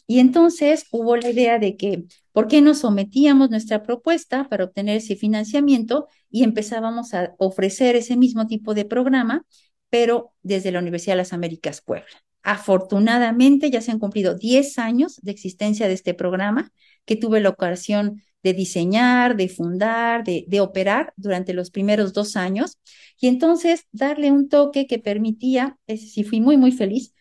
Y 0.08 0.20
entonces 0.20 0.86
hubo 0.92 1.18
la 1.18 1.30
idea 1.30 1.58
de 1.58 1.78
que, 1.78 2.06
¿por 2.32 2.48
qué 2.48 2.62
no 2.62 2.76
sometíamos 2.76 3.50
nuestra 3.50 3.82
propuesta 3.84 4.48
para 4.50 4.66
obtener 4.66 4.98
ese 4.98 5.16
financiamiento 5.16 6.08
y 6.30 6.44
empezábamos 6.44 7.14
a 7.14 7.34
ofrecer 7.40 7.96
ese 7.96 8.16
mismo 8.16 8.46
tipo 8.48 8.74
de 8.74 8.86
programa, 8.86 9.46
pero 9.90 10.34
desde 10.44 10.72
la 10.72 10.80
Universidad 10.80 11.14
de 11.14 11.18
las 11.18 11.34
Américas 11.34 11.82
Puebla? 11.82 12.06
Afortunadamente 12.44 13.72
ya 13.72 13.82
se 13.82 13.92
han 13.92 14.00
cumplido 14.00 14.36
10 14.36 14.78
años 14.78 15.20
de 15.24 15.32
existencia 15.32 15.88
de 15.88 15.96
este 15.96 16.14
programa 16.14 16.72
que 17.06 17.16
tuve 17.16 17.42
la 17.42 17.50
ocasión 17.50 18.22
de 18.44 18.54
diseñar, 18.54 19.36
de 19.36 19.50
fundar, 19.50 20.24
de, 20.24 20.46
de, 20.48 20.62
operar 20.62 21.14
durante 21.16 21.56
los 21.56 21.72
primeros 21.72 22.14
dos 22.14 22.36
años 22.36 22.78
y 23.20 23.28
entonces 23.28 23.88
darle 23.92 24.32
un 24.32 24.50
toque 24.50 24.86
que 24.86 25.00
permitía, 25.00 25.80
sí 25.88 26.24
fui 26.24 26.42
muy, 26.42 26.56
muy 26.56 26.72
feliz, 26.72 27.15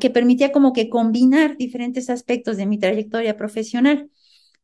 que 0.00 0.10
permitía 0.10 0.52
como 0.52 0.72
que 0.72 0.88
combinar 0.88 1.56
diferentes 1.56 2.10
aspectos 2.10 2.56
de 2.56 2.66
mi 2.66 2.78
trayectoria 2.78 3.36
profesional, 3.36 4.10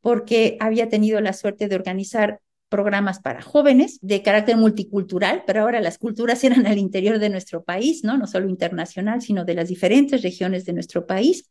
porque 0.00 0.56
había 0.60 0.88
tenido 0.88 1.20
la 1.20 1.32
suerte 1.32 1.68
de 1.68 1.76
organizar 1.76 2.40
programas 2.68 3.20
para 3.20 3.42
jóvenes 3.42 3.98
de 4.02 4.22
carácter 4.22 4.56
multicultural, 4.56 5.44
pero 5.46 5.62
ahora 5.62 5.80
las 5.80 5.98
culturas 5.98 6.42
eran 6.44 6.66
al 6.66 6.78
interior 6.78 7.18
de 7.18 7.30
nuestro 7.30 7.64
país, 7.64 8.02
¿no? 8.02 8.16
No 8.18 8.26
solo 8.26 8.48
internacional, 8.48 9.22
sino 9.22 9.44
de 9.44 9.54
las 9.54 9.68
diferentes 9.68 10.22
regiones 10.22 10.64
de 10.64 10.72
nuestro 10.72 11.06
país, 11.06 11.48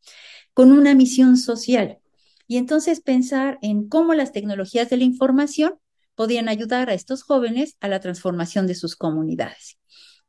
con 0.53 0.72
una 0.72 0.93
misión 0.93 1.38
social. 1.38 1.99
Y 2.47 2.57
entonces 2.57 3.01
pensar 3.01 3.57
en 3.61 3.88
cómo 3.88 4.13
las 4.13 4.32
tecnologías 4.32 4.89
de 4.89 4.97
la 4.97 5.03
información 5.03 5.76
podían 6.16 6.47
ayudar 6.47 6.89
a 6.89 6.93
estos 6.93 7.24
jóvenes 7.24 7.76
a 7.80 7.88
la 7.88 7.99
transformación 7.99 8.68
de 8.68 8.76
sus 8.76 8.95
comunidades. 8.95 9.78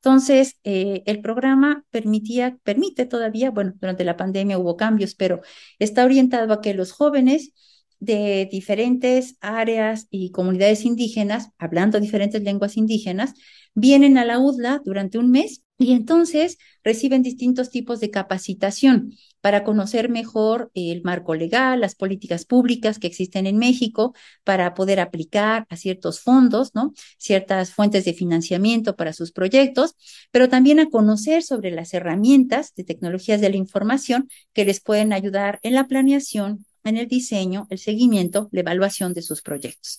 Entonces, 0.06 0.60
eh, 0.62 1.02
el 1.06 1.20
programa 1.20 1.84
permitía, 1.90 2.58
permite 2.62 3.06
todavía, 3.06 3.50
bueno, 3.50 3.72
durante 3.80 4.04
la 4.04 4.16
pandemia 4.16 4.56
hubo 4.56 4.76
cambios, 4.76 5.16
pero 5.16 5.40
está 5.80 6.04
orientado 6.04 6.52
a 6.52 6.60
que 6.60 6.74
los 6.74 6.92
jóvenes 6.92 7.52
de 7.98 8.48
diferentes 8.48 9.36
áreas 9.40 10.06
y 10.08 10.30
comunidades 10.30 10.84
indígenas, 10.84 11.50
hablando 11.58 11.98
diferentes 11.98 12.40
lenguas 12.40 12.76
indígenas, 12.76 13.34
vienen 13.74 14.16
a 14.16 14.24
la 14.24 14.38
UDLA 14.38 14.80
durante 14.84 15.18
un 15.18 15.32
mes 15.32 15.64
y 15.78 15.92
entonces 15.92 16.58
reciben 16.82 17.22
distintos 17.22 17.70
tipos 17.70 18.00
de 18.00 18.10
capacitación 18.10 19.12
para 19.40 19.62
conocer 19.62 20.08
mejor 20.08 20.70
el 20.74 21.02
marco 21.02 21.34
legal, 21.34 21.80
las 21.80 21.94
políticas 21.94 22.46
públicas 22.46 22.98
que 22.98 23.06
existen 23.06 23.46
en 23.46 23.58
México, 23.58 24.14
para 24.42 24.74
poder 24.74 25.00
aplicar 25.00 25.66
a 25.68 25.76
ciertos 25.76 26.20
fondos, 26.20 26.74
¿no? 26.74 26.94
Ciertas 27.18 27.72
fuentes 27.72 28.04
de 28.04 28.14
financiamiento 28.14 28.96
para 28.96 29.12
sus 29.12 29.32
proyectos, 29.32 29.94
pero 30.30 30.48
también 30.48 30.80
a 30.80 30.88
conocer 30.88 31.42
sobre 31.42 31.70
las 31.70 31.92
herramientas 31.92 32.74
de 32.74 32.84
tecnologías 32.84 33.40
de 33.40 33.50
la 33.50 33.56
información 33.56 34.28
que 34.54 34.64
les 34.64 34.80
pueden 34.80 35.12
ayudar 35.12 35.60
en 35.62 35.74
la 35.74 35.86
planeación, 35.86 36.64
en 36.84 36.96
el 36.96 37.06
diseño, 37.06 37.66
el 37.70 37.78
seguimiento, 37.78 38.48
la 38.50 38.60
evaluación 38.60 39.12
de 39.12 39.22
sus 39.22 39.42
proyectos. 39.42 39.98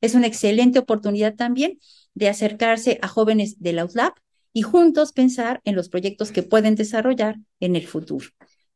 Es 0.00 0.14
una 0.14 0.26
excelente 0.26 0.78
oportunidad 0.78 1.34
también 1.34 1.78
de 2.14 2.28
acercarse 2.28 2.98
a 3.02 3.08
jóvenes 3.08 3.60
del 3.60 3.80
OutLab 3.80 4.14
y 4.52 4.62
juntos 4.62 5.12
pensar 5.12 5.60
en 5.64 5.74
los 5.76 5.88
proyectos 5.88 6.32
que 6.32 6.42
pueden 6.42 6.74
desarrollar 6.74 7.36
en 7.60 7.76
el 7.76 7.86
futuro. 7.86 8.26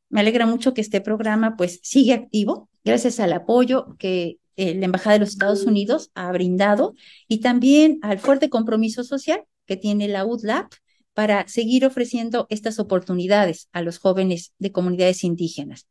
Me 0.09 0.20
alegra 0.20 0.47
mucho 0.47 0.75
que 0.75 0.81
este 0.81 1.01
programa 1.01 1.57
pues 1.57 1.81
sigue 1.83 2.12
activo 2.12 2.68
gracias 2.85 3.20
al 3.20 3.33
apoyo 3.33 3.97
que 3.99 4.39
eh, 4.57 4.75
la 4.75 4.85
Embajada 4.85 5.14
de 5.14 5.20
los 5.20 5.31
Estados 5.31 5.64
Unidos 5.64 6.11
ha 6.14 6.31
brindado 6.31 6.95
y 7.27 7.41
también 7.41 7.99
al 8.03 8.18
fuerte 8.18 8.51
compromiso 8.51 9.05
social 9.05 9.45
que 9.66 9.77
tiene 9.77 10.09
la 10.09 10.27
UDLAP 10.27 10.73
para 11.14 11.47
seguir 11.49 11.85
ofreciendo 11.87 12.47
estas 12.51 12.79
oportunidades 12.79 13.68
a 13.73 13.83
los 13.83 13.99
jóvenes 13.99 14.53
de 14.59 14.73
comunidades 14.73 15.25
indígenas. 15.25 15.89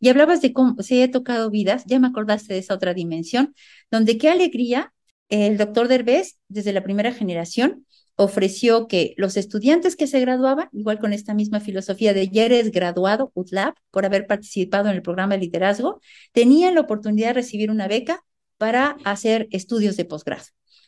Y 0.00 0.08
hablabas 0.08 0.42
de 0.42 0.52
cómo 0.52 0.80
se 0.82 1.02
ha 1.02 1.10
tocado 1.10 1.50
vidas, 1.50 1.84
ya 1.86 1.98
me 1.98 2.08
acordaste 2.08 2.54
de 2.54 2.60
esa 2.60 2.74
otra 2.74 2.94
dimensión, 2.94 3.54
donde 3.90 4.18
qué 4.18 4.28
alegría 4.28 4.92
el 5.28 5.56
doctor 5.56 5.88
Derbez, 5.88 6.38
desde 6.48 6.72
la 6.72 6.82
primera 6.82 7.12
generación, 7.12 7.86
ofreció 8.16 8.86
que 8.86 9.14
los 9.16 9.36
estudiantes 9.36 9.96
que 9.96 10.06
se 10.06 10.20
graduaban, 10.20 10.68
igual 10.72 10.98
con 10.98 11.12
esta 11.12 11.34
misma 11.34 11.60
filosofía 11.60 12.14
de 12.14 12.28
ya 12.28 12.44
eres 12.44 12.70
graduado, 12.70 13.32
UTLAB, 13.34 13.74
por 13.90 14.04
haber 14.04 14.26
participado 14.26 14.88
en 14.88 14.96
el 14.96 15.02
programa 15.02 15.34
de 15.34 15.40
liderazgo, 15.40 16.00
tenían 16.32 16.74
la 16.74 16.82
oportunidad 16.82 17.28
de 17.28 17.34
recibir 17.34 17.70
una 17.70 17.88
beca 17.88 18.24
para 18.56 18.96
hacer 19.04 19.48
estudios 19.50 19.96
de 19.96 20.04
posgrado. 20.04 20.44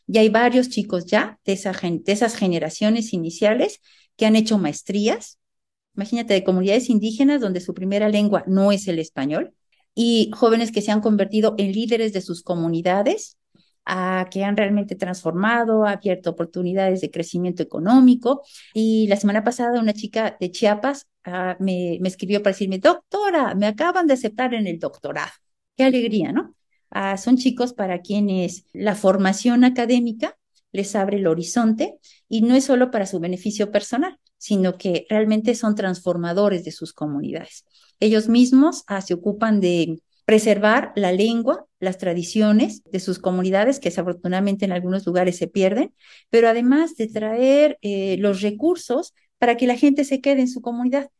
Y 0.06 0.18
hay 0.18 0.28
varios 0.28 0.68
chicos 0.68 1.06
ya 1.06 1.40
de, 1.44 1.54
de 1.56 2.12
esas 2.12 2.36
generaciones 2.36 3.12
iniciales 3.12 3.80
que 4.16 4.26
han 4.26 4.36
hecho 4.36 4.58
maestrías, 4.58 5.38
imagínate, 5.96 6.34
de 6.34 6.44
comunidades 6.44 6.88
indígenas 6.90 7.40
donde 7.40 7.60
su 7.60 7.74
primera 7.74 8.08
lengua 8.08 8.44
no 8.46 8.70
es 8.70 8.86
el 8.86 8.98
español, 8.98 9.52
y 9.94 10.30
jóvenes 10.34 10.70
que 10.70 10.82
se 10.82 10.92
han 10.92 11.00
convertido 11.00 11.54
en 11.58 11.72
líderes 11.72 12.12
de 12.12 12.20
sus 12.20 12.42
comunidades, 12.42 13.35
a 13.86 14.28
que 14.30 14.44
han 14.44 14.56
realmente 14.56 14.96
transformado, 14.96 15.86
abierto 15.86 16.30
oportunidades 16.30 17.00
de 17.00 17.10
crecimiento 17.10 17.62
económico. 17.62 18.42
Y 18.74 19.06
la 19.06 19.16
semana 19.16 19.44
pasada 19.44 19.80
una 19.80 19.94
chica 19.94 20.36
de 20.38 20.50
Chiapas 20.50 21.06
ah, 21.24 21.56
me, 21.60 21.98
me, 22.00 22.08
escribió 22.08 22.42
para 22.42 22.52
decirme, 22.52 22.78
doctora, 22.78 23.54
me 23.54 23.66
acaban 23.66 24.06
de 24.06 24.14
aceptar 24.14 24.54
en 24.54 24.66
el 24.66 24.78
doctorado. 24.78 25.30
Qué 25.76 25.84
alegría, 25.84 26.32
¿no? 26.32 26.54
Ah, 26.90 27.16
son 27.16 27.36
chicos 27.36 27.72
para 27.72 28.00
quienes 28.00 28.66
la 28.72 28.94
formación 28.94 29.64
académica 29.64 30.36
les 30.72 30.94
abre 30.96 31.18
el 31.18 31.26
horizonte 31.26 31.98
y 32.28 32.42
no 32.42 32.54
es 32.54 32.64
solo 32.64 32.90
para 32.90 33.06
su 33.06 33.20
beneficio 33.20 33.70
personal, 33.70 34.18
sino 34.36 34.76
que 34.76 35.06
realmente 35.08 35.54
son 35.54 35.74
transformadores 35.74 36.64
de 36.64 36.72
sus 36.72 36.92
comunidades. 36.92 37.64
Ellos 38.00 38.28
mismos 38.28 38.84
ah, 38.86 39.00
se 39.00 39.14
ocupan 39.14 39.60
de 39.60 40.00
preservar 40.26 40.92
la 40.96 41.12
lengua, 41.12 41.66
las 41.78 41.98
tradiciones 41.98 42.82
de 42.84 43.00
sus 43.00 43.20
comunidades, 43.20 43.78
que 43.78 43.90
desafortunadamente 43.90 44.64
en 44.64 44.72
algunos 44.72 45.06
lugares 45.06 45.38
se 45.38 45.46
pierden, 45.46 45.94
pero 46.30 46.48
además 46.48 46.96
de 46.96 47.06
traer 47.06 47.78
eh, 47.80 48.16
los 48.18 48.42
recursos 48.42 49.14
para 49.38 49.56
que 49.56 49.68
la 49.68 49.76
gente 49.76 50.04
se 50.04 50.20
quede 50.20 50.40
en 50.40 50.48
su 50.48 50.60
comunidad, 50.60 51.10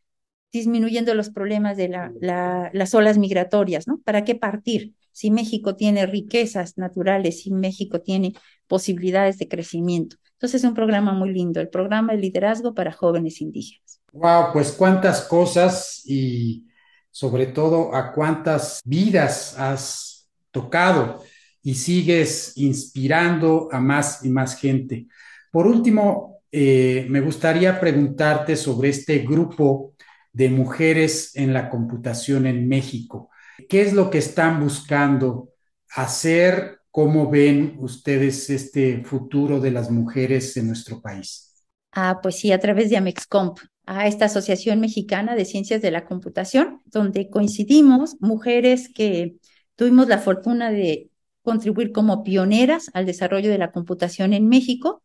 disminuyendo 0.53 1.15
los 1.15 1.31
problemas 1.31 1.77
de 1.77 1.89
las 1.89 2.95
olas 2.95 3.17
migratorias, 3.17 3.87
¿no? 3.87 4.01
¿Para 4.05 4.25
qué 4.25 4.35
partir? 4.35 4.95
Si 5.13 5.31
México 5.31 5.77
tiene 5.77 6.07
riquezas 6.07 6.77
naturales, 6.77 7.43
si 7.43 7.53
México 7.53 8.01
tiene 8.01 8.33
posibilidades 8.67 9.39
de 9.39 9.49
crecimiento. 9.49 10.17
Entonces 10.33 10.63
es 10.63 10.69
un 10.69 10.75
programa 10.75 11.13
muy 11.13 11.33
lindo, 11.33 11.61
el 11.61 11.69
programa 11.69 12.13
de 12.13 12.19
liderazgo 12.19 12.75
para 12.75 12.93
jóvenes 12.93 13.41
indígenas. 13.41 14.01
Wow, 14.13 14.53
pues 14.53 14.73
cuántas 14.73 15.23
cosas 15.23 16.03
y 16.05 16.66
sobre 17.17 17.47
todo 17.47 17.95
a 17.95 18.13
cuántas 18.13 18.83
vidas 18.85 19.59
has 19.59 20.29
tocado 20.51 21.25
y 21.63 21.75
sigues 21.75 22.53
inspirando 22.57 23.71
a 23.73 23.81
más 23.81 24.23
y 24.23 24.29
más 24.29 24.55
gente. 24.55 25.07
Por 25.51 25.67
último, 25.67 26.43
eh, 26.53 27.07
me 27.09 27.23
gustaría 27.23 27.81
preguntarte 27.81 28.55
sobre 28.55 28.91
este 28.91 29.21
grupo 29.21 29.95
de 30.31 30.51
mujeres 30.51 31.35
en 31.37 31.55
la 31.55 31.71
computación 31.71 32.45
en 32.45 32.69
México. 32.69 33.31
¿Qué 33.67 33.81
es 33.81 33.95
lo 33.95 34.11
que 34.11 34.19
están 34.19 34.61
buscando 34.61 35.55
hacer? 35.95 36.81
¿Cómo 36.91 37.31
ven 37.31 37.77
ustedes 37.79 38.51
este 38.51 39.03
futuro 39.03 39.59
de 39.59 39.71
las 39.71 39.91
mujeres 39.91 40.55
en 40.59 40.67
nuestro 40.67 41.01
país? 41.01 41.65
Ah, 41.93 42.21
pues 42.23 42.37
sí, 42.37 42.53
a 42.53 42.61
través 42.61 42.91
de 42.91 42.99
Amexcomp, 42.99 43.59
a 43.87 44.09
esta 44.09 44.27
Asociación 44.27 44.81
Mexicana 44.81 45.37
de 45.37 45.45
Ciencias 45.45 45.81
de 45.81 45.91
la 45.93 46.05
Computación, 46.05 46.83
donde 46.87 47.31
coincidimos 47.31 48.17
mujeres 48.21 48.91
que 48.93 49.37
tuvimos 49.77 50.09
la 50.09 50.19
fortuna 50.19 50.71
de 50.71 51.11
contribuir 51.43 51.93
como 51.93 52.25
pioneras 52.25 52.91
al 52.93 53.07
desarrollo 53.07 53.49
de 53.49 53.59
la 53.59 53.71
computación 53.71 54.33
en 54.33 54.49
México 54.49 55.03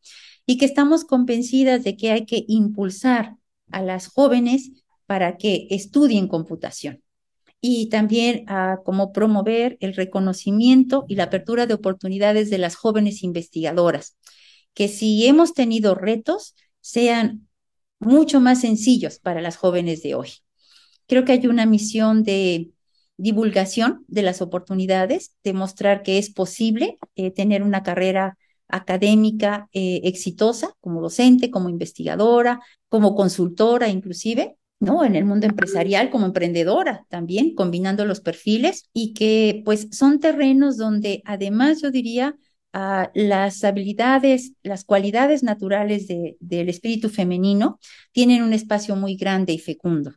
y 0.47 0.57
que 0.57 0.65
estamos 0.65 1.05
convencidas 1.05 1.83
de 1.83 1.95
que 1.95 2.11
hay 2.11 2.25
que 2.25 2.43
impulsar 2.47 3.35
a 3.71 3.83
las 3.83 4.07
jóvenes 4.07 4.71
para 5.05 5.37
que 5.37 5.67
estudien 5.69 6.27
computación 6.27 7.03
y 7.61 7.89
también 7.89 8.45
a 8.47 8.79
como 8.83 9.13
promover 9.13 9.77
el 9.81 9.93
reconocimiento 9.93 11.05
y 11.07 11.15
la 11.15 11.25
apertura 11.25 11.67
de 11.67 11.75
oportunidades 11.75 12.49
de 12.49 12.57
las 12.57 12.75
jóvenes 12.75 13.21
investigadoras, 13.21 14.17
que 14.73 14.87
si 14.87 15.27
hemos 15.27 15.53
tenido 15.53 15.93
retos, 15.93 16.55
sean 16.79 17.47
mucho 18.01 18.41
más 18.41 18.61
sencillos 18.61 19.19
para 19.19 19.41
las 19.41 19.55
jóvenes 19.55 20.03
de 20.03 20.15
hoy. 20.15 20.29
Creo 21.07 21.23
que 21.23 21.33
hay 21.33 21.47
una 21.47 21.65
misión 21.65 22.23
de 22.23 22.71
divulgación 23.17 24.03
de 24.07 24.23
las 24.23 24.41
oportunidades, 24.41 25.35
demostrar 25.43 26.01
que 26.03 26.17
es 26.17 26.31
posible 26.31 26.97
eh, 27.15 27.31
tener 27.31 27.63
una 27.63 27.83
carrera 27.83 28.37
académica 28.67 29.69
eh, 29.73 30.01
exitosa 30.05 30.73
como 30.79 31.01
docente, 31.01 31.51
como 31.51 31.69
investigadora, 31.69 32.61
como 32.89 33.15
consultora 33.15 33.89
inclusive, 33.89 34.57
¿no? 34.79 35.03
En 35.05 35.15
el 35.15 35.25
mundo 35.25 35.45
empresarial 35.45 36.09
como 36.09 36.25
emprendedora 36.25 37.05
también, 37.09 37.53
combinando 37.53 38.05
los 38.05 38.21
perfiles 38.21 38.89
y 38.93 39.13
que 39.13 39.61
pues 39.63 39.89
son 39.91 40.19
terrenos 40.19 40.77
donde 40.77 41.21
además 41.25 41.81
yo 41.81 41.91
diría 41.91 42.35
las 42.73 43.63
habilidades, 43.63 44.53
las 44.63 44.85
cualidades 44.85 45.43
naturales 45.43 46.07
del 46.07 46.69
espíritu 46.69 47.09
femenino 47.09 47.79
tienen 48.11 48.43
un 48.43 48.53
espacio 48.53 48.95
muy 48.95 49.15
grande 49.15 49.53
y 49.53 49.59
fecundo. 49.59 50.13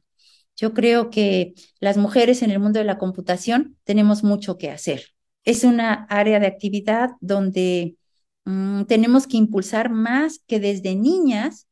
Yo 0.56 0.72
creo 0.72 1.10
que 1.10 1.54
las 1.80 1.96
mujeres 1.96 2.42
en 2.42 2.50
el 2.50 2.60
mundo 2.60 2.78
de 2.78 2.84
la 2.84 2.98
computación 2.98 3.76
tenemos 3.84 4.22
mucho 4.22 4.56
que 4.56 4.70
hacer. 4.70 5.06
Es 5.44 5.64
una 5.64 6.06
área 6.08 6.38
de 6.38 6.46
actividad 6.46 7.10
donde 7.20 7.96
mm, 8.44 8.84
tenemos 8.84 9.26
que 9.26 9.36
impulsar 9.36 9.90
más 9.90 10.40
que 10.46 10.60
desde 10.60 10.94
niñas 10.94 11.66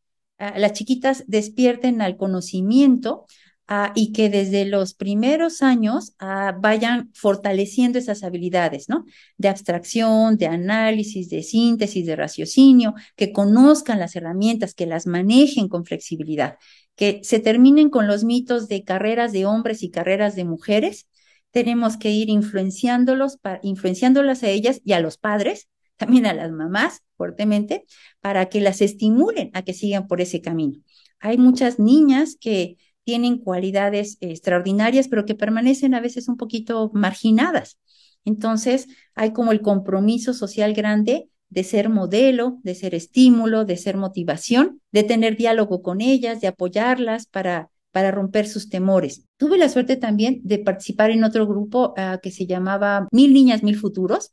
las 0.56 0.72
chiquitas 0.72 1.24
despierten 1.26 2.02
al 2.02 2.16
conocimiento 2.16 3.26
ah, 3.74 3.92
y 3.94 4.12
que 4.12 4.28
desde 4.28 4.64
los 4.64 4.94
primeros 4.94 5.62
años 5.62 6.14
ah, 6.18 6.56
vayan 6.60 7.10
fortaleciendo 7.14 7.98
esas 7.98 8.22
habilidades, 8.22 8.88
¿no? 8.88 9.04
De 9.38 9.48
abstracción, 9.48 10.36
de 10.36 10.46
análisis, 10.46 11.28
de 11.30 11.42
síntesis, 11.42 12.06
de 12.06 12.16
raciocinio, 12.16 12.94
que 13.16 13.32
conozcan 13.32 13.98
las 13.98 14.16
herramientas, 14.16 14.74
que 14.74 14.86
las 14.86 15.06
manejen 15.06 15.68
con 15.68 15.84
flexibilidad 15.84 16.56
que 16.96 17.20
se 17.22 17.40
terminen 17.40 17.90
con 17.90 18.06
los 18.06 18.24
mitos 18.24 18.68
de 18.68 18.84
carreras 18.84 19.32
de 19.32 19.46
hombres 19.46 19.82
y 19.82 19.90
carreras 19.90 20.36
de 20.36 20.44
mujeres. 20.44 21.08
Tenemos 21.50 21.96
que 21.96 22.10
ir 22.10 22.30
influenciándolos, 22.30 23.38
influenciándolas 23.62 24.42
a 24.42 24.48
ellas 24.48 24.80
y 24.84 24.92
a 24.92 25.00
los 25.00 25.18
padres, 25.18 25.68
también 25.96 26.26
a 26.26 26.34
las 26.34 26.50
mamás 26.50 27.02
fuertemente, 27.16 27.84
para 28.20 28.46
que 28.46 28.60
las 28.60 28.80
estimulen 28.80 29.50
a 29.54 29.62
que 29.62 29.74
sigan 29.74 30.06
por 30.06 30.20
ese 30.20 30.40
camino. 30.40 30.78
Hay 31.20 31.38
muchas 31.38 31.78
niñas 31.78 32.36
que 32.40 32.76
tienen 33.04 33.38
cualidades 33.38 34.18
extraordinarias, 34.20 35.08
pero 35.08 35.24
que 35.24 35.34
permanecen 35.34 35.94
a 35.94 36.00
veces 36.00 36.28
un 36.28 36.36
poquito 36.36 36.90
marginadas. 36.94 37.78
Entonces, 38.24 38.88
hay 39.14 39.32
como 39.32 39.52
el 39.52 39.60
compromiso 39.60 40.34
social 40.34 40.74
grande 40.74 41.28
de 41.48 41.64
ser 41.64 41.88
modelo, 41.88 42.58
de 42.62 42.74
ser 42.74 42.94
estímulo, 42.94 43.64
de 43.64 43.76
ser 43.76 43.96
motivación, 43.96 44.80
de 44.90 45.02
tener 45.02 45.36
diálogo 45.36 45.82
con 45.82 46.00
ellas, 46.00 46.40
de 46.40 46.46
apoyarlas 46.46 47.26
para, 47.26 47.70
para 47.90 48.10
romper 48.10 48.48
sus 48.48 48.70
temores. 48.70 49.26
Tuve 49.36 49.58
la 49.58 49.68
suerte 49.68 49.96
también 49.96 50.40
de 50.44 50.58
participar 50.58 51.10
en 51.10 51.24
otro 51.24 51.46
grupo 51.46 51.92
ah, 51.96 52.20
que 52.22 52.30
se 52.30 52.46
llamaba 52.46 53.06
Mil 53.12 53.34
Niñas, 53.34 53.62
Mil 53.62 53.76
Futuros 53.76 54.32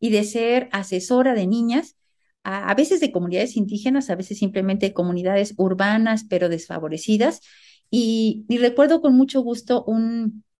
y 0.00 0.10
de 0.10 0.24
ser 0.24 0.68
asesora 0.72 1.34
de 1.34 1.46
niñas, 1.46 1.96
a, 2.44 2.74
veces 2.74 3.00
de 3.00 3.10
comunidades 3.10 3.56
indígenas, 3.56 4.10
a 4.10 4.16
veces 4.16 4.38
simplemente 4.38 4.86
de 4.86 4.92
comunidades 4.92 5.54
urbanas, 5.56 6.24
pero 6.28 6.50
desfavorecidas. 6.50 7.40
Y, 7.96 8.58
recuerdo 8.58 9.00
con 9.00 9.14
mucho 9.14 9.40
gusto 9.42 9.84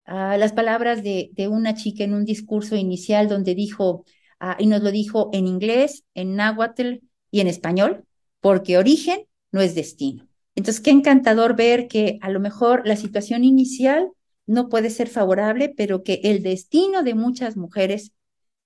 ah, 0.07 0.37
las 0.37 0.53
palabras 0.53 1.03
de, 1.03 1.30
de 1.32 1.49
una 1.49 1.74
chica 1.74 2.05
en 2.05 2.14
un 2.14 2.24
discurso 2.24 2.76
inicial 2.76 3.28
donde 3.28 3.55
dijo, 3.55 4.05
Ah, 4.47 4.57
y 4.59 4.66
nos 4.66 4.82
lo 4.82 4.91
dijo 4.91 5.30
en 5.32 5.47
inglés, 5.47 6.05
en 6.12 6.37
náhuatl 6.37 6.97
y 7.30 7.41
en 7.41 7.47
español, 7.47 8.05
porque 8.41 8.76
origen 8.76 9.26
no 9.53 9.62
es 9.62 9.74
destino. 9.74 10.28
Entonces, 10.55 10.82
qué 10.82 10.91
encantador 10.91 11.57
ver 11.57 11.89
que 11.89 12.18
a 12.20 12.28
lo 12.28 12.41
mejor 12.41 12.87
la 12.87 12.97
situación 12.97 13.43
inicial 13.43 14.11
no 14.47 14.68
puede 14.68 14.91
ser 14.91 15.09
favorable, 15.09 15.72
pero 15.74 16.03
que 16.03 16.20
el 16.24 16.43
destino 16.43 17.03
de 17.03 17.14
muchas 17.14 17.57
mujeres 17.57 18.12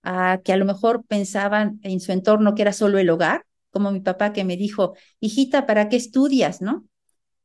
ah, 0.02 0.40
que 0.42 0.52
a 0.52 0.56
lo 0.56 0.64
mejor 0.64 1.04
pensaban 1.06 1.78
en 1.84 2.00
su 2.00 2.10
entorno 2.10 2.56
que 2.56 2.62
era 2.62 2.72
solo 2.72 2.98
el 2.98 3.10
hogar, 3.10 3.44
como 3.70 3.92
mi 3.92 4.00
papá 4.00 4.32
que 4.32 4.42
me 4.42 4.56
dijo, 4.56 4.94
hijita, 5.20 5.64
¿para 5.64 5.88
qué 5.88 5.94
estudias, 5.94 6.60
no? 6.60 6.86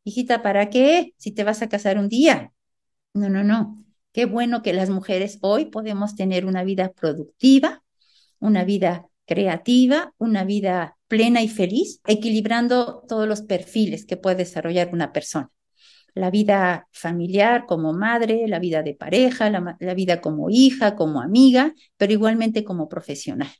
Hijita, 0.04 0.42
¿para 0.42 0.70
qué 0.70 1.14
si 1.18 1.32
te 1.32 1.44
vas 1.44 1.62
a 1.62 1.70
casar 1.70 1.98
un 1.98 2.10
día? 2.10 2.52
No, 3.14 3.30
no, 3.30 3.44
no. 3.44 3.84
Qué 4.12 4.26
bueno 4.26 4.62
que 4.62 4.74
las 4.74 4.90
mujeres 4.90 5.40
hoy 5.42 5.66
podemos 5.66 6.16
tener 6.16 6.46
una 6.46 6.64
vida 6.64 6.92
productiva, 6.92 7.84
una 8.40 8.64
vida 8.66 9.08
creativa, 9.26 10.14
una 10.18 10.44
vida 10.44 10.98
plena 11.08 11.42
y 11.42 11.48
feliz, 11.48 12.02
equilibrando 12.06 13.04
todos 13.08 13.28
los 13.28 13.42
perfiles 13.42 14.06
que 14.06 14.18
puede 14.18 14.38
desarrollar 14.38 14.90
una 14.94 15.14
persona. 15.14 15.50
La 16.14 16.30
vida 16.30 16.88
familiar 16.92 17.66
como 17.66 17.94
madre, 17.94 18.48
la 18.48 18.60
vida 18.60 18.84
de 18.84 18.94
pareja, 18.94 19.50
la, 19.50 19.94
vida 19.94 20.22
como 20.22 20.50
hija, 20.50 20.96
como 20.96 21.22
amiga, 21.22 21.74
pero 21.98 22.14
igualmente 22.14 22.64
como 22.64 22.90
profesional. 22.90 23.52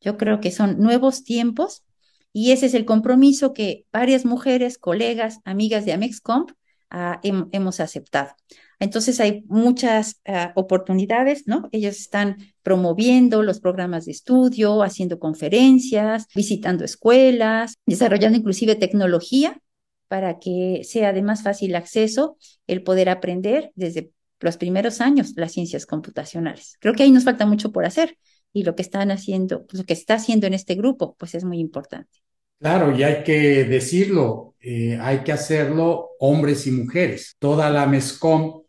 Yo 0.00 0.16
creo 0.16 0.40
que 0.40 0.50
son 0.50 0.78
nuevos 0.78 1.24
tiempos 1.24 1.84
y 2.32 2.52
ese 2.52 2.66
es 2.66 2.74
el 2.74 2.84
compromiso 2.84 3.52
que 3.52 3.86
varias 3.92 4.24
mujeres, 4.24 4.78
colegas, 4.78 5.40
amigas 5.44 5.84
de 5.84 5.92
Amexcomp 5.92 6.52
ah, 6.90 7.20
hemos 7.22 7.80
aceptado. 7.80 8.34
Entonces 8.78 9.20
hay 9.20 9.44
muchas 9.46 10.20
ah, 10.26 10.52
oportunidades, 10.54 11.46
¿no? 11.46 11.68
Ellos 11.72 11.96
están 11.96 12.38
promoviendo 12.62 13.42
los 13.42 13.60
programas 13.60 14.06
de 14.06 14.12
estudio, 14.12 14.82
haciendo 14.82 15.18
conferencias, 15.18 16.26
visitando 16.34 16.84
escuelas, 16.84 17.74
desarrollando 17.84 18.38
inclusive 18.38 18.76
tecnología 18.76 19.60
para 20.08 20.38
que 20.38 20.80
sea 20.82 21.12
de 21.12 21.22
más 21.22 21.42
fácil 21.42 21.74
acceso 21.76 22.36
el 22.66 22.82
poder 22.82 23.08
aprender 23.08 23.70
desde 23.74 24.10
los 24.40 24.56
primeros 24.56 25.00
años 25.00 25.34
las 25.36 25.52
ciencias 25.52 25.86
computacionales. 25.86 26.76
Creo 26.80 26.94
que 26.94 27.02
ahí 27.02 27.10
nos 27.10 27.24
falta 27.24 27.46
mucho 27.46 27.72
por 27.72 27.84
hacer 27.84 28.16
y 28.52 28.64
lo 28.64 28.74
que 28.74 28.82
están 28.82 29.10
haciendo, 29.10 29.66
lo 29.72 29.84
que 29.84 29.92
está 29.92 30.14
haciendo 30.14 30.46
en 30.46 30.54
este 30.54 30.74
grupo, 30.74 31.16
pues 31.18 31.34
es 31.34 31.44
muy 31.44 31.58
importante. 31.58 32.20
Claro, 32.58 32.96
y 32.96 33.02
hay 33.02 33.22
que 33.22 33.64
decirlo, 33.64 34.54
eh, 34.60 34.98
hay 35.00 35.20
que 35.20 35.32
hacerlo 35.32 36.10
hombres 36.18 36.66
y 36.66 36.72
mujeres. 36.72 37.36
Toda 37.38 37.70
la 37.70 37.86
MESCOM 37.86 38.62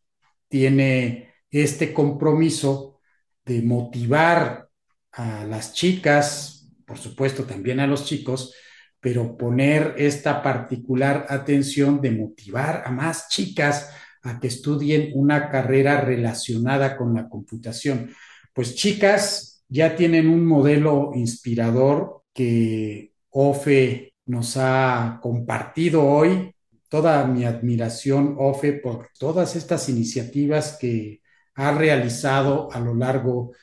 tiene 0.48 1.34
este 1.50 1.94
compromiso 1.94 3.00
de 3.44 3.62
motivar 3.62 4.70
a 5.12 5.46
las 5.46 5.74
chicas, 5.74 6.70
por 6.86 6.98
supuesto 6.98 7.44
también 7.44 7.80
a 7.82 7.88
los 7.88 8.06
chicos, 8.06 8.54
pero 9.02 9.36
poner 9.36 9.96
esta 9.98 10.42
particular 10.42 11.26
atención 11.28 12.00
de 12.00 12.12
motivar 12.12 12.84
a 12.86 12.92
más 12.92 13.28
chicas 13.30 13.90
a 14.24 14.40
que 14.40 14.48
estudien 14.48 15.12
una 15.16 15.50
carrera 15.50 16.00
relacionada 16.02 16.96
con 16.96 17.14
la 17.16 17.28
computación. 17.28 18.14
Pues 18.54 18.76
chicas, 18.76 19.51
ya 19.72 19.96
tienen 19.96 20.28
un 20.28 20.46
modelo 20.46 21.12
inspirador 21.16 22.24
que 22.34 23.14
OFE 23.30 24.14
nos 24.26 24.58
ha 24.58 25.20
compartido 25.22 26.06
hoy 26.06 26.54
toda 26.90 27.26
mi 27.26 27.46
admiración, 27.46 28.36
Ofe, 28.38 28.74
por 28.74 29.08
todas 29.18 29.56
estas 29.56 29.88
iniciativas 29.88 30.78
que 30.78 31.22
has 31.56 31.78
realizado 31.78 32.70
a 32.70 32.82
lo 32.82 32.94
largo 32.94 33.54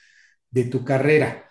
de 0.51 0.65
tu 0.65 0.83
carrera. 0.83 1.45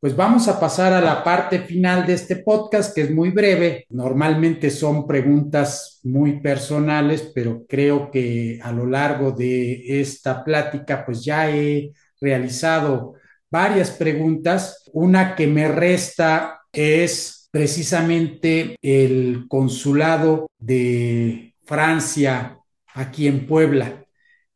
Pues 0.00 0.16
vamos 0.16 0.48
a 0.48 0.58
pasar 0.58 0.94
a 0.94 1.02
la 1.02 1.22
parte 1.22 1.58
final 1.58 2.06
de 2.06 2.14
este 2.14 2.36
podcast, 2.36 2.94
que 2.94 3.02
es 3.02 3.10
muy 3.10 3.28
breve. 3.28 3.84
Normalmente 3.90 4.70
son 4.70 5.06
preguntas 5.06 6.00
muy 6.04 6.40
personales, 6.40 7.30
pero 7.34 7.66
creo 7.68 8.10
que 8.10 8.58
a 8.62 8.72
lo 8.72 8.86
largo 8.86 9.32
de 9.32 10.00
esta 10.00 10.42
plática, 10.42 11.04
pues 11.04 11.22
ya 11.22 11.50
he 11.50 11.92
realizado 12.18 13.19
varias 13.50 13.90
preguntas. 13.90 14.90
Una 14.92 15.34
que 15.34 15.46
me 15.46 15.68
resta 15.68 16.60
es 16.72 17.48
precisamente 17.50 18.76
el 18.80 19.46
consulado 19.48 20.48
de 20.58 21.54
Francia 21.64 22.58
aquí 22.94 23.26
en 23.26 23.46
Puebla. 23.46 24.00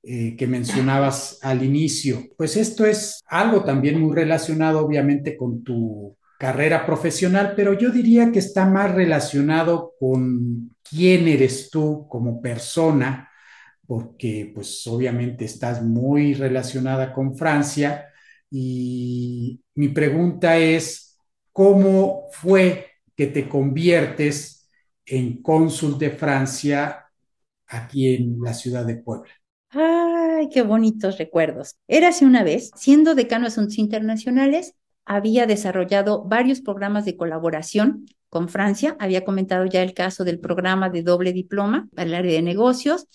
Eh, 0.07 0.37
que 0.37 0.47
mencionabas 0.47 1.39
al 1.41 1.63
inicio. 1.65 2.25
Pues 2.37 2.59
esto 2.59 2.85
es 2.85 3.23
algo 3.27 3.65
también 3.65 3.99
muy 3.99 4.15
relacionado 4.15 4.85
obviamente 4.85 5.35
con 5.35 5.65
tu 5.65 6.15
carrera 6.39 6.85
profesional, 6.85 7.55
pero 7.57 7.73
yo 7.73 7.89
diría 7.89 8.31
que 8.31 8.41
está 8.41 8.67
más 8.67 8.95
relacionado 8.95 9.95
con 9.99 10.77
quién 10.83 11.27
eres 11.27 11.71
tú 11.71 12.07
como 12.07 12.43
persona, 12.43 13.31
porque 13.87 14.53
pues 14.55 14.87
obviamente 14.87 15.47
estás 15.47 15.83
muy 15.83 16.35
relacionada 16.35 17.11
con 17.11 17.35
Francia 17.35 18.09
y 18.57 19.61
mi 19.75 19.89
pregunta 19.89 20.59
es, 20.59 21.19
¿cómo 21.51 22.29
fue 22.31 22.87
que 23.17 23.27
te 23.27 23.49
conviertes 23.49 24.71
en 25.05 25.43
cónsul 25.43 25.99
de 25.99 26.11
Francia 26.11 27.07
aquí 27.67 28.15
en 28.15 28.41
la 28.41 28.55
ciudad 28.55 28.87
de 28.87 28.95
Puebla? 28.95 29.33
Ay, 29.71 30.49
qué 30.51 30.63
bonitos 30.63 31.19
recuerdos. 31.19 31.75
Érase 31.89 32.27
una 32.27 32.45
vez, 32.45 32.71
siendo 32.77 33.17
decano 33.17 33.47
de 33.47 33.49
Asuntos 33.49 33.77
Internacionales, 33.77 34.77
había 35.05 35.47
desarrollado 35.47 36.23
varios 36.23 36.61
programas 36.61 37.05
de 37.05 37.17
colaboración 37.17 38.07
con 38.29 38.49
Francia. 38.49 38.97
Había 39.01 39.25
comentado 39.25 39.65
ya 39.67 39.83
el 39.83 39.95
caso 39.95 40.23
del 40.23 40.39
programa 40.39 40.91
de 40.91 41.03
doble 41.03 41.33
diploma 41.33 41.89
el 41.97 42.15
área 42.15 42.35
de 42.35 42.43
negocios. 42.43 43.09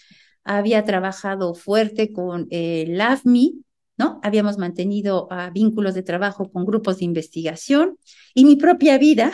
Había 0.44 0.84
trabajado 0.84 1.54
fuerte 1.54 2.12
con 2.12 2.48
el 2.50 3.00
AFMI, 3.00 3.64
¿no? 4.00 4.20
Habíamos 4.24 4.58
mantenido 4.58 5.28
uh, 5.30 5.52
vínculos 5.54 5.94
de 5.94 6.04
trabajo 6.04 6.50
con 6.50 6.66
grupos 6.66 7.00
de 7.00 7.06
investigación 7.06 8.00
y 8.34 8.46
mi 8.46 8.56
propia 8.56 8.98
vida 8.98 9.32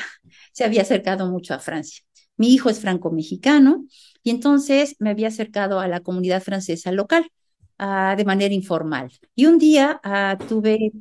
se 0.51 0.65
había 0.65 0.81
acercado 0.81 1.29
mucho 1.31 1.53
a 1.53 1.59
Francia. 1.59 2.03
Mi 2.35 2.51
hijo 2.51 2.69
es 2.69 2.79
franco-mexicano 2.79 3.85
y 4.23 4.31
entonces 4.31 4.95
me 4.99 5.11
había 5.11 5.27
acercado 5.27 5.79
a 5.79 5.87
la 5.87 6.01
comunidad 6.01 6.41
francesa 6.41 6.91
local 6.91 7.31
uh, 7.79 8.17
de 8.17 8.25
manera 8.25 8.53
informal. 8.53 9.11
Y 9.35 9.45
un 9.45 9.59
día 9.59 10.01
uh, 10.03 10.43
tuve 10.45 10.91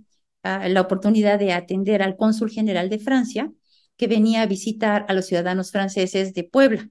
la 0.45 0.83
oportunidad 0.83 1.39
de 1.39 1.55
atender 1.55 2.03
al 2.03 2.19
cónsul 2.19 2.51
general 2.51 2.91
de 2.91 2.99
Francia, 2.99 3.51
que 3.97 4.09
venía 4.09 4.43
a 4.43 4.47
visitar 4.47 5.07
a 5.09 5.15
los 5.15 5.25
ciudadanos 5.25 5.71
franceses 5.71 6.35
de 6.35 6.45
Puebla. 6.45 6.87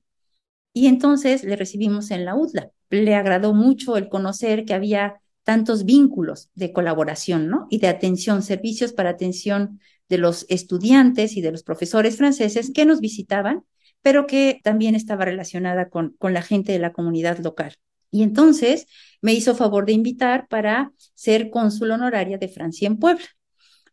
Y 0.74 0.88
entonces 0.88 1.43
le 1.43 1.55
recibimos 1.55 2.09
en 2.09 2.26
la 2.26 2.34
UDLA. 2.34 2.71
Le 2.89 3.13
agradó 3.13 3.53
mucho 3.53 3.95
el 3.95 4.09
conocer 4.09 4.65
que 4.65 4.74
había 4.74 5.21
tantos 5.43 5.85
vínculos 5.85 6.49
de 6.55 6.71
colaboración, 6.71 7.49
¿no? 7.49 7.67
Y 7.69 7.79
de 7.79 7.87
atención, 7.87 8.41
servicios 8.41 8.93
para 8.93 9.11
atención 9.11 9.79
de 10.09 10.17
los 10.17 10.45
estudiantes 10.49 11.37
y 11.37 11.41
de 11.41 11.51
los 11.51 11.63
profesores 11.63 12.17
franceses 12.17 12.71
que 12.73 12.85
nos 12.85 12.99
visitaban, 12.99 13.63
pero 14.01 14.27
que 14.27 14.59
también 14.63 14.95
estaba 14.95 15.25
relacionada 15.25 15.89
con, 15.89 16.15
con 16.17 16.33
la 16.33 16.41
gente 16.41 16.71
de 16.71 16.79
la 16.79 16.93
comunidad 16.93 17.39
local. 17.39 17.73
Y 18.11 18.23
entonces 18.23 18.85
me 19.21 19.33
hizo 19.33 19.55
favor 19.55 19.85
de 19.85 19.93
invitar 19.93 20.47
para 20.47 20.91
ser 21.15 21.49
cónsul 21.49 21.91
honoraria 21.91 22.37
de 22.37 22.47
Francia 22.47 22.87
en 22.87 22.97
Puebla. 22.97 23.25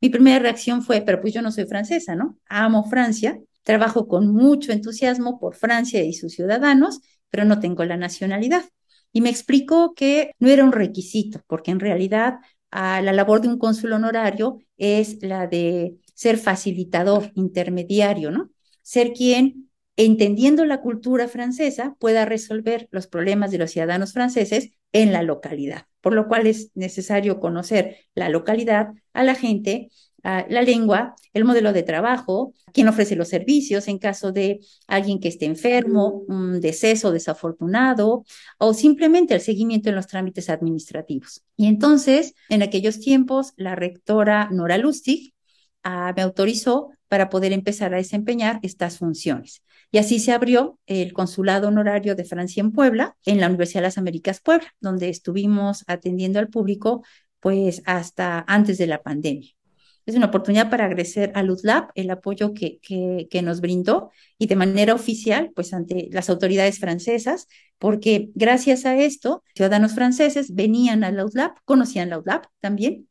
Mi 0.01 0.09
primera 0.09 0.39
reacción 0.39 0.83
fue, 0.83 1.03
pero 1.03 1.21
pues 1.21 1.33
yo 1.35 1.43
no 1.43 1.53
soy 1.53 1.67
francesa, 1.67 2.15
¿no? 2.15 2.39
Amo 2.49 2.85
Francia, 2.85 3.39
trabajo 3.63 4.09
con 4.09 4.33
mucho 4.33 4.73
entusiasmo 4.73 5.39
por 5.39 5.55
Francia 5.55 6.03
y 6.03 6.13
sus 6.13 6.33
ciudadanos, 6.33 7.01
pero 7.31 7.45
no 7.45 7.61
tengo 7.61 7.85
la 7.85 7.97
nacionalidad. 7.97 8.65
Y 9.13 9.21
me 9.21 9.31
explicó 9.31 9.95
que 9.95 10.33
no 10.39 10.49
era 10.49 10.65
un 10.65 10.73
requisito, 10.73 11.43
porque 11.47 11.71
en 11.71 11.81
realidad 11.81 12.39
a 12.71 13.03
la 13.03 13.13
labor 13.13 13.41
de 13.41 13.49
un 13.49 13.59
cónsul 13.59 13.93
honorario 13.93 14.59
es 14.77 15.23
la 15.23 15.47
de 15.47 15.97
ser 16.15 16.39
facilitador, 16.39 17.33
intermediario, 17.35 18.31
¿no? 18.31 18.51
Ser 18.83 19.13
quien, 19.13 19.71
entendiendo 19.97 20.65
la 20.65 20.81
cultura 20.81 21.29
francesa, 21.29 21.97
pueda 21.99 22.25
resolver 22.25 22.89
los 22.91 23.07
problemas 23.07 23.51
de 23.51 23.59
los 23.59 23.73
ciudadanos 23.73 24.13
franceses 24.13 24.71
en 24.93 25.13
la 25.13 25.23
localidad, 25.23 25.87
por 26.01 26.15
lo 26.15 26.29
cual 26.29 26.47
es 26.47 26.71
necesario 26.75 27.41
conocer 27.41 27.99
la 28.15 28.29
localidad, 28.29 28.89
a 29.13 29.25
la 29.25 29.35
gente, 29.35 29.89
la 30.23 30.63
lengua, 30.63 31.15
el 31.33 31.45
modelo 31.45 31.73
de 31.73 31.83
trabajo, 31.83 32.53
quién 32.73 32.89
ofrece 32.89 33.17
los 33.17 33.29
servicios 33.29 33.89
en 33.89 33.99
caso 33.99 34.33
de 34.33 34.61
alguien 34.87 35.21
que 35.21 35.29
esté 35.29 35.47
enfermo, 35.47 36.25
un 36.29 36.61
deceso 36.61 37.13
desafortunado 37.13 38.25
o 38.59 38.75
simplemente 38.75 39.35
el 39.35 39.41
seguimiento 39.41 39.89
en 39.89 39.97
los 39.97 40.07
trámites 40.07 40.51
administrativos. 40.51 41.43
Y 41.57 41.67
entonces, 41.67 42.35
en 42.49 42.63
aquellos 42.63 43.01
tiempos, 43.01 43.53
la 43.57 43.75
rectora 43.75 44.49
Nora 44.51 44.79
Lustig 44.79 45.35
uh, 45.85 46.15
me 46.15 46.23
autorizó 46.23 46.91
para 47.09 47.29
poder 47.29 47.53
empezar 47.53 47.93
a 47.95 47.99
desempeñar 47.99 48.61
estas 48.63 48.99
funciones. 48.99 49.63
Y 49.93 49.99
así 49.99 50.21
se 50.21 50.33
abrió 50.33 50.79
el 50.87 51.13
Consulado 51.13 51.69
Honorario 51.69 52.15
de 52.15 52.25
Francia 52.25 52.61
en 52.61 52.71
Puebla, 52.71 53.17
en 53.27 53.41
la 53.41 53.49
Universidad 53.49 53.81
de 53.81 53.89
las 53.89 53.99
Américas 53.99 54.41
Puebla, 54.41 54.73
donde 54.81 55.09
estuvimos 55.09 55.83
atendiendo 55.89 56.39
al 56.39 56.49
público 56.49 57.03
pues 57.41 57.83
hasta 57.87 58.45
antes 58.47 58.79
de 58.79 58.87
la 58.87 59.03
pandemia. 59.03 59.51
Es 60.11 60.17
una 60.17 60.27
oportunidad 60.27 60.71
para 60.71 60.87
agradecer 60.87 61.31
a 61.35 61.43
LUTLAB 61.43 61.91
el 61.95 62.11
apoyo 62.11 62.53
que, 62.53 62.79
que, 62.81 63.29
que, 63.31 63.43
nos 63.43 63.61
brindó 63.61 64.11
y 64.39 64.47
de 64.47 64.57
manera 64.57 64.93
oficial, 64.95 65.53
pues 65.55 65.73
ante 65.73 66.09
las 66.11 66.29
autoridades 66.29 66.81
francesas, 66.81 67.47
porque 67.79 68.31
gracias 68.35 68.87
a 68.87 68.97
esto, 68.97 69.45
ciudadanos 69.55 69.95
franceses 69.95 70.55
venían 70.55 71.05
a 71.05 71.13
la 71.13 71.55
conocían 71.65 72.11
la 72.11 72.43
también, 72.61 73.07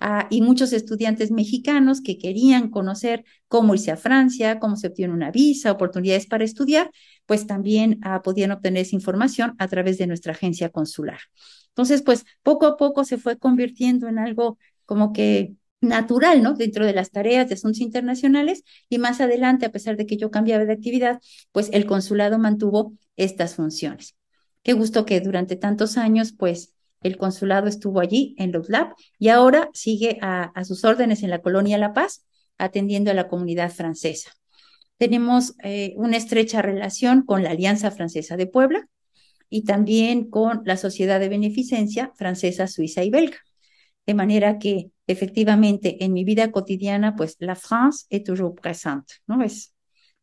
Ah, 0.00 0.26
y 0.28 0.42
muchos 0.42 0.72
estudiantes 0.72 1.30
mexicanos 1.30 2.00
que 2.00 2.18
querían 2.18 2.68
conocer 2.68 3.24
cómo 3.48 3.74
irse 3.74 3.90
a 3.92 3.96
Francia, 3.96 4.58
cómo 4.58 4.76
se 4.76 4.88
obtiene 4.88 5.14
una 5.14 5.30
visa, 5.30 5.72
oportunidades 5.72 6.26
para 6.26 6.44
estudiar, 6.44 6.90
pues 7.26 7.46
también 7.46 8.00
ah, 8.02 8.20
podían 8.22 8.50
obtener 8.50 8.82
esa 8.82 8.96
información 8.96 9.54
a 9.58 9.68
través 9.68 9.96
de 9.98 10.06
nuestra 10.06 10.32
agencia 10.32 10.68
consular. 10.68 11.20
Entonces, 11.68 12.02
pues 12.02 12.24
poco 12.42 12.66
a 12.66 12.76
poco 12.76 13.04
se 13.04 13.18
fue 13.18 13.38
convirtiendo 13.38 14.08
en 14.08 14.18
algo 14.18 14.58
como 14.84 15.12
que 15.12 15.54
natural, 15.84 16.42
¿no? 16.42 16.54
Dentro 16.54 16.86
de 16.86 16.92
las 16.92 17.10
tareas 17.10 17.48
de 17.48 17.54
asuntos 17.54 17.80
internacionales 17.80 18.64
y 18.88 18.98
más 18.98 19.20
adelante, 19.20 19.66
a 19.66 19.72
pesar 19.72 19.96
de 19.96 20.06
que 20.06 20.16
yo 20.16 20.30
cambiaba 20.30 20.64
de 20.64 20.72
actividad, 20.72 21.20
pues 21.52 21.70
el 21.72 21.86
consulado 21.86 22.38
mantuvo 22.38 22.94
estas 23.16 23.54
funciones. 23.54 24.16
Qué 24.62 24.72
gusto 24.72 25.04
que 25.04 25.20
durante 25.20 25.56
tantos 25.56 25.96
años, 25.98 26.32
pues 26.32 26.74
el 27.02 27.18
consulado 27.18 27.68
estuvo 27.68 28.00
allí 28.00 28.34
en 28.38 28.50
los 28.50 28.68
Lab 28.70 28.94
y 29.18 29.28
ahora 29.28 29.68
sigue 29.74 30.18
a, 30.22 30.52
sus 30.64 30.84
órdenes 30.84 31.22
en 31.22 31.30
la 31.30 31.42
colonia 31.42 31.78
La 31.78 31.92
Paz, 31.92 32.24
atendiendo 32.56 33.10
a 33.10 33.14
la 33.14 33.28
comunidad 33.28 33.70
francesa. 33.70 34.32
Tenemos 34.96 35.54
eh, 35.62 35.92
una 35.96 36.16
estrecha 36.16 36.62
relación 36.62 37.24
con 37.26 37.42
la 37.42 37.50
Alianza 37.50 37.90
Francesa 37.90 38.36
de 38.36 38.46
Puebla 38.46 38.88
y 39.50 39.64
también 39.64 40.30
con 40.30 40.62
la 40.64 40.76
Sociedad 40.78 41.20
de 41.20 41.28
Beneficencia 41.28 42.12
Francesa, 42.16 42.66
Suiza 42.68 43.04
y 43.04 43.10
Belga. 43.10 43.38
De 44.06 44.14
manera 44.14 44.58
que 44.58 44.90
efectivamente 45.06 46.04
en 46.04 46.12
mi 46.12 46.24
vida 46.24 46.50
cotidiana, 46.50 47.16
pues 47.16 47.36
la 47.40 47.54
France 47.54 48.06
est 48.10 48.24
toujours 48.26 48.54
présente, 48.54 49.14
¿no? 49.26 49.42
Es 49.42 49.74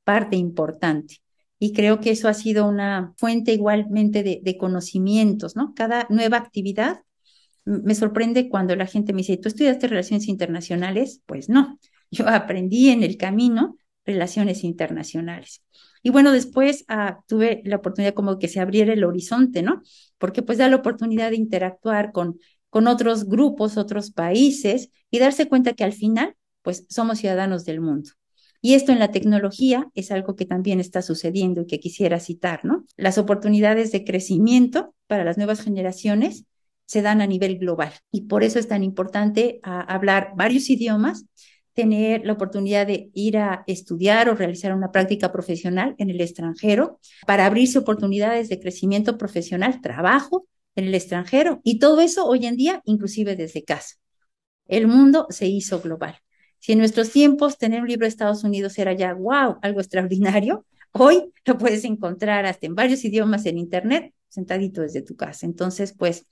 parte 0.04 0.36
importante 0.36 1.18
y 1.60 1.74
creo 1.74 2.00
que 2.00 2.12
eso 2.12 2.28
ha 2.28 2.34
sido 2.34 2.68
una 2.68 3.14
fuente 3.18 3.54
igualmente 3.54 4.24
de, 4.24 4.40
de, 4.42 4.58
conocimientos, 4.58 5.56
¿no? 5.56 5.74
Cada 5.76 6.08
nueva 6.10 6.38
actividad 6.38 7.02
me 7.66 7.96
sorprende 7.96 8.50
cuando 8.50 8.76
la 8.76 8.88
gente 8.88 9.14
me 9.14 9.20
dice, 9.20 9.38
¿tú 9.38 9.48
estudiaste 9.48 9.88
relaciones 9.88 10.28
internacionales? 10.28 11.22
Pues 11.26 11.50
no, 11.50 11.78
yo 12.10 12.28
aprendí 12.28 12.90
en 12.90 13.04
el 13.04 13.18
camino 13.18 13.78
relaciones 14.06 14.64
internacionales. 14.64 15.64
Y 16.04 16.10
bueno, 16.10 16.32
después 16.32 16.86
ah, 16.88 17.20
tuve 17.28 17.62
la 17.66 17.76
oportunidad 17.78 18.14
como 18.14 18.40
que 18.40 18.48
se 18.48 18.60
abriera 18.60 18.94
el 18.94 19.04
horizonte, 19.04 19.62
¿no? 19.62 19.84
Porque 20.18 20.42
pues 20.42 20.58
da 20.58 20.68
la 20.68 20.78
oportunidad 20.78 21.30
de 21.30 21.36
interactuar 21.36 22.12
con, 22.12 22.40
con 22.72 22.88
otros 22.88 23.26
grupos, 23.26 23.78
otros 23.78 24.10
países 24.12 24.90
y 25.12 25.20
darse 25.20 25.48
cuenta 25.48 25.74
que 25.74 25.84
al 25.84 25.94
final, 25.94 26.36
pues 26.64 26.88
somos 26.90 27.20
ciudadanos 27.20 27.66
del 27.66 27.82
mundo. 27.82 28.10
Y 28.62 28.76
esto 28.76 28.92
en 28.92 29.00
la 29.00 29.12
tecnología 29.12 29.90
es 29.94 30.12
algo 30.12 30.36
que 30.36 30.46
también 30.46 30.80
está 30.80 31.02
sucediendo 31.02 31.62
y 31.62 31.68
que 31.68 31.80
quisiera 31.80 32.20
citar, 32.20 32.64
¿no? 32.64 32.86
Las 32.96 33.18
oportunidades 33.18 33.92
de 33.92 34.06
crecimiento 34.06 34.96
para 35.08 35.24
las 35.24 35.38
nuevas 35.38 35.62
generaciones 35.62 36.46
se 36.86 37.02
dan 37.02 37.22
a 37.22 37.28
nivel 37.28 37.58
global 37.58 37.92
y 38.12 38.22
por 38.22 38.44
eso 38.44 38.58
es 38.58 38.68
tan 38.68 38.84
importante 38.84 39.60
a, 39.64 39.82
hablar 39.82 40.32
varios 40.36 40.70
idiomas, 40.70 41.26
tener 41.74 42.26
la 42.26 42.34
oportunidad 42.34 42.88
de 42.88 43.10
ir 43.14 43.38
a 43.38 43.64
estudiar 43.68 44.30
o 44.30 44.36
realizar 44.36 44.74
una 44.74 44.92
práctica 44.92 45.32
profesional 45.32 45.96
en 45.98 46.10
el 46.10 46.22
extranjero 46.22 47.00
para 47.26 47.46
abrirse 47.46 47.80
oportunidades 47.80 48.48
de 48.48 48.60
crecimiento 48.60 49.18
profesional, 49.18 49.82
trabajo 49.82 50.48
en 50.76 50.86
el 50.86 50.96
extranjero 50.96 51.62
y 51.64 51.80
todo 51.80 52.02
eso 52.02 52.26
hoy 52.26 52.46
en 52.46 52.58
día 52.58 52.82
inclusive 52.86 53.36
desde 53.36 53.64
casa. 53.64 53.96
El 54.68 54.88
mundo 54.88 55.28
se 55.30 55.48
hizo 55.48 55.82
global. 55.82 56.18
Si 56.60 56.74
en 56.74 56.80
nuestros 56.80 57.12
tiempos 57.12 57.58
tener 57.58 57.82
un 57.82 57.88
libro 57.88 58.06
de 58.06 58.10
Estados 58.10 58.44
Unidos 58.44 58.78
era 58.78 58.94
ya, 58.94 59.14
wow, 59.14 59.58
algo 59.62 59.80
extraordinario, 59.80 60.66
hoy 60.92 61.32
lo 61.46 61.58
puedes 61.58 61.84
encontrar 61.86 62.46
hasta 62.46 62.68
en 62.68 62.76
varios 62.76 63.04
idiomas 63.04 63.46
en 63.48 63.58
Internet, 63.58 64.14
sentadito 64.30 64.82
desde 64.82 65.02
tu 65.02 65.16
casa. 65.16 65.46
Entonces, 65.46 65.94
pues, 65.98 66.28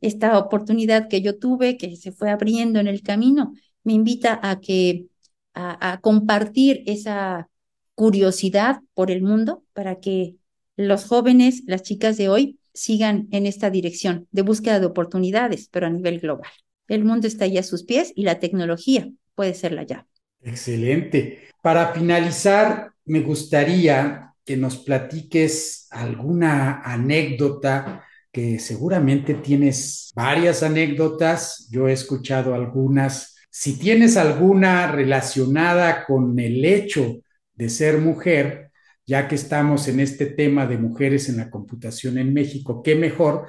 esta 0.00 0.38
oportunidad 0.38 1.08
que 1.08 1.22
yo 1.22 1.38
tuve, 1.38 1.76
que 1.76 1.96
se 1.96 2.12
fue 2.12 2.30
abriendo 2.30 2.80
en 2.80 2.88
el 2.88 3.02
camino, 3.02 3.52
me 3.84 3.92
invita 3.92 4.38
a 4.42 4.60
que, 4.60 5.06
a, 5.54 5.92
a 5.92 6.00
compartir 6.00 6.82
esa 6.86 7.48
curiosidad 7.94 8.80
por 8.94 9.10
el 9.10 9.22
mundo 9.22 9.64
para 9.72 10.00
que 10.00 10.36
los 10.76 11.04
jóvenes, 11.04 11.62
las 11.66 11.82
chicas 11.82 12.16
de 12.16 12.28
hoy, 12.28 12.58
sigan 12.78 13.28
en 13.30 13.46
esta 13.46 13.70
dirección 13.70 14.26
de 14.30 14.42
búsqueda 14.42 14.80
de 14.80 14.86
oportunidades, 14.86 15.68
pero 15.70 15.86
a 15.86 15.90
nivel 15.90 16.20
global. 16.20 16.50
El 16.86 17.04
mundo 17.04 17.26
está 17.26 17.44
ahí 17.44 17.58
a 17.58 17.62
sus 17.62 17.84
pies 17.84 18.12
y 18.14 18.22
la 18.22 18.38
tecnología 18.38 19.10
puede 19.34 19.54
ser 19.54 19.72
la 19.72 19.84
llave. 19.84 20.06
Excelente. 20.42 21.48
Para 21.62 21.92
finalizar, 21.92 22.92
me 23.04 23.20
gustaría 23.20 24.34
que 24.44 24.56
nos 24.56 24.78
platiques 24.78 25.88
alguna 25.90 26.80
anécdota 26.82 28.04
que 28.32 28.58
seguramente 28.58 29.34
tienes 29.34 30.12
varias 30.14 30.62
anécdotas, 30.62 31.68
yo 31.70 31.88
he 31.88 31.92
escuchado 31.92 32.54
algunas. 32.54 33.36
Si 33.50 33.78
tienes 33.78 34.16
alguna 34.16 34.90
relacionada 34.92 36.06
con 36.06 36.38
el 36.38 36.64
hecho 36.64 37.16
de 37.54 37.68
ser 37.68 37.98
mujer, 37.98 38.67
ya 39.08 39.26
que 39.26 39.36
estamos 39.36 39.88
en 39.88 40.00
este 40.00 40.26
tema 40.26 40.66
de 40.66 40.76
mujeres 40.76 41.30
en 41.30 41.38
la 41.38 41.48
computación 41.48 42.18
en 42.18 42.34
México, 42.34 42.82
qué 42.82 42.94
mejor, 42.94 43.46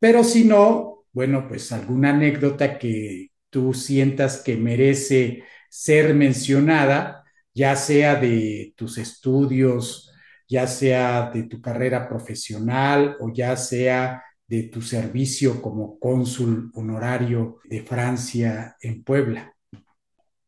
pero 0.00 0.24
si 0.24 0.44
no, 0.44 1.04
bueno, 1.12 1.46
pues 1.46 1.70
alguna 1.70 2.10
anécdota 2.10 2.78
que 2.78 3.30
tú 3.50 3.74
sientas 3.74 4.42
que 4.42 4.56
merece 4.56 5.44
ser 5.68 6.14
mencionada, 6.14 7.24
ya 7.52 7.76
sea 7.76 8.16
de 8.16 8.72
tus 8.74 8.96
estudios, 8.96 10.10
ya 10.48 10.66
sea 10.66 11.30
de 11.30 11.42
tu 11.42 11.60
carrera 11.60 12.08
profesional 12.08 13.18
o 13.20 13.30
ya 13.30 13.54
sea 13.58 14.24
de 14.46 14.62
tu 14.62 14.80
servicio 14.80 15.60
como 15.60 15.98
cónsul 15.98 16.70
honorario 16.72 17.58
de 17.64 17.82
Francia 17.82 18.76
en 18.80 19.04
Puebla. 19.04 19.54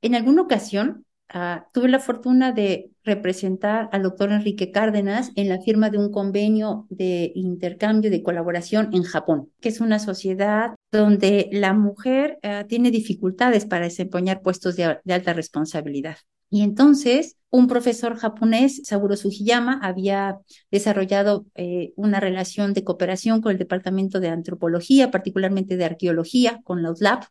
En 0.00 0.14
alguna 0.14 0.40
ocasión 0.40 1.04
uh, 1.34 1.60
tuve 1.74 1.88
la 1.90 2.00
fortuna 2.00 2.52
de 2.52 2.93
representar 3.04 3.88
al 3.92 4.02
doctor 4.02 4.32
Enrique 4.32 4.70
Cárdenas 4.70 5.30
en 5.36 5.48
la 5.48 5.60
firma 5.60 5.90
de 5.90 5.98
un 5.98 6.10
convenio 6.10 6.86
de 6.90 7.32
intercambio 7.34 8.10
de 8.10 8.22
colaboración 8.22 8.90
en 8.92 9.02
Japón, 9.02 9.50
que 9.60 9.68
es 9.68 9.80
una 9.80 9.98
sociedad 9.98 10.74
donde 10.90 11.48
la 11.52 11.72
mujer 11.72 12.38
uh, 12.42 12.66
tiene 12.66 12.90
dificultades 12.90 13.66
para 13.66 13.84
desempeñar 13.84 14.42
puestos 14.42 14.76
de, 14.76 14.98
de 15.04 15.14
alta 15.14 15.32
responsabilidad. 15.32 16.16
Y 16.50 16.62
entonces, 16.62 17.36
un 17.50 17.66
profesor 17.66 18.16
japonés, 18.16 18.82
Saburo 18.84 19.16
Sugiyama, 19.16 19.80
había 19.82 20.38
desarrollado 20.70 21.46
eh, 21.56 21.92
una 21.96 22.20
relación 22.20 22.74
de 22.74 22.84
cooperación 22.84 23.40
con 23.40 23.52
el 23.52 23.58
Departamento 23.58 24.20
de 24.20 24.28
Antropología, 24.28 25.10
particularmente 25.10 25.76
de 25.76 25.84
Arqueología, 25.84 26.60
con 26.62 26.82
la 26.82 26.92
UTLAP, 26.92 27.24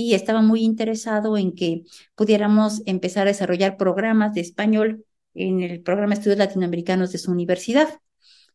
y 0.00 0.14
estaba 0.14 0.42
muy 0.42 0.62
interesado 0.62 1.36
en 1.36 1.52
que 1.56 1.82
pudiéramos 2.14 2.82
empezar 2.86 3.26
a 3.26 3.30
desarrollar 3.32 3.76
programas 3.76 4.32
de 4.32 4.42
español 4.42 5.04
en 5.34 5.60
el 5.60 5.82
programa 5.82 6.14
de 6.14 6.20
estudios 6.20 6.38
latinoamericanos 6.38 7.10
de 7.10 7.18
su 7.18 7.32
universidad. 7.32 7.88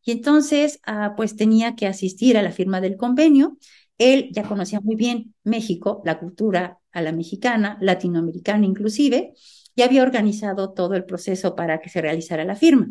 Y 0.05 0.11
entonces, 0.13 0.79
ah, 0.85 1.15
pues 1.17 1.35
tenía 1.35 1.75
que 1.75 1.85
asistir 1.85 2.37
a 2.37 2.41
la 2.41 2.53
firma 2.53 2.79
del 2.79 2.95
convenio. 2.95 3.57
Él 3.97 4.29
ya 4.31 4.43
conocía 4.43 4.79
muy 4.79 4.95
bien 4.95 5.35
México, 5.43 6.01
la 6.05 6.17
cultura 6.17 6.79
a 6.93 7.01
la 7.01 7.11
mexicana, 7.11 7.77
latinoamericana 7.81 8.65
inclusive, 8.65 9.33
ya 9.75 9.83
había 9.83 10.03
organizado 10.03 10.71
todo 10.71 10.93
el 10.93 11.03
proceso 11.03 11.55
para 11.55 11.81
que 11.81 11.89
se 11.89 12.01
realizara 12.01 12.45
la 12.45 12.55
firma. 12.55 12.87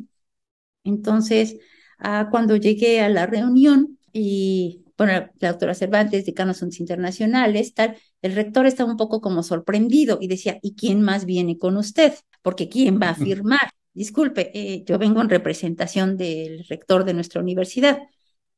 Entonces, 0.84 1.56
ah, 1.98 2.28
cuando 2.30 2.56
llegué 2.56 3.00
a 3.00 3.08
la 3.08 3.24
reunión 3.24 3.98
y, 4.12 4.84
bueno, 4.97 5.30
la 5.39 5.48
doctora 5.51 5.74
Cervantes, 5.74 6.24
de 6.24 6.34
Asuntos 6.36 6.80
Internacionales, 6.80 7.74
tal, 7.74 7.97
el 8.20 8.34
rector 8.34 8.66
estaba 8.66 8.90
un 8.90 8.97
poco 8.97 9.20
como 9.20 9.43
sorprendido 9.43 10.18
y 10.20 10.28
decía, 10.28 10.59
¿y 10.62 10.74
quién 10.74 11.02
más 11.02 11.24
viene 11.24 11.59
con 11.59 11.76
usted? 11.76 12.14
Porque 12.43 12.68
¿quién 12.68 13.01
va 13.01 13.10
a 13.10 13.14
firmar? 13.14 13.72
Disculpe, 13.94 14.51
eh, 14.55 14.84
yo 14.86 14.98
vengo 14.98 15.20
en 15.20 15.28
representación 15.28 16.16
del 16.16 16.64
rector 16.68 17.05
de 17.05 17.14
nuestra 17.14 17.40
universidad. 17.40 18.01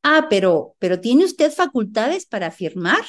Ah, 0.03 0.27
pero, 0.29 0.77
pero 0.79 1.01
¿tiene 1.01 1.25
usted 1.25 1.51
facultades 1.51 2.27
para 2.27 2.51
firmar? 2.51 3.03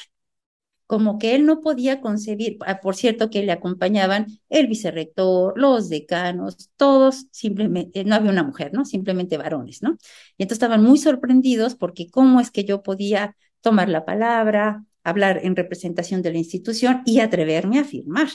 Como 0.88 1.18
que 1.18 1.36
él 1.36 1.46
no 1.46 1.62
podía 1.62 2.00
concebir, 2.02 2.58
ah, 2.66 2.80
por 2.80 2.96
cierto 2.96 3.30
que 3.30 3.44
le 3.44 3.52
acompañaban 3.52 4.28
el 4.50 4.68
vicerrector, 4.68 5.54
los 5.58 5.90
decanos, 5.90 6.70
todos 6.78 7.28
simplemente, 7.32 8.04
no 8.04 8.16
había 8.16 8.32
una 8.32 8.44
mujer, 8.44 8.72
¿no? 8.74 8.86
Simplemente 8.86 9.38
varones, 9.38 9.82
¿no? 9.82 9.98
Y 10.38 10.44
entonces 10.44 10.58
estaban 10.58 10.84
muy 10.84 10.98
sorprendidos 11.00 11.76
porque 11.76 12.08
cómo 12.10 12.40
es 12.40 12.52
que 12.52 12.66
yo 12.66 12.84
podía 12.84 13.36
tomar 13.62 13.90
la 13.90 14.06
palabra, 14.06 14.86
hablar 15.04 15.40
en 15.44 15.56
representación 15.56 16.22
de 16.22 16.32
la 16.32 16.38
institución 16.38 17.02
y 17.06 17.20
atreverme 17.20 17.80
a 17.80 17.84
firmar. 17.84 18.28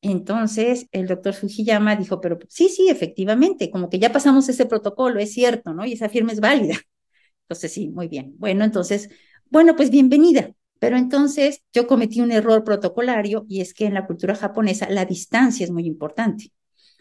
Entonces 0.00 0.86
el 0.92 1.06
doctor 1.06 1.34
Fujiyama 1.34 1.96
dijo, 1.96 2.20
pero 2.20 2.38
sí, 2.48 2.68
sí, 2.68 2.88
efectivamente, 2.88 3.70
como 3.70 3.88
que 3.88 3.98
ya 4.00 4.12
pasamos 4.12 4.48
ese 4.48 4.66
protocolo, 4.66 5.20
es 5.20 5.32
cierto, 5.32 5.72
¿no? 5.74 5.84
Y 5.86 5.92
esa 5.92 6.08
firma 6.08 6.32
es 6.32 6.40
válida. 6.40 6.74
Entonces, 7.44 7.72
sí, 7.72 7.88
muy 7.90 8.08
bien. 8.08 8.34
Bueno, 8.38 8.64
entonces, 8.64 9.10
bueno, 9.50 9.76
pues 9.76 9.90
bienvenida. 9.90 10.54
Pero 10.82 10.96
entonces 10.96 11.62
yo 11.72 11.86
cometí 11.86 12.20
un 12.20 12.32
error 12.32 12.64
protocolario 12.64 13.46
y 13.48 13.60
es 13.60 13.72
que 13.72 13.86
en 13.86 13.94
la 13.94 14.04
cultura 14.04 14.34
japonesa 14.34 14.90
la 14.90 15.04
distancia 15.04 15.62
es 15.62 15.70
muy 15.70 15.86
importante. 15.86 16.50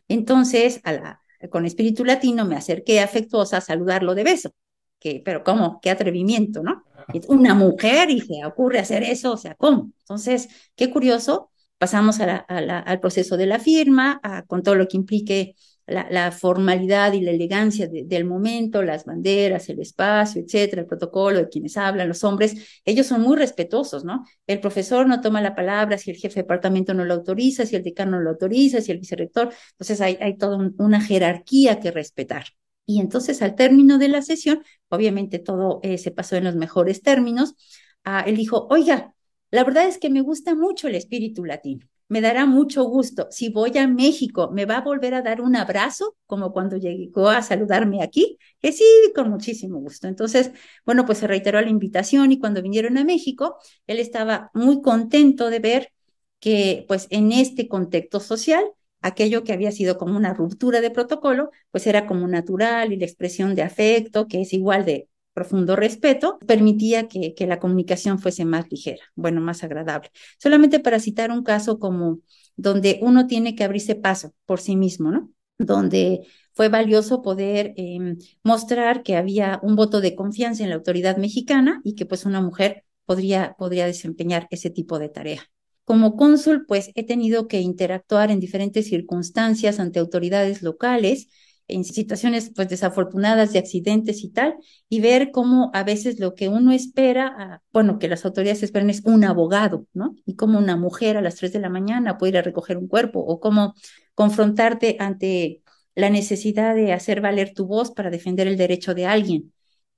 Entonces, 0.07 0.79
a 0.83 0.91
la, 0.91 1.21
con 1.49 1.65
espíritu 1.65 2.05
latino 2.05 2.45
me 2.45 2.55
acerqué 2.55 2.99
afectuosa 2.99 3.57
a 3.57 3.61
saludarlo 3.61 4.13
de 4.13 4.23
beso. 4.23 4.51
Que, 4.99 5.19
pero 5.25 5.43
¿cómo? 5.43 5.79
Qué 5.81 5.89
atrevimiento, 5.89 6.61
¿no? 6.61 6.83
Una 7.27 7.55
mujer 7.55 8.11
y 8.11 8.21
se 8.21 8.45
ocurre 8.45 8.77
hacer 8.77 9.01
eso, 9.01 9.31
o 9.31 9.37
sea, 9.37 9.55
¿cómo? 9.55 9.91
Entonces, 10.01 10.49
qué 10.75 10.91
curioso. 10.91 11.49
Pasamos 11.79 12.19
a 12.19 12.35
al 12.35 12.99
proceso 12.99 13.35
de 13.35 13.47
la 13.47 13.57
firma, 13.57 14.21
con 14.45 14.61
todo 14.61 14.75
lo 14.75 14.87
que 14.87 14.97
implique 14.97 15.55
la, 15.87 16.31
formalidad 16.31 17.13
y 17.13 17.21
la 17.21 17.31
elegancia 17.31 17.87
del 17.87 18.25
momento, 18.25 18.81
las 18.83 19.05
banderas, 19.05 19.69
el 19.69 19.79
espacio, 19.79 20.41
etcétera, 20.41 20.83
el 20.83 20.87
protocolo 20.87 21.39
de 21.39 21.49
quienes 21.49 21.77
hablan, 21.77 22.07
los 22.07 22.23
hombres, 22.23 22.81
ellos 22.85 23.07
son 23.07 23.21
muy 23.21 23.37
respetuosos, 23.37 24.05
¿no? 24.05 24.25
El 24.47 24.59
profesor 24.59 25.07
no 25.07 25.21
toma 25.21 25.41
la 25.41 25.55
palabra 25.55 25.97
si 25.97 26.11
el 26.11 26.17
jefe 26.17 26.35
de 26.35 26.41
departamento 26.43 26.93
no 26.93 27.05
lo 27.05 27.13
autoriza, 27.15 27.65
si 27.65 27.75
el 27.75 27.83
decano 27.83 28.11
no 28.11 28.21
lo 28.21 28.31
autoriza, 28.31 28.81
si 28.81 28.91
el 28.91 28.99
vicerrector, 28.99 29.53
entonces 29.71 30.01
hay, 30.01 30.37
toda 30.37 30.71
una 30.77 31.01
jerarquía 31.01 31.79
que 31.79 31.91
respetar. 31.91 32.45
Y 32.85 32.99
entonces 32.99 33.41
al 33.41 33.55
término 33.55 33.97
de 33.97 34.09
la 34.09 34.21
sesión, 34.21 34.63
obviamente 34.89 35.39
todo 35.39 35.79
eh, 35.83 35.97
se 35.97 36.11
pasó 36.11 36.35
en 36.35 36.45
los 36.45 36.55
mejores 36.55 37.01
términos, 37.01 37.55
ah, 38.03 38.23
él 38.25 38.37
dijo, 38.37 38.67
oiga, 38.69 39.13
la 39.51 39.63
verdad 39.63 39.87
es 39.87 39.97
que 39.97 40.09
me 40.09 40.21
gusta 40.21 40.55
mucho 40.55 40.87
el 40.87 40.95
espíritu 40.95 41.45
latino 41.45 41.90
me 42.11 42.19
dará 42.19 42.45
mucho 42.45 42.83
gusto. 42.83 43.27
Si 43.31 43.49
voy 43.49 43.77
a 43.77 43.87
México, 43.87 44.51
¿me 44.51 44.65
va 44.65 44.77
a 44.77 44.81
volver 44.81 45.13
a 45.13 45.21
dar 45.21 45.39
un 45.41 45.55
abrazo 45.55 46.17
como 46.25 46.51
cuando 46.51 46.75
llegó 46.75 47.29
a 47.29 47.41
saludarme 47.41 48.03
aquí? 48.03 48.37
Que 48.59 48.73
sí, 48.73 48.83
con 49.15 49.29
muchísimo 49.29 49.79
gusto. 49.79 50.09
Entonces, 50.09 50.51
bueno, 50.85 51.05
pues 51.05 51.19
se 51.19 51.27
reiteró 51.27 51.61
la 51.61 51.69
invitación 51.69 52.33
y 52.33 52.39
cuando 52.39 52.61
vinieron 52.61 52.97
a 52.97 53.05
México, 53.05 53.55
él 53.87 53.99
estaba 53.99 54.51
muy 54.53 54.81
contento 54.81 55.49
de 55.49 55.59
ver 55.59 55.93
que 56.41 56.83
pues 56.89 57.07
en 57.11 57.31
este 57.31 57.69
contexto 57.69 58.19
social, 58.19 58.63
aquello 59.01 59.43
que 59.45 59.53
había 59.53 59.71
sido 59.71 59.97
como 59.97 60.17
una 60.17 60.33
ruptura 60.33 60.81
de 60.81 60.91
protocolo, 60.91 61.51
pues 61.71 61.87
era 61.87 62.07
como 62.07 62.27
natural 62.27 62.91
y 62.91 62.97
la 62.97 63.05
expresión 63.05 63.55
de 63.55 63.61
afecto, 63.63 64.27
que 64.27 64.41
es 64.41 64.51
igual 64.53 64.83
de 64.85 65.07
profundo 65.33 65.75
respeto, 65.75 66.39
permitía 66.45 67.07
que, 67.07 67.33
la 67.47 67.59
comunicación 67.59 68.19
fuese 68.19 68.45
más 68.45 68.69
ligera, 68.69 69.03
bueno, 69.15 69.41
más 69.41 69.63
agradable. 69.63 70.11
Solamente 70.37 70.79
para 70.79 70.99
citar 70.99 71.31
un 71.31 71.43
caso 71.43 71.79
como 71.79 72.19
donde 72.55 72.99
uno 73.01 73.27
tiene 73.27 73.55
que 73.55 73.63
abrirse 73.63 73.95
paso 73.95 74.33
por 74.45 74.59
sí 74.59 74.75
mismo, 74.75 75.11
¿no? 75.11 75.31
Donde 75.57 76.21
fue 76.53 76.69
valioso 76.69 77.21
poder 77.21 77.73
eh, 77.77 78.15
mostrar 78.43 79.03
que 79.03 79.15
había 79.15 79.59
un 79.63 79.75
voto 79.75 80.01
de 80.01 80.15
confianza 80.15 80.63
en 80.63 80.69
la 80.69 80.75
autoridad 80.75 81.17
mexicana 81.17 81.81
y 81.83 81.95
que 81.95 82.05
pues 82.05 82.25
una 82.25 82.41
mujer 82.41 82.83
podría, 83.05 83.55
podría 83.57 83.85
desempeñar 83.85 84.47
ese 84.51 84.69
tipo 84.69 84.99
de 84.99 85.09
tarea. 85.09 85.43
Como 85.85 86.15
cónsul, 86.15 86.65
pues 86.65 86.91
he 86.95 87.03
tenido 87.03 87.47
que 87.47 87.59
interactuar 87.61 88.31
en 88.31 88.39
diferentes 88.39 88.87
circunstancias 88.87 89.79
ante 89.79 89.99
autoridades 89.99 90.61
locales 90.61 91.27
en 91.67 91.83
situaciones 91.83 92.51
pues 92.55 92.69
desafortunadas 92.69 93.53
de 93.53 93.59
accidentes 93.59 94.23
y 94.23 94.29
tal, 94.29 94.55
y 94.89 95.01
ver 95.01 95.31
cómo 95.31 95.71
a 95.73 95.83
veces 95.83 96.19
lo 96.19 96.35
que 96.35 96.49
uno 96.49 96.71
espera, 96.71 97.33
ah, 97.37 97.61
bueno, 97.71 97.99
que 97.99 98.07
las 98.09 98.25
autoridades 98.25 98.63
esperan 98.63 98.89
es 98.89 99.01
un 99.05 99.23
abogado, 99.23 99.85
¿no? 99.93 100.15
Y 100.25 100.35
cómo 100.35 100.59
una 100.59 100.75
mujer 100.77 101.17
a 101.17 101.21
las 101.21 101.35
3 101.35 101.53
de 101.53 101.59
la 101.59 101.69
mañana 101.69 102.17
puede 102.17 102.31
ir 102.31 102.37
a 102.37 102.41
recoger 102.41 102.77
un 102.77 102.87
cuerpo, 102.87 103.19
o 103.19 103.39
cómo 103.39 103.73
confrontarte 104.15 104.97
ante 104.99 105.61
la 105.95 106.09
necesidad 106.09 106.75
de 106.75 106.93
hacer 106.93 107.21
valer 107.21 107.53
tu 107.53 107.65
voz 107.67 107.91
para 107.91 108.09
defender 108.09 108.47
el 108.47 108.57
derecho 108.57 108.93
de 108.93 109.05
alguien. 109.05 109.53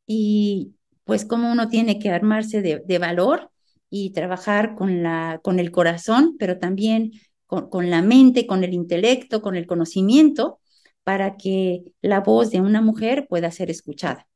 Y 0.07 0.76
pues 1.06 1.26
cómo 1.26 1.52
uno 1.52 1.69
tiene 1.69 1.99
que 1.99 2.10
armarse 2.10 2.61
de, 2.61 2.81
de 2.85 2.98
valor 2.99 3.52
y 3.90 4.11
trabajar 4.11 4.76
con, 4.76 5.03
la, 5.03 5.40
con 5.44 5.60
el 5.60 5.72
corazón, 5.72 6.35
pero 6.40 6.57
también 6.57 7.11
con, 7.45 7.69
con 7.69 7.90
la 7.90 8.02
mente, 8.02 8.48
con 8.48 8.64
el 8.64 8.73
intelecto, 8.73 9.41
con 9.41 9.56
el 9.56 9.68
conocimiento, 9.68 10.60
para 11.03 11.38
que 11.38 11.84
la 12.01 12.21
voz 12.21 12.51
de 12.51 12.61
una 12.61 12.81
mujer 12.81 13.27
pueda 13.27 13.51
ser 13.51 13.69
escuchada. 13.69 14.27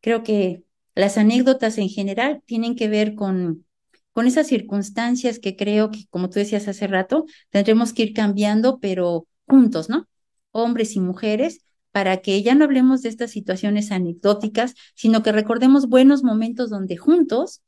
Creo 0.00 0.22
que 0.22 0.64
las 0.94 1.18
anécdotas 1.18 1.78
en 1.78 1.88
general 1.88 2.42
tienen 2.46 2.74
que 2.76 2.88
ver 2.88 3.14
con, 3.14 3.64
con 4.12 4.26
esas 4.26 4.46
circunstancias 4.46 5.38
que 5.38 5.56
creo 5.56 5.90
que, 5.90 6.06
como 6.10 6.30
tú 6.30 6.38
decías 6.38 6.68
hace 6.68 6.86
rato, 6.86 7.26
tendremos 7.50 7.92
que 7.92 8.04
ir 8.04 8.14
cambiando, 8.14 8.78
pero 8.80 9.26
juntos, 9.46 9.88
¿no? 9.88 10.08
hombres 10.56 10.96
y 10.96 11.00
mujeres, 11.00 11.60
para 11.92 12.18
que 12.18 12.42
ya 12.42 12.54
no 12.54 12.64
hablemos 12.64 13.02
de 13.02 13.08
estas 13.08 13.30
situaciones 13.30 13.92
anecdóticas, 13.92 14.74
sino 14.94 15.22
que 15.22 15.32
recordemos 15.32 15.88
buenos 15.88 16.22
momentos 16.22 16.70
donde 16.70 16.96
juntos, 16.96 17.62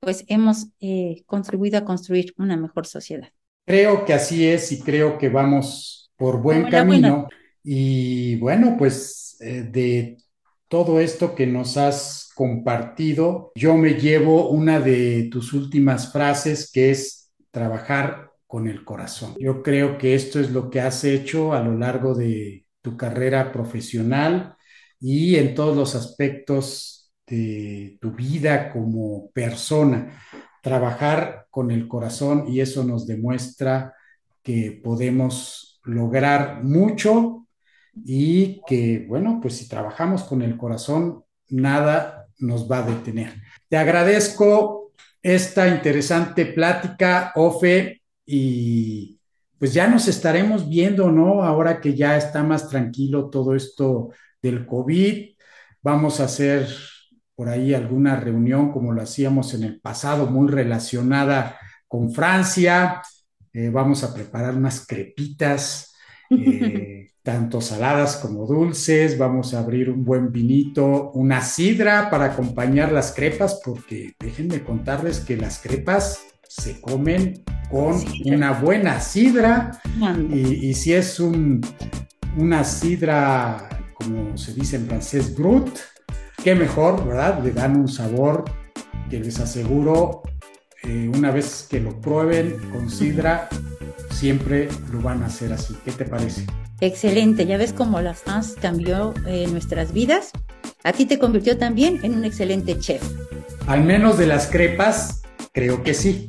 pues 0.00 0.24
hemos 0.28 0.68
eh, 0.80 1.22
contribuido 1.26 1.78
a 1.78 1.84
construir 1.84 2.34
una 2.36 2.56
mejor 2.56 2.86
sociedad. 2.86 3.28
Creo 3.66 4.04
que 4.04 4.14
así 4.14 4.46
es 4.46 4.72
y 4.72 4.80
creo 4.80 5.18
que 5.18 5.28
vamos 5.28 6.10
por 6.16 6.40
buen 6.42 6.68
camino. 6.68 7.28
Y 7.62 8.36
bueno, 8.36 8.76
pues 8.78 9.36
eh, 9.40 9.62
de 9.62 10.18
todo 10.68 11.00
esto 11.00 11.34
que 11.34 11.46
nos 11.46 11.76
has 11.76 12.30
compartido, 12.34 13.52
yo 13.54 13.76
me 13.76 13.94
llevo 13.94 14.50
una 14.50 14.80
de 14.80 15.28
tus 15.30 15.52
últimas 15.52 16.12
frases 16.12 16.70
que 16.72 16.90
es 16.90 17.32
trabajar 17.50 18.30
con 18.46 18.66
el 18.68 18.84
corazón. 18.84 19.34
Yo 19.38 19.62
creo 19.62 19.98
que 19.98 20.14
esto 20.14 20.40
es 20.40 20.50
lo 20.50 20.70
que 20.70 20.80
has 20.80 21.04
hecho 21.04 21.52
a 21.52 21.62
lo 21.62 21.76
largo 21.76 22.14
de 22.14 22.66
tu 22.82 22.96
carrera 22.96 23.52
profesional 23.52 24.56
y 24.98 25.36
en 25.36 25.54
todos 25.54 25.76
los 25.76 25.94
aspectos 25.94 27.12
de 27.26 27.98
tu 28.00 28.12
vida 28.12 28.72
como 28.72 29.30
persona. 29.32 30.22
Trabajar 30.62 31.46
con 31.50 31.70
el 31.70 31.88
corazón 31.88 32.46
y 32.48 32.60
eso 32.60 32.84
nos 32.84 33.06
demuestra 33.06 33.94
que 34.42 34.80
podemos 34.82 35.80
lograr 35.84 36.62
mucho 36.64 37.46
y 37.94 38.60
que, 38.66 39.04
bueno, 39.08 39.38
pues 39.40 39.56
si 39.56 39.68
trabajamos 39.68 40.24
con 40.24 40.42
el 40.42 40.56
corazón, 40.56 41.24
nada 41.48 42.26
nos 42.38 42.70
va 42.70 42.78
a 42.78 42.86
detener. 42.86 43.34
Te 43.68 43.76
agradezco 43.76 44.92
esta 45.22 45.68
interesante 45.68 46.46
plática, 46.46 47.32
Ofe, 47.34 48.02
y 48.24 49.18
pues 49.58 49.74
ya 49.74 49.86
nos 49.88 50.08
estaremos 50.08 50.68
viendo, 50.68 51.10
¿no? 51.12 51.42
Ahora 51.42 51.80
que 51.80 51.94
ya 51.94 52.16
está 52.16 52.42
más 52.42 52.68
tranquilo 52.68 53.28
todo 53.28 53.54
esto 53.54 54.10
del 54.40 54.66
COVID, 54.66 55.34
vamos 55.82 56.20
a 56.20 56.24
hacer 56.24 56.66
por 57.34 57.48
ahí 57.48 57.74
alguna 57.74 58.16
reunión 58.16 58.70
como 58.70 58.92
lo 58.92 59.02
hacíamos 59.02 59.54
en 59.54 59.64
el 59.64 59.80
pasado, 59.80 60.26
muy 60.26 60.48
relacionada 60.48 61.58
con 61.88 62.12
Francia. 62.12 63.02
Eh, 63.52 63.70
vamos 63.70 64.04
a 64.04 64.14
preparar 64.14 64.54
unas 64.54 64.86
crepitas. 64.86 65.86
Eh, 66.32 66.99
tanto 67.22 67.60
saladas 67.60 68.16
como 68.16 68.46
dulces. 68.46 69.18
Vamos 69.18 69.54
a 69.54 69.60
abrir 69.60 69.90
un 69.90 70.04
buen 70.04 70.32
vinito, 70.32 71.10
una 71.12 71.42
sidra 71.42 72.10
para 72.10 72.26
acompañar 72.26 72.92
las 72.92 73.12
crepas, 73.12 73.60
porque 73.64 74.14
déjenme 74.18 74.62
contarles 74.62 75.20
que 75.20 75.36
las 75.36 75.58
crepas 75.58 76.20
se 76.48 76.80
comen 76.80 77.44
con 77.70 77.96
una 78.24 78.52
buena 78.52 79.00
sidra. 79.00 79.80
Y, 80.30 80.74
si 80.74 80.92
es 80.92 81.20
un, 81.20 81.60
una 82.36 82.64
sidra, 82.64 83.68
como 83.94 84.36
se 84.36 84.52
dice 84.54 84.76
en 84.76 84.86
francés, 84.86 85.34
brut, 85.34 85.78
qué 86.42 86.54
mejor, 86.54 87.06
¿verdad? 87.06 87.42
Le 87.44 87.52
dan 87.52 87.78
un 87.78 87.88
sabor 87.88 88.44
que 89.08 89.20
les 89.20 89.38
aseguro, 89.40 90.22
eh, 90.82 91.10
una 91.14 91.30
vez 91.30 91.66
que 91.68 91.80
lo 91.80 92.00
prueben 92.00 92.56
con 92.70 92.90
sidra, 92.90 93.48
siempre 94.10 94.68
lo 94.90 95.00
van 95.00 95.22
a 95.22 95.26
hacer 95.26 95.52
así. 95.52 95.76
¿Qué 95.84 95.92
te 95.92 96.04
parece? 96.04 96.46
Excelente, 96.80 97.44
ya 97.46 97.58
ves 97.58 97.72
cómo 97.72 98.00
la 98.00 98.14
France 98.14 98.54
cambió 98.60 99.12
eh, 99.26 99.46
nuestras 99.50 99.92
vidas. 99.92 100.30
A 100.82 100.92
ti 100.92 101.04
te 101.04 101.18
convirtió 101.18 101.58
también 101.58 102.00
en 102.02 102.14
un 102.14 102.24
excelente 102.24 102.78
chef. 102.78 103.02
Al 103.66 103.84
menos 103.84 104.16
de 104.16 104.26
las 104.26 104.46
crepas, 104.46 105.22
creo 105.52 105.82
que 105.82 105.92
sí. 105.92 106.28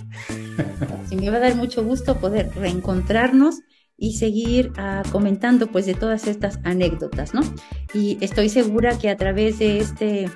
Sí, 1.07 1.15
me 1.15 1.29
va 1.29 1.37
a 1.37 1.41
dar 1.41 1.55
mucho 1.55 1.83
gusto 1.83 2.17
poder 2.17 2.51
reencontrarnos 2.55 3.61
y 3.97 4.13
seguir 4.17 4.73
ah, 4.77 5.03
comentando 5.11 5.67
pues 5.67 5.85
de 5.85 5.93
todas 5.93 6.27
estas 6.27 6.59
anécdotas, 6.63 7.33
¿no? 7.33 7.41
Y 7.93 8.17
estoy 8.19 8.49
segura 8.49 8.97
que 8.97 9.09
a 9.09 9.17
través 9.17 9.59
de 9.59 9.79
este 9.79 10.29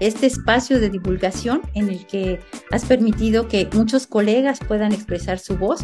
este 0.00 0.26
espacio 0.26 0.78
de 0.78 0.90
divulgación 0.90 1.62
en 1.74 1.88
el 1.88 2.06
que 2.06 2.40
has 2.70 2.84
permitido 2.84 3.48
que 3.48 3.68
muchos 3.72 4.06
colegas 4.06 4.60
puedan 4.60 4.92
expresar 4.92 5.38
su 5.38 5.56
voz, 5.56 5.80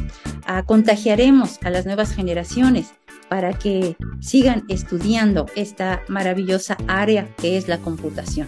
ah, 0.46 0.64
contagiaremos 0.64 1.58
a 1.64 1.70
las 1.70 1.84
nuevas 1.84 2.14
generaciones 2.14 2.92
para 3.34 3.52
que 3.52 3.96
sigan 4.20 4.62
estudiando 4.68 5.46
esta 5.56 6.02
maravillosa 6.06 6.76
área 6.86 7.26
que 7.38 7.56
es 7.56 7.66
la 7.66 7.78
computación. 7.78 8.46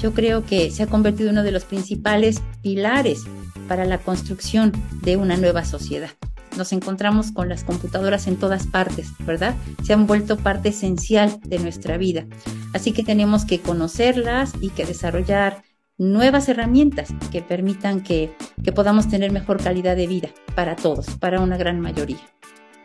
Yo 0.00 0.14
creo 0.14 0.42
que 0.42 0.70
se 0.70 0.82
ha 0.82 0.86
convertido 0.86 1.28
en 1.28 1.34
uno 1.34 1.42
de 1.42 1.52
los 1.52 1.66
principales 1.66 2.40
pilares 2.62 3.24
para 3.68 3.84
la 3.84 3.98
construcción 3.98 4.72
de 5.02 5.18
una 5.18 5.36
nueva 5.36 5.66
sociedad. 5.66 6.08
Nos 6.56 6.72
encontramos 6.72 7.30
con 7.30 7.50
las 7.50 7.62
computadoras 7.62 8.26
en 8.26 8.36
todas 8.36 8.66
partes, 8.66 9.10
¿verdad? 9.26 9.54
Se 9.84 9.92
han 9.92 10.06
vuelto 10.06 10.38
parte 10.38 10.70
esencial 10.70 11.38
de 11.44 11.58
nuestra 11.58 11.98
vida. 11.98 12.24
Así 12.72 12.92
que 12.92 13.02
tenemos 13.02 13.44
que 13.44 13.60
conocerlas 13.60 14.54
y 14.62 14.70
que 14.70 14.86
desarrollar 14.86 15.62
nuevas 15.98 16.48
herramientas 16.48 17.10
que 17.30 17.42
permitan 17.42 18.02
que, 18.02 18.34
que 18.64 18.72
podamos 18.72 19.10
tener 19.10 19.30
mejor 19.30 19.62
calidad 19.62 19.94
de 19.94 20.06
vida 20.06 20.30
para 20.54 20.74
todos, 20.74 21.04
para 21.18 21.42
una 21.42 21.58
gran 21.58 21.80
mayoría. 21.80 22.16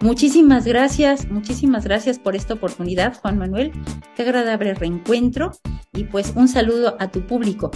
Muchísimas 0.01 0.65
gracias, 0.65 1.29
muchísimas 1.29 1.83
gracias 1.83 2.17
por 2.17 2.35
esta 2.35 2.55
oportunidad, 2.55 3.13
Juan 3.21 3.37
Manuel. 3.37 3.71
Qué 4.15 4.23
agradable 4.23 4.73
reencuentro 4.73 5.51
y 5.93 6.05
pues 6.05 6.33
un 6.35 6.47
saludo 6.47 6.97
a 6.99 7.11
tu 7.11 7.27
público, 7.27 7.69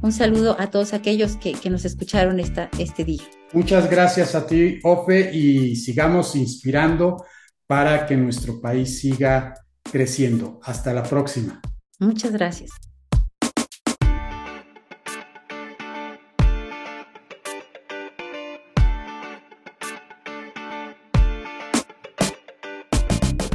un 0.00 0.12
saludo 0.12 0.54
a 0.60 0.70
todos 0.70 0.92
aquellos 0.92 1.36
que, 1.36 1.56
nos 1.70 1.84
escucharon 1.84 2.38
esta, 2.38 2.70
este 2.78 3.04
día. 3.04 3.24
Muchas 3.52 3.90
gracias 3.90 4.36
a 4.36 4.46
ti, 4.46 4.78
Ofe, 4.84 5.34
y 5.34 5.74
sigamos 5.74 6.36
inspirando 6.36 7.24
para 7.66 8.06
que 8.06 8.16
nuestro 8.16 8.60
país 8.60 9.00
siga 9.00 9.54
creciendo. 9.82 10.60
Hasta 10.62 10.94
la 10.94 11.02
próxima. 11.02 11.60
Muchas 11.98 12.30
gracias. 12.30 12.70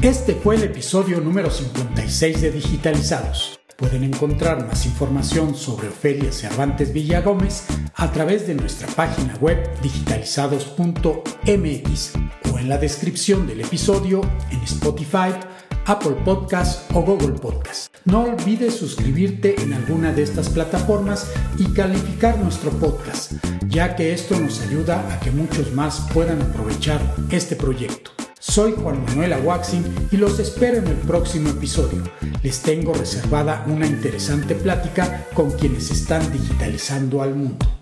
Este 0.02 0.34
fue 0.34 0.56
el 0.56 0.64
episodio 0.64 1.20
número 1.20 1.52
56 1.52 2.42
de 2.42 2.52
Digitalizados. 2.52 3.60
Pueden 3.76 4.06
encontrar 4.06 4.66
más 4.66 4.86
información 4.86 5.56
sobre 5.56 5.90
Ofelia 5.90 6.32
Cervantes 6.32 6.94
Villagómez 6.94 7.66
a 7.96 8.10
través 8.10 8.48
de 8.48 8.56
nuestra 8.56 8.88
página 8.88 9.36
web 9.42 9.70
digitalizados.mx 9.82 12.14
o 12.54 12.60
en 12.60 12.70
la 12.70 12.78
descripción 12.78 13.46
del 13.46 13.60
episodio 13.60 14.22
en 14.52 14.62
Spotify, 14.62 15.34
Apple 15.86 16.16
Podcasts 16.24 16.86
o 16.94 17.02
Google 17.02 17.38
Podcasts. 17.38 17.92
No 18.06 18.24
olvides 18.24 18.76
suscribirte 18.76 19.62
en 19.62 19.74
alguna 19.74 20.14
de 20.14 20.24
estas 20.24 20.48
plataformas 20.48 21.30
y 21.58 21.74
calificar 21.74 22.40
nuestro 22.40 22.72
podcast, 22.72 23.34
ya 23.68 23.98
que 23.98 24.14
esto 24.14 24.40
nos 24.40 24.62
ayuda 24.62 25.14
a 25.14 25.20
que 25.20 25.32
muchos 25.32 25.74
más 25.74 26.08
puedan 26.14 26.42
aprovechar 26.42 27.02
este 27.32 27.58
proyecto. 27.58 28.12
Soy 28.42 28.72
Juan 28.72 29.04
Manuel 29.04 29.34
Aguaxin 29.34 29.84
y 30.12 30.16
los 30.16 30.40
espero 30.40 30.78
en 30.78 30.88
el 30.88 30.96
próximo 30.96 31.50
episodio. 31.50 32.04
Les 32.42 32.62
tengo 32.62 32.94
reservada 32.94 33.66
una 33.68 33.86
interesante 33.86 34.56
plática 34.56 35.26
con 35.34 35.52
quienes 35.52 35.92
están 35.92 36.32
digitalizando 36.32 37.22
al 37.22 37.36
mundo. 37.36 37.79